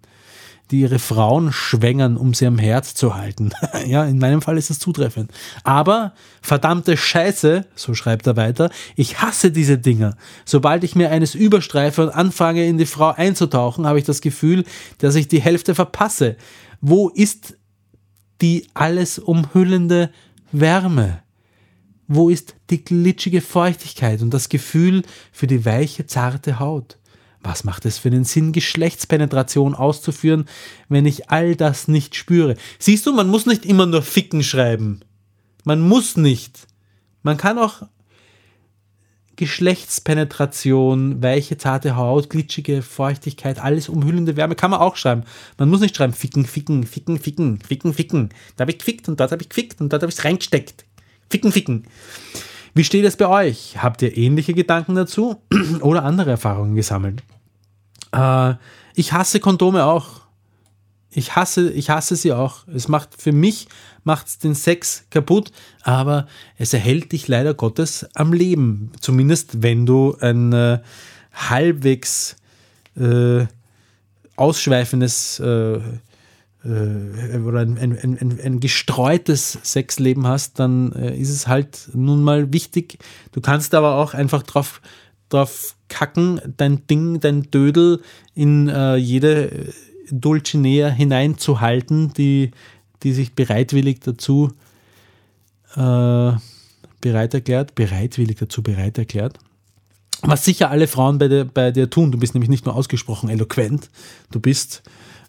die 0.71 0.81
ihre 0.81 0.99
Frauen 0.99 1.53
schwängern, 1.53 2.17
um 2.17 2.35
sie 2.35 2.47
am 2.47 2.59
Herz 2.59 2.95
zu 2.95 3.15
halten. 3.15 3.51
ja, 3.87 4.05
in 4.05 4.19
meinem 4.19 4.43
Fall 4.43 4.59
ist 4.59 4.71
es 4.71 4.79
zutreffend. 4.79 5.33
Aber 5.65 6.13
verdammte 6.43 6.97
Scheiße, 6.97 7.67
so 7.75 7.95
schreibt 7.95 8.27
er 8.27 8.37
weiter, 8.37 8.71
ich 8.95 9.21
hasse 9.21 9.51
diese 9.51 9.79
Dinger. 9.79 10.17
Sobald 10.45 10.85
ich 10.85 10.95
mir 10.95 11.11
eines 11.11 11.35
überstreife 11.35 12.03
und 12.03 12.11
anfange, 12.11 12.67
in 12.67 12.79
die 12.79 12.87
Frau 12.87 13.13
einzutauchen, 13.13 13.87
habe 13.87 13.99
ich 13.99 14.05
das 14.05 14.21
Gefühl, 14.21 14.65
dass 14.99 15.15
ich 15.15 15.29
die 15.29 15.41
Hälfte 15.41 15.75
verpasse. 15.75 16.37
Wo 16.81 17.09
ist 17.09 17.57
die 18.41 18.67
alles 18.75 19.19
umhüllende 19.19 20.11
Wärme? 20.53 21.23
Wo 22.07 22.31
ist 22.31 22.55
die 22.71 22.85
glitschige 22.85 23.41
Feuchtigkeit 23.41 24.23
und 24.23 24.33
das 24.33 24.49
Gefühl 24.49 25.03
für 25.33 25.47
die 25.47 25.65
weiche, 25.65 26.07
zarte 26.07 26.59
Haut? 26.59 26.99
Was 27.49 27.65
macht 27.65 27.87
es 27.87 27.97
für 27.97 28.11
einen 28.11 28.25
Sinn, 28.25 28.53
Geschlechtspenetration 28.53 29.75
auszuführen, 29.75 30.45
wenn 30.91 31.07
ich 31.07 31.31
all 31.31 31.57
das 31.57 31.89
nicht 31.89 32.15
spüre? 32.15 32.57
Siehst 32.79 33.07
du, 33.07 33.13
man 33.15 33.29
muss 33.29 33.47
nicht 33.47 33.65
immer 33.65 33.87
nur 33.87 34.03
Ficken 34.03 34.43
schreiben. 34.43 35.01
Man 35.65 35.81
muss 35.81 36.19
nicht. 36.19 36.67
Man 37.23 37.39
kann 37.39 37.59
auch 37.59 37.85
Geschlechtspenetration, 39.37 41.23
weiche, 41.23 41.57
zarte 41.57 41.97
Haut, 41.97 42.29
glitschige 42.29 42.83
Feuchtigkeit, 42.83 43.59
alles 43.59 43.89
umhüllende 43.89 44.37
Wärme 44.37 44.55
kann 44.55 44.71
man 44.71 44.81
auch 44.81 44.97
schreiben. 44.97 45.23
Man 45.57 45.71
muss 45.71 45.81
nicht 45.81 45.97
schreiben 45.97 46.13
Ficken, 46.13 46.45
Ficken, 46.45 46.85
Ficken, 46.85 47.19
Ficken, 47.19 47.61
Ficken, 47.67 47.95
Ficken. 47.95 48.29
Da 48.57 48.65
habe 48.65 48.73
ich 48.73 48.79
gefickt 48.79 49.09
und 49.09 49.21
dort 49.21 49.33
habe 49.33 49.41
ich 49.41 49.49
gefickt 49.49 49.81
und 49.81 49.91
dort 49.91 50.03
habe 50.03 50.11
ich 50.11 50.19
es 50.19 50.25
reingesteckt. 50.27 50.85
Ficken, 51.31 51.51
Ficken. 51.51 51.85
Wie 52.75 52.85
steht 52.85 53.07
es 53.07 53.17
bei 53.17 53.27
euch? 53.27 53.83
Habt 53.83 54.03
ihr 54.03 54.15
ähnliche 54.19 54.53
Gedanken 54.53 54.95
dazu 54.95 55.41
oder 55.81 56.05
andere 56.05 56.33
Erfahrungen 56.33 56.75
gesammelt? 56.75 57.23
Äh, 58.13 58.55
ich 58.95 59.13
hasse 59.13 59.41
Kondome 59.41 59.85
auch. 59.85 60.23
Ich 61.11 61.37
hasse, 61.37 61.71
ich 61.71 61.91
hasse 61.91 62.17
sie 62.17 62.33
auch. 62.33 62.67
Es 62.69 62.89
macht 62.89 63.21
für 63.21 63.33
mich 63.33 63.69
macht's 64.05 64.39
den 64.39 64.55
Sex 64.55 65.05
kaputt, 65.11 65.53
aber 65.83 66.27
es 66.57 66.73
erhält 66.73 67.13
dich 67.13 67.29
leider 67.29 67.55
Gottes 67.55 68.07
am 68.15 68.33
Leben. 68.33 68.93
Zumindest 69.01 69.63
wenn 69.63 69.87
du 69.87 70.17
ein 70.21 70.53
äh, 70.53 70.81
halbwegs 71.33 72.37
äh, 72.97 73.47
ausschweifendes 74.37 75.41
äh, 75.41 75.81
äh, 76.65 77.39
oder 77.45 77.61
ein, 77.61 77.79
ein, 77.79 77.99
ein, 77.99 78.41
ein, 78.43 78.61
gestreutes 78.61 79.59
Sexleben 79.63 80.27
hast, 80.27 80.59
dann 80.59 80.93
äh, 80.93 81.17
ist 81.17 81.31
es 81.31 81.47
halt 81.47 81.91
nun 81.95 82.23
mal 82.23 82.53
wichtig. 82.53 82.99
Du 83.33 83.41
kannst 83.41 83.75
aber 83.75 83.97
auch 83.97 84.15
einfach 84.15 84.43
drauf, 84.43 84.81
drauf 85.29 85.77
kacken, 85.89 86.41
dein 86.57 86.87
Ding, 86.87 87.21
dein 87.21 87.51
Dödel 87.51 88.03
in 88.35 88.69
äh, 88.69 88.97
jede 88.97 89.73
Dulcinea 90.11 90.89
hineinzuhalten, 90.89 92.13
die, 92.15 92.53
die 93.03 93.13
sich 93.13 93.35
bereitwillig 93.35 94.01
dazu 94.01 94.53
äh, 95.75 96.33
bereit 97.01 97.35
erklärt, 97.35 97.75
bereitwillig 97.75 98.39
dazu 98.39 98.63
bereit 98.63 98.99
erklärt. 98.99 99.39
Was 100.23 100.45
sicher 100.45 100.71
alle 100.71 100.89
Frauen 100.89 101.19
bei 101.19 101.29
dir, 101.29 101.45
bei 101.45 101.71
dir 101.71 101.89
tun. 101.89 102.11
Du 102.11 102.19
bist 102.19 102.35
nämlich 102.35 102.51
nicht 102.51 102.67
nur 102.67 102.75
ausgesprochen 102.75 103.29
eloquent, 103.29 103.89
du 104.31 104.41
bist 104.41 104.83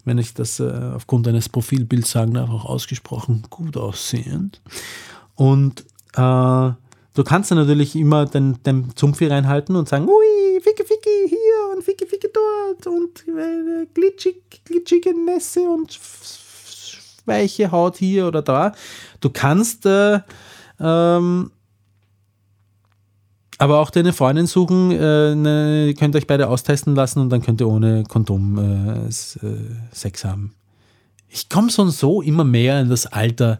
wenn 0.05 0.17
ich 0.17 0.33
das 0.33 0.59
äh, 0.59 0.91
aufgrund 0.95 1.27
eines 1.27 1.49
Profilbilds 1.49 2.11
sagen 2.11 2.33
darf, 2.33 2.49
auch 2.49 2.65
ausgesprochen 2.65 3.43
gut 3.49 3.77
aussehend. 3.77 4.61
Und 5.35 5.85
äh, 6.15 6.71
du 7.13 7.23
kannst 7.23 7.51
dann 7.51 7.57
natürlich 7.57 7.95
immer 7.95 8.25
den, 8.25 8.61
den 8.63 8.95
Zumpfi 8.95 9.27
reinhalten 9.27 9.75
und 9.75 9.89
sagen, 9.89 10.07
ui, 10.07 10.61
ficke, 10.61 10.83
ficke 10.85 11.09
hier 11.27 11.75
und 11.75 11.83
ficke, 11.83 12.05
ficke 12.05 12.29
dort 12.33 12.87
und 12.87 13.27
äh, 13.27 13.85
glitschig, 13.93 14.43
glitschige 14.65 15.13
Nässe 15.13 15.61
und 15.61 15.99
weiche 17.25 17.71
Haut 17.71 17.97
hier 17.97 18.27
oder 18.27 18.41
da. 18.41 18.73
Du 19.19 19.29
kannst 19.29 19.85
äh, 19.85 20.19
ähm, 20.79 21.51
Aber 23.61 23.79
auch 23.79 23.89
deine 23.89 24.13
Freundin 24.13 24.47
suchen, 24.47 24.91
äh, 24.91 25.35
ne, 25.35 25.93
könnt 25.99 26.15
euch 26.15 26.25
beide 26.25 26.47
austesten 26.47 26.95
lassen 26.95 27.19
und 27.19 27.29
dann 27.29 27.41
könnt 27.41 27.59
ihr 27.59 27.67
ohne 27.67 28.05
Kondom 28.05 28.57
äh, 28.57 29.07
äh, 29.07 29.09
Sex 29.91 30.23
haben. 30.23 30.55
Ich 31.27 31.49
komme 31.49 31.69
so 31.69 31.81
und 31.81 31.91
so 31.91 32.21
immer 32.21 32.45
mehr 32.45 32.79
in 32.79 32.89
das 32.89 33.05
Alter. 33.05 33.57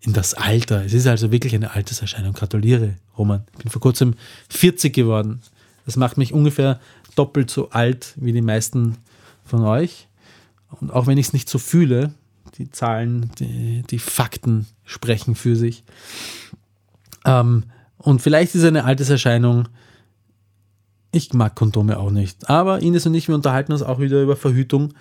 In 0.00 0.12
das 0.12 0.34
Alter. 0.34 0.84
Es 0.84 0.92
ist 0.92 1.06
also 1.06 1.32
wirklich 1.32 1.54
eine 1.54 1.72
Alterserscheinung. 1.72 2.32
Gratuliere, 2.32 2.94
Roman. 3.16 3.44
Ich 3.52 3.58
bin 3.64 3.70
vor 3.70 3.80
kurzem 3.80 4.14
40 4.48 4.94
geworden. 4.94 5.40
Das 5.86 5.96
macht 5.96 6.18
mich 6.18 6.32
ungefähr 6.32 6.80
doppelt 7.16 7.50
so 7.50 7.70
alt 7.70 8.14
wie 8.16 8.32
die 8.32 8.42
meisten 8.42 8.98
von 9.44 9.62
euch. 9.64 10.06
Und 10.80 10.92
auch 10.92 11.06
wenn 11.06 11.18
ich 11.18 11.28
es 11.28 11.32
nicht 11.32 11.48
so 11.48 11.58
fühle, 11.58 12.12
die 12.58 12.70
Zahlen, 12.70 13.30
die, 13.38 13.82
die 13.90 13.98
Fakten 13.98 14.66
sprechen 14.84 15.34
für 15.34 15.56
sich. 15.56 15.84
Ähm, 17.24 17.64
und 17.96 18.22
vielleicht 18.22 18.54
ist 18.54 18.64
eine 18.64 18.84
Alterserscheinung. 18.84 19.68
Ich 21.10 21.32
mag 21.32 21.54
Kondome 21.54 21.98
auch 21.98 22.10
nicht. 22.10 22.50
Aber 22.50 22.82
Ines 22.82 23.06
und 23.06 23.14
ich, 23.14 23.28
wir 23.28 23.34
unterhalten 23.34 23.72
uns 23.72 23.82
auch 23.82 23.98
wieder 23.98 24.22
über 24.22 24.36
Verhütung. 24.36 24.92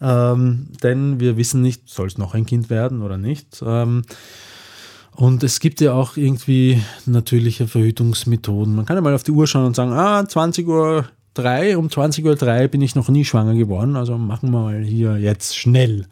Ähm, 0.00 0.68
denn 0.82 1.20
wir 1.20 1.36
wissen 1.36 1.60
nicht, 1.60 1.88
soll 1.88 2.06
es 2.06 2.16
noch 2.16 2.34
ein 2.34 2.46
Kind 2.46 2.70
werden 2.70 3.02
oder 3.02 3.18
nicht. 3.18 3.62
Ähm, 3.64 4.02
und 5.12 5.42
es 5.42 5.60
gibt 5.60 5.82
ja 5.82 5.92
auch 5.92 6.16
irgendwie 6.16 6.82
natürliche 7.04 7.68
Verhütungsmethoden. 7.68 8.74
Man 8.74 8.86
kann 8.86 8.96
ja 8.96 9.02
mal 9.02 9.14
auf 9.14 9.22
die 9.22 9.32
Uhr 9.32 9.46
schauen 9.46 9.66
und 9.66 9.76
sagen, 9.76 9.92
ah, 9.92 10.26
20 10.26 10.66
Uhr 10.66 11.04
3, 11.34 11.76
um 11.76 11.90
20 11.90 12.24
Uhr 12.24 12.36
3 12.36 12.68
bin 12.68 12.80
ich 12.80 12.94
noch 12.94 13.08
nie 13.10 13.26
schwanger 13.26 13.54
geworden. 13.54 13.96
Also 13.96 14.16
machen 14.16 14.50
wir 14.50 14.60
mal 14.60 14.82
hier 14.82 15.18
jetzt 15.18 15.56
schnell. 15.56 16.06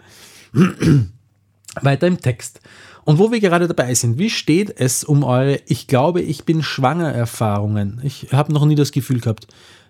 Weiter 1.82 2.06
im 2.06 2.20
Text. 2.20 2.60
Und 3.08 3.18
wo 3.18 3.32
wir 3.32 3.40
gerade 3.40 3.66
dabei 3.66 3.94
sind, 3.94 4.18
wie 4.18 4.28
steht 4.28 4.78
es 4.78 5.02
um 5.02 5.24
eure 5.24 5.60
Ich 5.64 5.86
glaube, 5.86 6.20
ich 6.20 6.44
bin 6.44 6.62
schwanger 6.62 7.10
Erfahrungen? 7.10 8.02
Ich 8.02 8.32
habe 8.32 8.52
noch 8.52 8.66
nie 8.66 8.74
das 8.74 8.92
Gefühl 8.92 9.20
gehabt, 9.20 9.46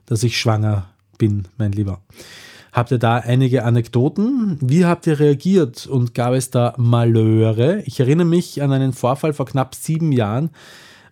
dass 0.06 0.22
ich 0.22 0.38
schwanger 0.38 0.86
bin, 1.18 1.48
mein 1.56 1.72
Lieber. 1.72 2.00
Habt 2.72 2.92
ihr 2.92 2.98
da 2.98 3.16
einige 3.16 3.64
Anekdoten? 3.64 4.56
Wie 4.60 4.84
habt 4.84 5.08
ihr 5.08 5.18
reagiert 5.18 5.84
und 5.88 6.14
gab 6.14 6.32
es 6.32 6.50
da 6.50 6.74
Malheure? 6.76 7.82
Ich 7.86 7.98
erinnere 7.98 8.24
mich 8.24 8.62
an 8.62 8.70
einen 8.70 8.92
Vorfall 8.92 9.32
vor 9.32 9.46
knapp 9.46 9.74
sieben 9.74 10.12
Jahren, 10.12 10.50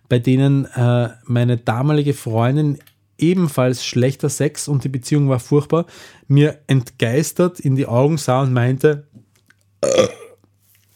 bei 0.07 0.19
denen 0.19 0.63
äh, 0.63 1.09
meine 1.25 1.57
damalige 1.57 2.13
Freundin 2.13 2.77
ebenfalls 3.17 3.83
schlechter 3.83 4.29
Sex 4.29 4.69
und 4.69 4.85
die 4.85 4.89
Beziehung 4.89 5.27
war 5.27 5.41
furchtbar, 5.41 5.85
mir 6.29 6.57
entgeistert 6.67 7.59
in 7.59 7.75
die 7.75 7.85
Augen 7.85 8.17
sah 8.17 8.43
und 8.43 8.53
meinte, 8.53 9.07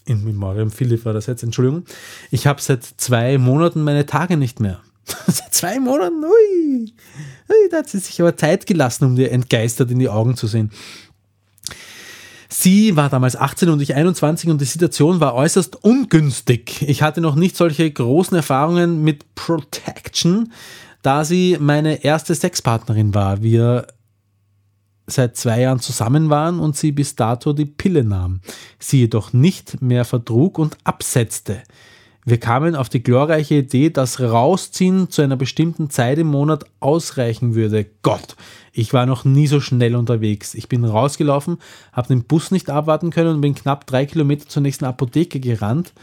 in 0.05 0.23
Memoriam 0.23 0.71
Philipp 0.71 1.05
war 1.05 1.13
das 1.13 1.25
jetzt, 1.25 1.43
Entschuldigung, 1.43 1.85
ich 2.31 2.47
habe 2.47 2.61
seit 2.61 2.83
zwei 2.83 3.37
Monaten 3.37 3.83
meine 3.83 4.05
Tage 4.05 4.37
nicht 4.37 4.59
mehr. 4.59 4.81
seit 5.27 5.53
zwei 5.53 5.79
Monaten, 5.79 6.23
ui, 6.23 6.93
ui, 7.49 7.69
da 7.69 7.77
hat 7.77 7.89
sie 7.89 7.99
sich 7.99 8.19
aber 8.21 8.35
Zeit 8.37 8.65
gelassen, 8.65 9.05
um 9.05 9.15
dir 9.15 9.31
entgeistert 9.31 9.91
in 9.91 9.99
die 9.99 10.09
Augen 10.09 10.35
zu 10.35 10.47
sehen. 10.47 10.71
Sie 12.53 12.97
war 12.97 13.09
damals 13.09 13.37
18 13.37 13.69
und 13.69 13.81
ich 13.81 13.95
21 13.95 14.49
und 14.49 14.59
die 14.59 14.65
Situation 14.65 15.21
war 15.21 15.35
äußerst 15.35 15.83
ungünstig. 15.83 16.81
Ich 16.81 17.01
hatte 17.01 17.21
noch 17.21 17.35
nicht 17.35 17.55
solche 17.55 17.89
großen 17.89 18.35
Erfahrungen 18.35 19.03
mit 19.03 19.35
Protection, 19.35 20.51
da 21.01 21.23
sie 21.23 21.57
meine 21.59 22.03
erste 22.03 22.35
Sexpartnerin 22.35 23.13
war. 23.15 23.41
Wir 23.41 23.87
seit 25.11 25.37
zwei 25.37 25.61
Jahren 25.61 25.79
zusammen 25.79 26.29
waren 26.29 26.59
und 26.59 26.75
sie 26.75 26.91
bis 26.91 27.15
dato 27.15 27.53
die 27.53 27.65
Pille 27.65 28.03
nahm, 28.03 28.41
sie 28.79 28.99
jedoch 28.99 29.33
nicht 29.33 29.81
mehr 29.81 30.05
vertrug 30.05 30.57
und 30.59 30.77
absetzte. 30.83 31.61
Wir 32.23 32.39
kamen 32.39 32.75
auf 32.75 32.87
die 32.87 33.01
glorreiche 33.01 33.55
Idee, 33.55 33.89
dass 33.89 34.19
Rausziehen 34.19 35.09
zu 35.09 35.23
einer 35.23 35.37
bestimmten 35.37 35.89
Zeit 35.89 36.19
im 36.19 36.27
Monat 36.27 36.65
ausreichen 36.79 37.55
würde. 37.55 37.87
Gott, 38.03 38.35
ich 38.73 38.93
war 38.93 39.07
noch 39.07 39.25
nie 39.25 39.47
so 39.47 39.59
schnell 39.59 39.95
unterwegs. 39.95 40.53
Ich 40.53 40.69
bin 40.69 40.85
rausgelaufen, 40.85 41.57
habe 41.91 42.09
den 42.09 42.23
Bus 42.23 42.51
nicht 42.51 42.69
abwarten 42.69 43.09
können 43.09 43.35
und 43.35 43.41
bin 43.41 43.55
knapp 43.55 43.87
drei 43.87 44.05
Kilometer 44.05 44.47
zur 44.47 44.61
nächsten 44.61 44.85
Apotheke 44.85 45.39
gerannt 45.39 45.93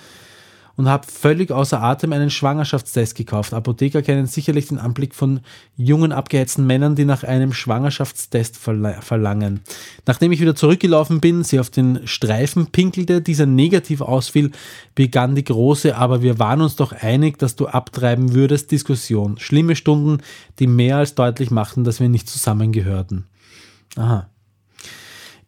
und 0.78 0.88
habe 0.88 1.08
völlig 1.08 1.50
außer 1.50 1.82
Atem 1.82 2.12
einen 2.12 2.30
Schwangerschaftstest 2.30 3.16
gekauft. 3.16 3.52
Apotheker 3.52 4.00
kennen 4.00 4.26
sicherlich 4.26 4.68
den 4.68 4.78
Anblick 4.78 5.12
von 5.12 5.40
jungen, 5.76 6.12
abgeheizten 6.12 6.68
Männern, 6.68 6.94
die 6.94 7.04
nach 7.04 7.24
einem 7.24 7.52
Schwangerschaftstest 7.52 8.56
verla 8.56 9.00
verlangen. 9.00 9.60
Nachdem 10.06 10.30
ich 10.30 10.40
wieder 10.40 10.54
zurückgelaufen 10.54 11.20
bin, 11.20 11.42
sie 11.42 11.58
auf 11.58 11.68
den 11.68 12.06
Streifen 12.06 12.68
pinkelte, 12.68 13.20
dieser 13.20 13.44
negativ 13.44 14.00
ausfiel, 14.00 14.52
begann 14.94 15.34
die 15.34 15.44
große, 15.44 15.96
aber 15.96 16.22
wir 16.22 16.38
waren 16.38 16.60
uns 16.60 16.76
doch 16.76 16.92
einig, 16.92 17.38
dass 17.38 17.56
du 17.56 17.66
abtreiben 17.66 18.34
würdest, 18.34 18.70
Diskussion. 18.70 19.36
Schlimme 19.38 19.74
Stunden, 19.74 20.22
die 20.60 20.68
mehr 20.68 20.98
als 20.98 21.16
deutlich 21.16 21.50
machten, 21.50 21.82
dass 21.82 21.98
wir 21.98 22.08
nicht 22.08 22.28
zusammengehörten. 22.28 23.24
Aha. 23.96 24.30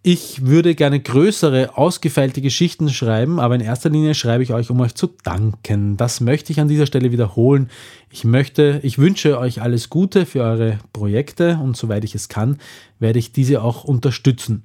Ich 0.02 0.46
würde 0.46 0.74
gerne 0.74 0.98
größere, 0.98 1.76
ausgefeilte 1.76 2.40
Geschichten 2.40 2.88
schreiben, 2.88 3.38
aber 3.38 3.54
in 3.54 3.60
erster 3.60 3.90
Linie 3.90 4.14
schreibe 4.14 4.42
ich 4.42 4.54
euch, 4.54 4.70
um 4.70 4.80
euch 4.80 4.94
zu 4.94 5.08
danken. 5.24 5.98
Das 5.98 6.22
möchte 6.22 6.52
ich 6.52 6.60
an 6.60 6.68
dieser 6.68 6.86
Stelle 6.86 7.12
wiederholen. 7.12 7.68
Ich 8.10 8.24
möchte, 8.24 8.80
ich 8.82 8.96
wünsche 8.96 9.38
euch 9.38 9.60
alles 9.60 9.90
Gute 9.90 10.24
für 10.24 10.42
eure 10.42 10.78
Projekte 10.94 11.58
und 11.62 11.76
soweit 11.76 12.04
ich 12.04 12.14
es 12.14 12.30
kann, 12.30 12.56
werde 12.98 13.18
ich 13.18 13.32
diese 13.32 13.62
auch 13.62 13.84
unterstützen. 13.84 14.62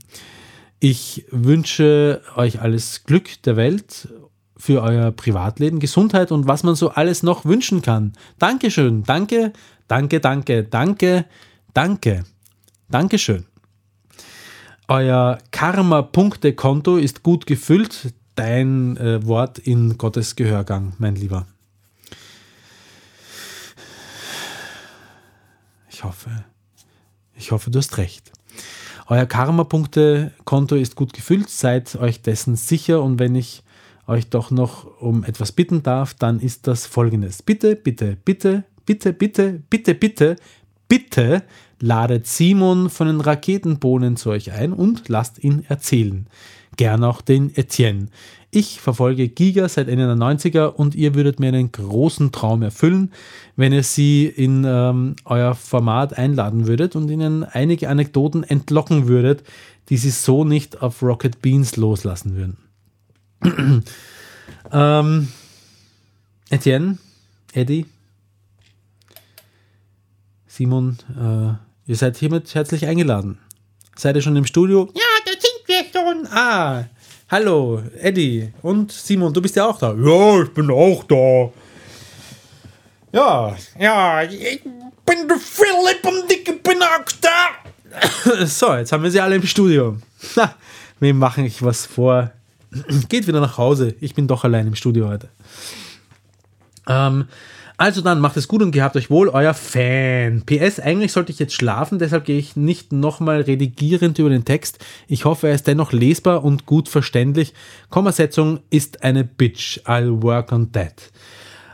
Ich 0.79 1.25
wünsche 1.31 2.21
euch 2.37 2.61
alles 2.61 3.03
Glück 3.03 3.41
der 3.43 3.57
Welt 3.57 4.07
für 4.55 4.81
euer 4.81 5.11
Privatleben, 5.11 5.79
Gesundheit 5.79 6.31
und 6.31 6.47
was 6.47 6.63
man 6.63 6.75
so 6.75 6.91
alles 6.91 7.23
noch 7.23 7.43
wünschen 7.43 7.81
kann. 7.81 8.13
Dankeschön, 8.39 9.03
danke, 9.03 9.51
danke, 9.89 10.21
danke, 10.21 10.63
danke, 10.63 11.25
danke, 11.73 12.23
Dankeschön. 12.89 13.45
Euer 14.87 15.39
Karma-Punkte-Konto 15.49 16.97
ist 16.97 17.23
gut 17.23 17.47
gefüllt. 17.47 18.13
Dein 18.35 18.97
äh, 18.97 19.25
Wort 19.25 19.57
in 19.57 19.97
Gottes 19.97 20.35
Gehörgang, 20.35 20.93
mein 20.99 21.15
Lieber. 21.15 21.47
Ich 25.89 26.03
hoffe, 26.03 26.29
ich 27.35 27.51
hoffe, 27.51 27.71
du 27.71 27.79
hast 27.79 27.97
recht. 27.97 28.31
Euer 29.07 29.25
Karma-Punkte-Konto 29.25 30.75
ist 30.75 30.95
gut 30.95 31.13
gefüllt. 31.13 31.49
Seid 31.49 31.95
euch 31.95 32.21
dessen 32.21 32.55
sicher 32.55 33.01
und 33.01 33.17
wenn 33.17 33.33
ich 33.33 33.63
euch 34.05 34.29
doch 34.29 34.51
noch 34.51 35.01
um 35.01 35.23
etwas 35.23 35.51
bitten 35.51 35.81
darf, 35.81 36.13
dann 36.13 36.39
ist 36.39 36.67
das 36.67 36.85
folgendes. 36.85 37.41
Bitte, 37.41 37.75
bitte, 37.75 38.17
bitte, 38.23 38.65
bitte, 38.85 39.13
bitte, 39.13 39.63
bitte, 39.67 39.95
bitte, 39.95 40.35
bitte 40.87 41.43
ladet 41.79 42.27
Simon 42.27 42.89
von 42.89 43.07
den 43.07 43.21
Raketenbohnen 43.21 44.17
zu 44.17 44.29
euch 44.29 44.51
ein 44.51 44.73
und 44.73 45.09
lasst 45.09 45.43
ihn 45.43 45.65
erzählen. 45.67 46.27
Gern 46.77 47.03
auch 47.03 47.21
den 47.21 47.55
Etienne. 47.55 48.07
Ich 48.51 48.79
verfolge 48.79 49.27
Giga 49.27 49.67
seit 49.67 49.89
Ende 49.89 50.05
der 50.07 50.15
90er 50.15 50.67
und 50.67 50.95
ihr 50.95 51.13
würdet 51.13 51.39
mir 51.39 51.49
einen 51.49 51.71
großen 51.71 52.31
Traum 52.31 52.61
erfüllen, 52.61 53.11
wenn 53.57 53.73
ihr 53.73 53.83
sie 53.83 54.27
in 54.27 54.63
ähm, 54.65 55.15
euer 55.25 55.55
Format 55.55 56.17
einladen 56.17 56.65
würdet 56.65 56.95
und 56.95 57.09
ihnen 57.09 57.43
einige 57.43 57.89
Anekdoten 57.89 58.43
entlocken 58.43 59.07
würdet, 59.07 59.43
die 59.89 59.97
sie 59.97 60.09
so 60.09 60.45
nicht 60.45 60.81
auf 60.81 61.01
Rocket 61.03 61.41
Beans 61.41 61.75
loslassen 61.75 62.35
würden. 62.35 62.57
ähm, 64.71 65.27
Etienne, 66.49 66.97
Eddie, 67.53 67.85
Simon, 70.47 70.97
äh, 71.09 71.64
ihr 71.87 71.95
seid 71.95 72.17
hiermit 72.17 72.53
herzlich 72.55 72.85
eingeladen. 72.85 73.39
Seid 73.95 74.15
ihr 74.15 74.21
schon 74.21 74.35
im 74.35 74.45
Studio? 74.45 74.89
Ja, 74.93 75.01
da 75.25 75.31
sind 75.31 75.67
wir 75.67 75.83
schon. 75.91 76.27
Ah, 76.31 76.85
hallo, 77.29 77.81
Eddie 77.99 78.53
und 78.61 78.91
Simon, 78.91 79.33
du 79.33 79.41
bist 79.41 79.55
ja 79.55 79.67
auch 79.67 79.79
da. 79.79 79.93
Ja, 79.93 80.43
ich 80.43 80.53
bin 80.53 80.69
auch 80.69 81.03
da. 81.03 81.51
Ja, 83.13 83.55
Ja, 83.79 84.23
ich 84.23 84.61
bin 85.05 85.27
der 85.27 85.37
Philipp 85.37 86.05
und 86.05 86.29
ich 86.31 86.43
bin 86.63 86.81
auch 86.81 87.05
da. 87.21 88.45
so, 88.45 88.75
jetzt 88.75 88.91
haben 88.91 89.03
wir 89.03 89.11
sie 89.11 89.21
alle 89.21 89.35
im 89.35 89.45
Studio. 89.45 89.97
Ha, 90.35 90.55
wir 90.99 91.13
machen 91.13 91.45
ich 91.45 91.63
was 91.63 91.85
vor. 91.85 92.31
Geht 93.07 93.27
wieder 93.27 93.39
nach 93.39 93.57
Hause. 93.57 93.95
Ich 94.01 94.15
bin 94.15 94.27
doch 94.27 94.43
allein 94.43 94.67
im 94.67 94.75
Studio 94.75 95.07
heute. 95.07 95.29
Ähm, 96.87 97.27
also 97.77 98.01
dann, 98.01 98.19
macht 98.19 98.37
es 98.37 98.47
gut 98.47 98.61
und 98.61 98.71
gehabt 98.71 98.95
euch 98.95 99.09
wohl, 99.09 99.29
euer 99.29 99.53
Fan. 99.53 100.43
PS, 100.45 100.79
eigentlich 100.79 101.11
sollte 101.11 101.31
ich 101.31 101.39
jetzt 101.39 101.53
schlafen, 101.53 101.99
deshalb 101.99 102.25
gehe 102.25 102.37
ich 102.37 102.55
nicht 102.55 102.93
nochmal 102.93 103.41
redigierend 103.41 104.17
über 104.19 104.29
den 104.29 104.45
Text. 104.45 104.79
Ich 105.07 105.25
hoffe, 105.25 105.47
er 105.47 105.55
ist 105.55 105.67
dennoch 105.67 105.91
lesbar 105.91 106.43
und 106.43 106.65
gut 106.65 106.87
verständlich. 106.87 107.53
Kommasetzung 107.89 108.59
ist 108.69 109.03
eine 109.03 109.23
Bitch. 109.23 109.79
I'll 109.85 110.21
work 110.21 110.51
on 110.51 110.71
that. 110.71 111.11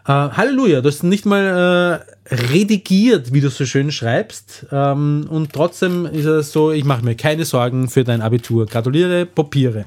Äh, 0.05 0.11
Halleluja, 0.11 0.81
du 0.81 0.89
hast 0.89 1.03
nicht 1.03 1.25
mal 1.25 2.03
äh, 2.29 2.33
redigiert, 2.33 3.33
wie 3.33 3.41
du 3.41 3.49
so 3.49 3.65
schön 3.65 3.91
schreibst. 3.91 4.65
Ähm, 4.71 5.27
und 5.29 5.53
trotzdem 5.53 6.07
ist 6.07 6.25
es 6.25 6.51
so, 6.51 6.71
ich 6.71 6.83
mache 6.83 7.05
mir 7.05 7.15
keine 7.15 7.45
Sorgen 7.45 7.89
für 7.89 8.03
dein 8.03 8.21
Abitur. 8.21 8.65
Gratuliere, 8.65 9.25
Papiere. 9.25 9.85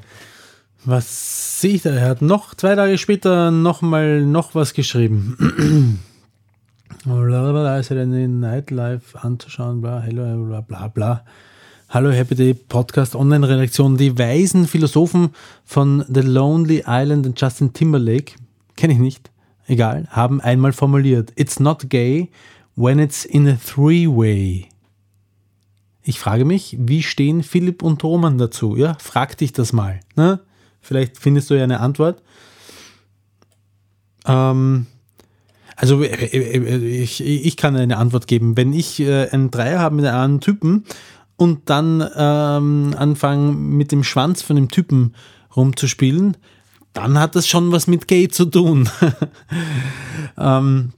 Was 0.87 1.61
sehe 1.61 1.73
ich 1.73 1.81
da? 1.81 1.89
Er 1.89 2.09
hat 2.09 2.21
noch 2.21 2.53
zwei 2.53 2.75
Tage 2.75 2.99
später 2.99 3.49
nochmal 3.49 4.21
noch 4.21 4.53
was 4.53 4.75
geschrieben. 4.75 5.99
Blablabla, 7.03 7.79
ist 7.79 7.89
ja 7.89 7.95
den 7.95 8.39
Nightlife 8.39 9.19
anzuschauen, 9.19 9.81
bla, 9.81 9.99
hello, 9.99 10.45
bla, 10.45 10.61
bla, 10.61 10.87
bla. 10.87 11.25
Hallo 11.89 12.11
Happy 12.11 12.35
Day 12.35 12.53
Podcast 12.53 13.15
Online-Redaktion. 13.15 13.97
Die 13.97 14.15
weisen 14.15 14.67
Philosophen 14.67 15.31
von 15.63 16.05
The 16.07 16.21
Lonely 16.21 16.83
Island 16.85 17.25
und 17.25 17.41
Justin 17.41 17.73
Timberlake, 17.73 18.33
kenne 18.75 18.93
ich 18.93 18.99
nicht, 18.99 19.31
egal, 19.65 20.07
haben 20.11 20.39
einmal 20.39 20.71
formuliert: 20.71 21.33
It's 21.35 21.59
not 21.59 21.89
gay 21.89 22.29
when 22.75 22.99
it's 22.99 23.25
in 23.25 23.47
a 23.47 23.57
three-way. 23.57 24.67
Ich 26.03 26.19
frage 26.19 26.45
mich, 26.45 26.77
wie 26.79 27.01
stehen 27.01 27.41
Philipp 27.41 27.81
und 27.81 28.03
Roman 28.03 28.37
dazu? 28.37 28.75
Ja, 28.75 28.95
frag 28.99 29.35
dich 29.39 29.51
das 29.51 29.73
mal. 29.73 29.99
Ne? 30.15 30.41
Vielleicht 30.85 31.17
findest 31.17 31.49
du 31.49 31.55
ja 31.55 31.63
eine 31.63 31.79
Antwort. 31.79 32.21
Ähm, 34.27 34.85
also 35.75 36.03
äh, 36.03 36.13
äh, 36.13 37.01
ich, 37.01 37.21
ich 37.25 37.57
kann 37.57 37.75
eine 37.75 37.97
Antwort 37.97 38.27
geben. 38.27 38.55
Wenn 38.55 38.71
ich 38.71 38.99
äh, 38.99 39.29
einen 39.29 39.49
Dreier 39.49 39.79
habe 39.79 39.95
mit 39.95 40.05
einem 40.05 40.41
Typen 40.41 40.85
und 41.37 41.71
dann 41.71 42.07
ähm, 42.15 42.93
anfange 42.95 43.53
mit 43.53 43.91
dem 43.91 44.03
Schwanz 44.03 44.43
von 44.43 44.57
dem 44.57 44.69
Typen 44.69 45.15
rumzuspielen, 45.55 46.37
dann 46.93 47.17
hat 47.17 47.35
das 47.35 47.47
schon 47.47 47.71
was 47.71 47.87
mit 47.87 48.07
Gay 48.07 48.27
zu 48.27 48.45
tun. 48.45 48.87
ähm, 50.37 50.91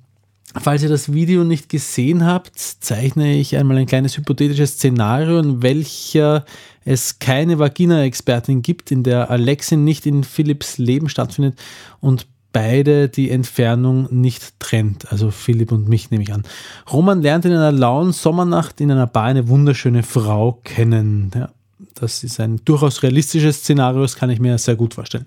falls 0.56 0.84
ihr 0.84 0.90
das 0.90 1.14
Video 1.14 1.44
nicht 1.44 1.70
gesehen 1.70 2.26
habt, 2.26 2.58
zeichne 2.58 3.36
ich 3.36 3.58
einmal 3.58 3.78
ein 3.78 3.86
kleines 3.86 4.18
hypothetisches 4.18 4.74
Szenario, 4.74 5.40
in 5.40 5.62
welcher 5.62 6.46
es 6.86 7.20
keine 7.20 7.60
Vagina-Expertin 7.60 8.62
gibt, 8.62 8.92
in 8.92 9.04
der 9.04 9.30
Alexin 9.30 9.84
nicht 9.84 10.06
in 10.06 10.24
Philipps 10.24 10.78
Leben 10.78 11.10
stattfindet 11.10 11.60
und 12.00 12.28
beide 12.54 13.10
die 13.10 13.30
Entfernung 13.30 14.08
nicht 14.10 14.60
trennt. 14.60 15.12
Also 15.12 15.32
Philipp 15.32 15.72
und 15.72 15.90
mich 15.90 16.12
nehme 16.12 16.24
ich 16.24 16.34
an. 16.34 16.44
Roman 16.92 17.22
lernt 17.22 17.46
in 17.46 17.52
einer 17.52 17.72
lauen 17.72 18.14
Sommernacht 18.14 18.80
in 18.82 18.90
einer 18.90 19.06
Bar 19.06 19.26
eine 19.26 19.48
wunderschöne 19.50 20.02
Frau 20.02 20.60
kennen. 20.64 21.32
Ja, 21.36 21.50
das 21.94 22.24
ist 22.24 22.40
ein 22.40 22.62
durchaus 22.66 23.04
realistisches 23.04 23.58
Szenario, 23.58 24.02
das 24.02 24.16
kann 24.16 24.30
ich 24.30 24.40
mir 24.40 24.58
sehr 24.58 24.76
gut 24.76 24.96
vorstellen. 24.96 25.26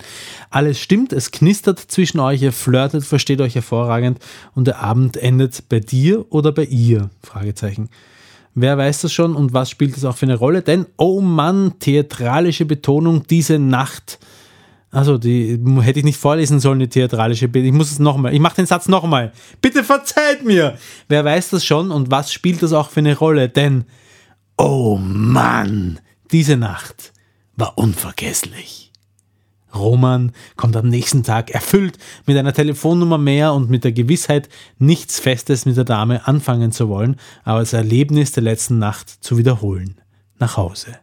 Alles 0.50 0.80
stimmt, 0.80 1.12
es 1.12 1.30
knistert 1.30 1.78
zwischen 1.78 2.18
euch, 2.20 2.42
ihr 2.42 2.52
flirtet, 2.52 3.04
versteht 3.04 3.40
euch 3.40 3.54
hervorragend 3.54 4.18
und 4.54 4.66
der 4.66 4.80
Abend 4.80 5.16
endet 5.16 5.68
bei 5.68 5.80
dir 5.80 6.26
oder 6.32 6.52
bei 6.52 6.64
ihr? 6.64 7.10
Fragezeichen. 7.22 7.88
Wer 8.54 8.76
weiß 8.76 9.02
das 9.02 9.12
schon 9.12 9.36
und 9.36 9.52
was 9.52 9.70
spielt 9.70 9.96
es 9.96 10.04
auch 10.04 10.16
für 10.16 10.26
eine 10.26 10.36
Rolle? 10.36 10.62
Denn, 10.62 10.86
oh 10.96 11.20
Mann, 11.20 11.78
theatralische 11.78 12.64
Betonung, 12.64 13.24
diese 13.28 13.58
Nacht 13.58 14.18
also, 14.92 15.18
die 15.18 15.56
hätte 15.82 16.00
ich 16.00 16.04
nicht 16.04 16.18
vorlesen 16.18 16.58
sollen, 16.58 16.80
die 16.80 16.88
theatralische 16.88 17.46
Bild. 17.46 17.64
Ich 17.64 17.72
muss 17.72 17.92
es 17.92 18.00
nochmal. 18.00 18.34
Ich 18.34 18.40
mache 18.40 18.56
den 18.56 18.66
Satz 18.66 18.88
nochmal. 18.88 19.32
Bitte 19.62 19.84
verzeiht 19.84 20.44
mir. 20.44 20.76
Wer 21.08 21.24
weiß 21.24 21.50
das 21.50 21.64
schon 21.64 21.92
und 21.92 22.10
was 22.10 22.32
spielt 22.32 22.60
das 22.60 22.72
auch 22.72 22.90
für 22.90 22.98
eine 22.98 23.16
Rolle? 23.16 23.48
Denn, 23.48 23.84
oh 24.58 24.98
Mann, 25.00 26.00
diese 26.32 26.56
Nacht 26.56 27.12
war 27.56 27.76
unvergesslich. 27.78 28.90
Roman 29.74 30.32
kommt 30.56 30.76
am 30.76 30.88
nächsten 30.88 31.22
Tag 31.22 31.50
erfüllt 31.50 31.98
mit 32.26 32.36
einer 32.36 32.52
Telefonnummer 32.52 33.18
mehr 33.18 33.52
und 33.52 33.70
mit 33.70 33.84
der 33.84 33.92
Gewissheit, 33.92 34.48
nichts 34.78 35.20
Festes 35.20 35.64
mit 35.64 35.76
der 35.76 35.84
Dame 35.84 36.26
anfangen 36.26 36.72
zu 36.72 36.88
wollen, 36.88 37.16
aber 37.44 37.60
das 37.60 37.72
Erlebnis 37.72 38.32
der 38.32 38.42
letzten 38.42 38.78
Nacht 38.78 39.08
zu 39.08 39.38
wiederholen. 39.38 40.00
Nach 40.38 40.56
Hause. 40.56 40.98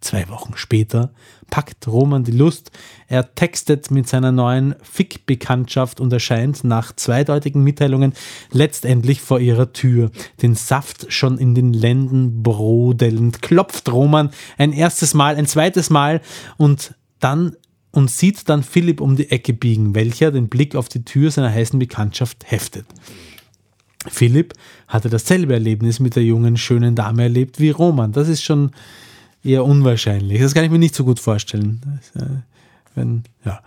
Zwei 0.00 0.28
Wochen 0.28 0.56
später 0.56 1.12
packt 1.50 1.86
Roman 1.88 2.24
die 2.24 2.32
Lust. 2.32 2.70
Er 3.08 3.34
textet 3.34 3.90
mit 3.90 4.08
seiner 4.08 4.32
neuen 4.32 4.74
Fick-Bekanntschaft 4.82 6.00
und 6.00 6.12
erscheint 6.12 6.64
nach 6.64 6.94
zweideutigen 6.94 7.62
Mitteilungen 7.62 8.14
letztendlich 8.52 9.20
vor 9.20 9.40
ihrer 9.40 9.72
Tür. 9.72 10.10
Den 10.40 10.54
Saft 10.54 11.12
schon 11.12 11.38
in 11.38 11.54
den 11.54 11.72
Lenden 11.72 12.42
brodelnd 12.42 13.42
klopft 13.42 13.90
Roman 13.90 14.30
ein 14.56 14.72
erstes 14.72 15.14
Mal, 15.14 15.36
ein 15.36 15.46
zweites 15.46 15.90
Mal 15.90 16.20
und 16.56 16.94
dann 17.18 17.56
und 17.92 18.10
sieht 18.10 18.48
dann 18.48 18.62
Philipp 18.62 19.00
um 19.00 19.16
die 19.16 19.30
Ecke 19.30 19.52
biegen, 19.52 19.94
welcher 19.94 20.30
den 20.30 20.48
Blick 20.48 20.76
auf 20.76 20.88
die 20.88 21.04
Tür 21.04 21.30
seiner 21.30 21.50
heißen 21.50 21.78
Bekanntschaft 21.78 22.50
heftet. 22.50 22.86
Philipp 24.08 24.54
hatte 24.88 25.10
dasselbe 25.10 25.52
Erlebnis 25.52 26.00
mit 26.00 26.16
der 26.16 26.22
jungen, 26.22 26.56
schönen 26.56 26.94
Dame 26.94 27.24
erlebt 27.24 27.60
wie 27.60 27.70
Roman. 27.70 28.12
Das 28.12 28.28
ist 28.28 28.42
schon 28.42 28.70
eher 29.42 29.64
unwahrscheinlich. 29.64 30.40
Das 30.40 30.54
kann 30.54 30.64
ich 30.64 30.70
mir 30.70 30.78
nicht 30.78 30.94
so 30.94 31.04
gut 31.04 31.20
vorstellen. 31.20 31.80
Das, 32.14 32.22
äh, 32.22 32.28
wenn, 32.94 33.22
ja. 33.44 33.60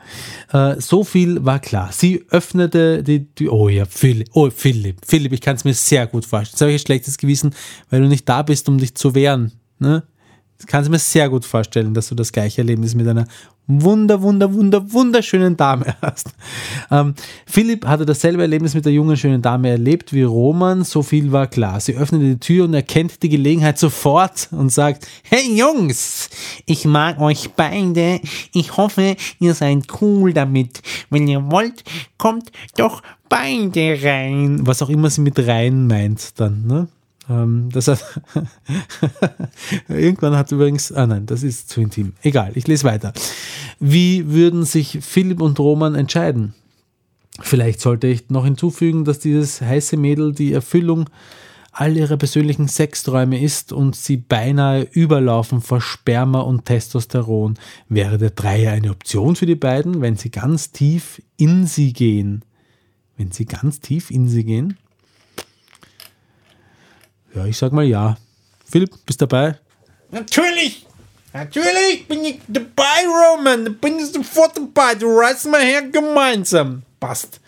Äh, 0.51 0.79
so 0.81 1.03
viel 1.03 1.43
war 1.45 1.59
klar. 1.59 1.91
Sie 1.91 2.25
öffnete 2.29 3.03
die, 3.03 3.25
die 3.35 3.49
oh 3.49 3.69
ja, 3.69 3.85
Philipp, 3.85 4.29
oh 4.33 4.49
Philipp, 4.49 4.97
Philipp, 5.05 5.31
ich 5.31 5.41
kann 5.41 5.55
es 5.55 5.63
mir 5.63 5.73
sehr 5.73 6.07
gut 6.07 6.25
vorstellen. 6.25 6.53
Jetzt 6.53 6.61
habe 6.61 6.71
ich 6.71 6.81
ein 6.81 6.85
schlechtes 6.85 7.17
Gewissen, 7.17 7.55
weil 7.89 8.01
du 8.01 8.07
nicht 8.07 8.27
da 8.27 8.41
bist, 8.41 8.67
um 8.67 8.77
dich 8.77 8.95
zu 8.95 9.15
wehren. 9.15 9.53
Ne? 9.79 10.03
Ich 10.59 10.67
kann 10.67 10.83
es 10.83 10.89
mir 10.89 10.99
sehr 10.99 11.29
gut 11.29 11.45
vorstellen, 11.45 11.93
dass 11.93 12.09
du 12.09 12.15
das 12.15 12.31
gleiche 12.31 12.61
Erlebnis 12.61 12.95
mit 12.95 13.07
einer 13.07 13.27
wunder, 13.67 14.21
wunder, 14.21 14.53
wunder, 14.53 14.91
wunderschönen 14.91 15.55
Dame 15.55 15.95
hast. 16.01 16.29
Ähm, 16.91 17.13
Philipp 17.45 17.85
hatte 17.85 18.05
dasselbe 18.05 18.41
Erlebnis 18.41 18.73
mit 18.73 18.85
der 18.85 18.91
jungen, 18.93 19.15
schönen 19.15 19.41
Dame 19.41 19.69
erlebt 19.69 20.13
wie 20.13 20.23
Roman. 20.23 20.83
So 20.83 21.01
viel 21.01 21.31
war 21.31 21.47
klar. 21.47 21.79
Sie 21.79 21.95
öffnet 21.95 22.21
die 22.21 22.39
Tür 22.39 22.65
und 22.65 22.73
erkennt 22.73 23.23
die 23.23 23.29
Gelegenheit 23.29 23.79
sofort 23.79 24.49
und 24.51 24.71
sagt, 24.71 25.07
hey 25.23 25.57
Jungs, 25.57 26.29
ich 26.65 26.85
mag 26.85 27.19
euch 27.19 27.51
beide. 27.51 28.19
Ich 28.53 28.75
hoffe, 28.77 29.15
ihr 29.39 29.53
seid 29.53 29.85
cool 30.01 30.33
damit. 30.33 30.81
Wenn 31.09 31.27
ihr 31.27 31.51
wollt, 31.51 31.83
kommt 32.17 32.51
doch 32.75 33.01
beide 33.29 33.97
rein. 34.03 34.65
Was 34.65 34.81
auch 34.81 34.89
immer 34.89 35.09
sie 35.09 35.21
mit 35.21 35.39
rein 35.47 35.87
meint 35.87 36.39
dann, 36.39 36.65
ne? 36.67 36.87
Ähm, 37.29 37.69
das 37.71 37.87
hat 37.87 38.21
irgendwann 39.87 40.35
hat 40.35 40.51
übrigens, 40.51 40.91
ah 40.91 41.07
nein, 41.07 41.25
das 41.25 41.43
ist 41.43 41.69
zu 41.69 41.81
intim. 41.81 42.13
Egal, 42.21 42.51
ich 42.55 42.67
lese 42.67 42.83
weiter. 42.83 43.13
Wie 43.79 44.29
würden 44.31 44.65
sich 44.65 44.99
Philipp 45.01 45.41
und 45.41 45.59
Roman 45.59 45.95
entscheiden? 45.95 46.53
Vielleicht 47.41 47.81
sollte 47.81 48.07
ich 48.07 48.29
noch 48.29 48.45
hinzufügen, 48.45 49.05
dass 49.05 49.19
dieses 49.19 49.61
heiße 49.61 49.97
Mädel 49.97 50.33
die 50.33 50.53
Erfüllung 50.53 51.09
all 51.71 51.97
ihrer 51.97 52.17
persönlichen 52.17 52.67
Sexträume 52.67 53.41
ist 53.41 53.73
und 53.73 53.95
sie 53.95 54.17
beinahe 54.17 54.83
überlaufen 54.91 55.59
vor 55.59 55.81
Sperma 55.81 56.41
und 56.41 56.65
Testosteron. 56.65 57.55
Wäre 57.89 58.19
der 58.19 58.29
Dreier 58.29 58.73
eine 58.73 58.91
Option 58.91 59.35
für 59.35 59.47
die 59.47 59.55
beiden, 59.55 60.01
wenn 60.01 60.15
sie 60.15 60.29
ganz 60.29 60.71
tief 60.71 61.21
in 61.35 61.65
sie 61.65 61.91
gehen? 61.91 62.45
Wenn 63.17 63.31
sie 63.31 63.45
ganz 63.45 63.79
tief 63.79 64.11
in 64.11 64.27
sie 64.27 64.43
gehen? 64.43 64.77
Ja, 67.35 67.45
ich 67.45 67.57
sag 67.57 67.71
mal 67.71 67.83
ja. 67.85 68.17
Philipp, 68.65 68.91
bist 69.05 69.21
dabei? 69.21 69.57
Natürlich! 70.11 70.85
Natürlich 71.33 72.07
bin 72.07 72.23
ich 72.25 72.39
dabei, 72.47 73.07
Roman. 73.07 73.75
Bin 73.79 73.97
ich 73.97 74.11
sofort 74.11 74.55
dabei. 74.55 74.93
Du 74.93 75.07
reißt 75.07 75.47
mal 75.47 75.61
her 75.61 75.81
gemeinsam. 75.81 76.83
Passt. 76.99 77.41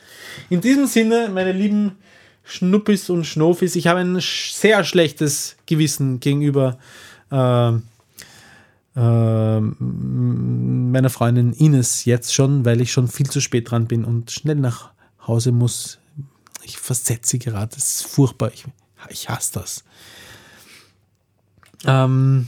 In 0.50 0.60
diesem 0.60 0.88
Sinne, 0.88 1.30
meine 1.30 1.52
lieben 1.52 1.98
Schnuppis 2.44 3.12
und 3.12 3.26
Schnofis, 3.26 3.76
ich 3.76 3.88
habe 3.88 4.00
ein 4.00 4.20
sehr 4.20 4.84
schlechtes 4.84 5.56
Gewissen 5.68 6.20
gegenüber 6.20 6.80
äh, 7.32 7.74
äh, 8.96 9.60
meiner 9.60 11.10
Freundin 11.10 11.54
Ines 11.54 12.06
jetzt 12.06 12.34
schon, 12.34 12.66
weil 12.66 12.82
ich 12.82 12.92
schon 12.92 13.08
viel 13.08 13.30
zu 13.30 13.40
spät 13.40 13.70
dran 13.70 13.88
bin 13.88 14.04
und 14.04 14.32
schnell 14.32 14.56
nach 14.56 14.92
Hause 15.28 15.52
muss. 15.52 16.00
Ich 16.64 16.78
versetze 16.78 17.38
gerade. 17.38 17.76
Das 17.76 18.02
ist 18.02 18.08
furchtbar. 18.08 18.52
Ich, 18.54 18.66
ich 19.10 19.30
hasse 19.30 19.54
das. 19.54 19.84
Ähm, 21.86 22.48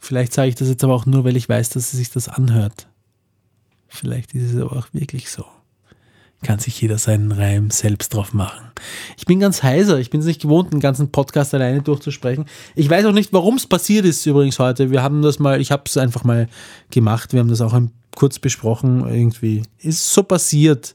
vielleicht 0.00 0.32
sage 0.32 0.48
ich 0.48 0.54
das 0.54 0.68
jetzt 0.68 0.84
aber 0.84 0.94
auch 0.94 1.06
nur, 1.06 1.24
weil 1.24 1.36
ich 1.36 1.48
weiß, 1.48 1.70
dass 1.70 1.90
sie 1.90 1.96
sich 1.96 2.10
das 2.10 2.28
anhört. 2.28 2.86
Vielleicht 3.88 4.34
ist 4.34 4.52
es 4.52 4.60
aber 4.60 4.76
auch 4.76 4.88
wirklich 4.92 5.30
so. 5.30 5.44
Kann 6.42 6.60
sich 6.60 6.80
jeder 6.80 6.98
seinen 6.98 7.32
Reim 7.32 7.70
selbst 7.70 8.14
drauf 8.14 8.32
machen. 8.32 8.70
Ich 9.16 9.26
bin 9.26 9.40
ganz 9.40 9.64
heiser. 9.64 9.98
Ich 9.98 10.10
bin 10.10 10.20
es 10.20 10.26
nicht 10.26 10.40
gewohnt, 10.40 10.70
einen 10.70 10.80
ganzen 10.80 11.10
Podcast 11.10 11.52
alleine 11.52 11.82
durchzusprechen. 11.82 12.44
Ich 12.76 12.88
weiß 12.88 13.06
auch 13.06 13.12
nicht, 13.12 13.32
warum 13.32 13.56
es 13.56 13.66
passiert 13.66 14.04
ist 14.04 14.24
übrigens 14.24 14.60
heute. 14.60 14.92
Wir 14.92 15.02
haben 15.02 15.22
das 15.22 15.40
mal, 15.40 15.60
ich 15.60 15.72
habe 15.72 15.82
es 15.86 15.96
einfach 15.96 16.22
mal 16.22 16.48
gemacht. 16.92 17.32
Wir 17.32 17.40
haben 17.40 17.48
das 17.48 17.60
auch 17.60 17.76
kurz 18.14 18.38
besprochen. 18.38 19.00
Irgendwie 19.08 19.62
ist 19.78 20.12
so 20.12 20.22
passiert. 20.22 20.94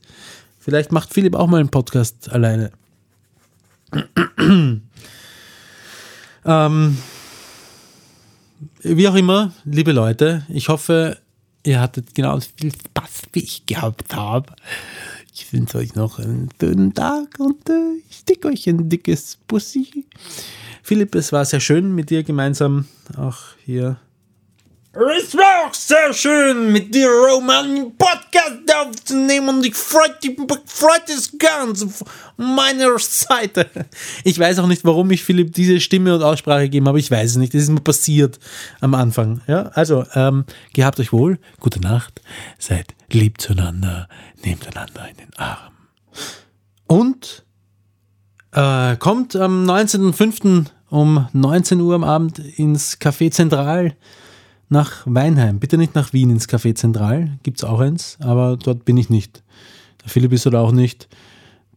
Vielleicht 0.60 0.94
macht 0.94 1.14
Philipp 1.14 1.36
auch 1.36 1.48
mal 1.48 1.60
einen 1.60 1.70
Podcast 1.70 2.32
alleine. 2.32 2.72
Ähm, 6.46 6.98
wie 8.82 9.08
auch 9.08 9.16
immer, 9.16 9.54
liebe 9.66 9.92
Leute, 9.92 10.46
ich 10.50 10.70
hoffe, 10.70 11.18
ihr 11.66 11.80
hattet 11.80 12.14
genauso 12.16 12.50
viel 12.56 12.72
Spaß, 12.72 13.24
wie 13.32 13.44
ich 13.44 13.66
gehabt 13.66 14.16
habe. 14.16 14.54
Ich 15.34 15.52
wünsche 15.52 15.78
euch 15.78 15.96
noch 15.96 16.20
einen 16.20 16.50
schönen 16.60 16.94
Tag 16.94 17.40
und 17.40 17.70
äh, 17.70 17.96
ich 18.10 18.18
stick 18.18 18.46
euch 18.46 18.68
ein 18.68 18.90
dickes 18.90 19.40
Bussi. 19.48 20.06
Philipp, 20.84 21.16
es 21.16 21.32
war 21.32 21.46
sehr 21.46 21.60
schön 21.60 21.96
mit 21.96 22.10
dir 22.10 22.24
gemeinsam 22.24 22.86
auch 23.18 23.40
hier 23.66 23.98
Es 24.96 25.36
war 25.36 25.66
auch 25.68 25.74
sehr 25.74 26.14
schön, 26.14 26.72
mit 26.72 26.94
dir, 26.94 27.10
Roman, 27.10 27.66
einen 27.66 27.98
Podcast 27.98 28.62
aufzunehmen 28.76 29.50
und 29.50 29.66
ich 29.66 29.74
freut, 29.74 30.20
freut 30.68 31.10
es 31.10 31.36
ganz 31.40 31.82
auf 31.82 32.04
meiner 32.38 33.00
Seite. 33.00 33.68
Ich 34.24 34.38
weiß 34.38 34.60
auch 34.60 34.68
nicht, 34.68 34.86
warum 34.86 35.10
ich 35.10 35.24
Philipp 35.24 35.52
diese 35.52 35.80
Stimme 35.80 36.14
und 36.14 36.22
Aussprache 36.22 36.66
gegeben 36.66 36.88
habe. 36.88 37.00
Ich 37.00 37.10
weiß 37.10 37.32
es 37.32 37.38
nicht. 37.38 37.56
Das 37.56 37.64
ist 37.64 37.70
mir 37.70 37.82
passiert 37.82 38.38
am 38.82 38.94
Anfang. 38.94 39.42
Ja, 39.48 39.64
also, 39.74 40.06
ähm, 40.14 40.46
gehabt 40.74 41.00
euch 41.00 41.12
wohl, 41.12 41.40
gute 41.60 41.82
Nacht, 41.82 42.22
seid 42.60 42.94
lieb 43.12 43.42
zueinander, 43.42 44.08
nehmt 44.44 44.68
einander 44.68 45.10
in 45.10 45.18
den 45.18 45.34
Arm. 45.38 45.74
Und 46.86 47.44
äh, 48.52 48.96
kommt 48.98 49.36
am 49.36 49.68
19.05. 49.68 50.66
um 50.92 51.28
19 51.34 51.82
Uhr 51.82 51.96
am 51.96 52.04
Abend 52.04 52.38
ins 52.38 53.02
Café 53.02 53.32
Zentral 53.32 53.96
nach 54.74 55.04
Weinheim. 55.06 55.60
Bitte 55.60 55.78
nicht 55.78 55.96
nach 55.96 56.12
Wien 56.12 56.30
ins 56.30 56.50
Café 56.50 56.76
Zentral. 56.76 57.30
Gibt 57.44 57.60
es 57.60 57.64
auch 57.64 57.80
eins, 57.80 58.18
aber 58.20 58.58
dort 58.58 58.84
bin 58.84 58.98
ich 58.98 59.10
nicht. 59.10 59.42
Der 60.04 60.10
Philipp 60.10 60.34
ist 60.34 60.46
oder 60.46 60.60
auch 60.60 60.74
nicht. 60.74 61.08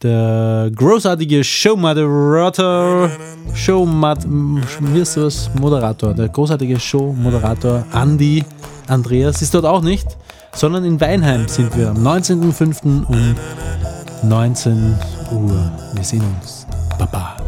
Der 0.02 0.70
großartige 0.74 1.42
Showmoderator, 1.44 3.10
Showmod, 3.54 4.18
wie 4.26 4.98
ist 5.00 5.16
das? 5.16 5.50
Moderator, 5.58 6.12
der 6.12 6.28
großartige 6.28 6.78
Showmoderator 6.78 7.86
Andy 7.94 8.44
Andreas 8.88 9.40
ist 9.40 9.54
dort 9.54 9.64
auch 9.64 9.82
nicht, 9.82 10.06
sondern 10.54 10.84
in 10.84 11.00
Weinheim 11.00 11.48
sind 11.48 11.74
wir 11.76 11.90
am 11.90 12.06
19.05. 12.06 13.06
um 13.06 13.34
19 14.28 14.98
Uhr. 15.32 15.72
Wir 15.94 16.04
sehen 16.04 16.22
uns. 16.40 16.66
Baba. 16.98 17.45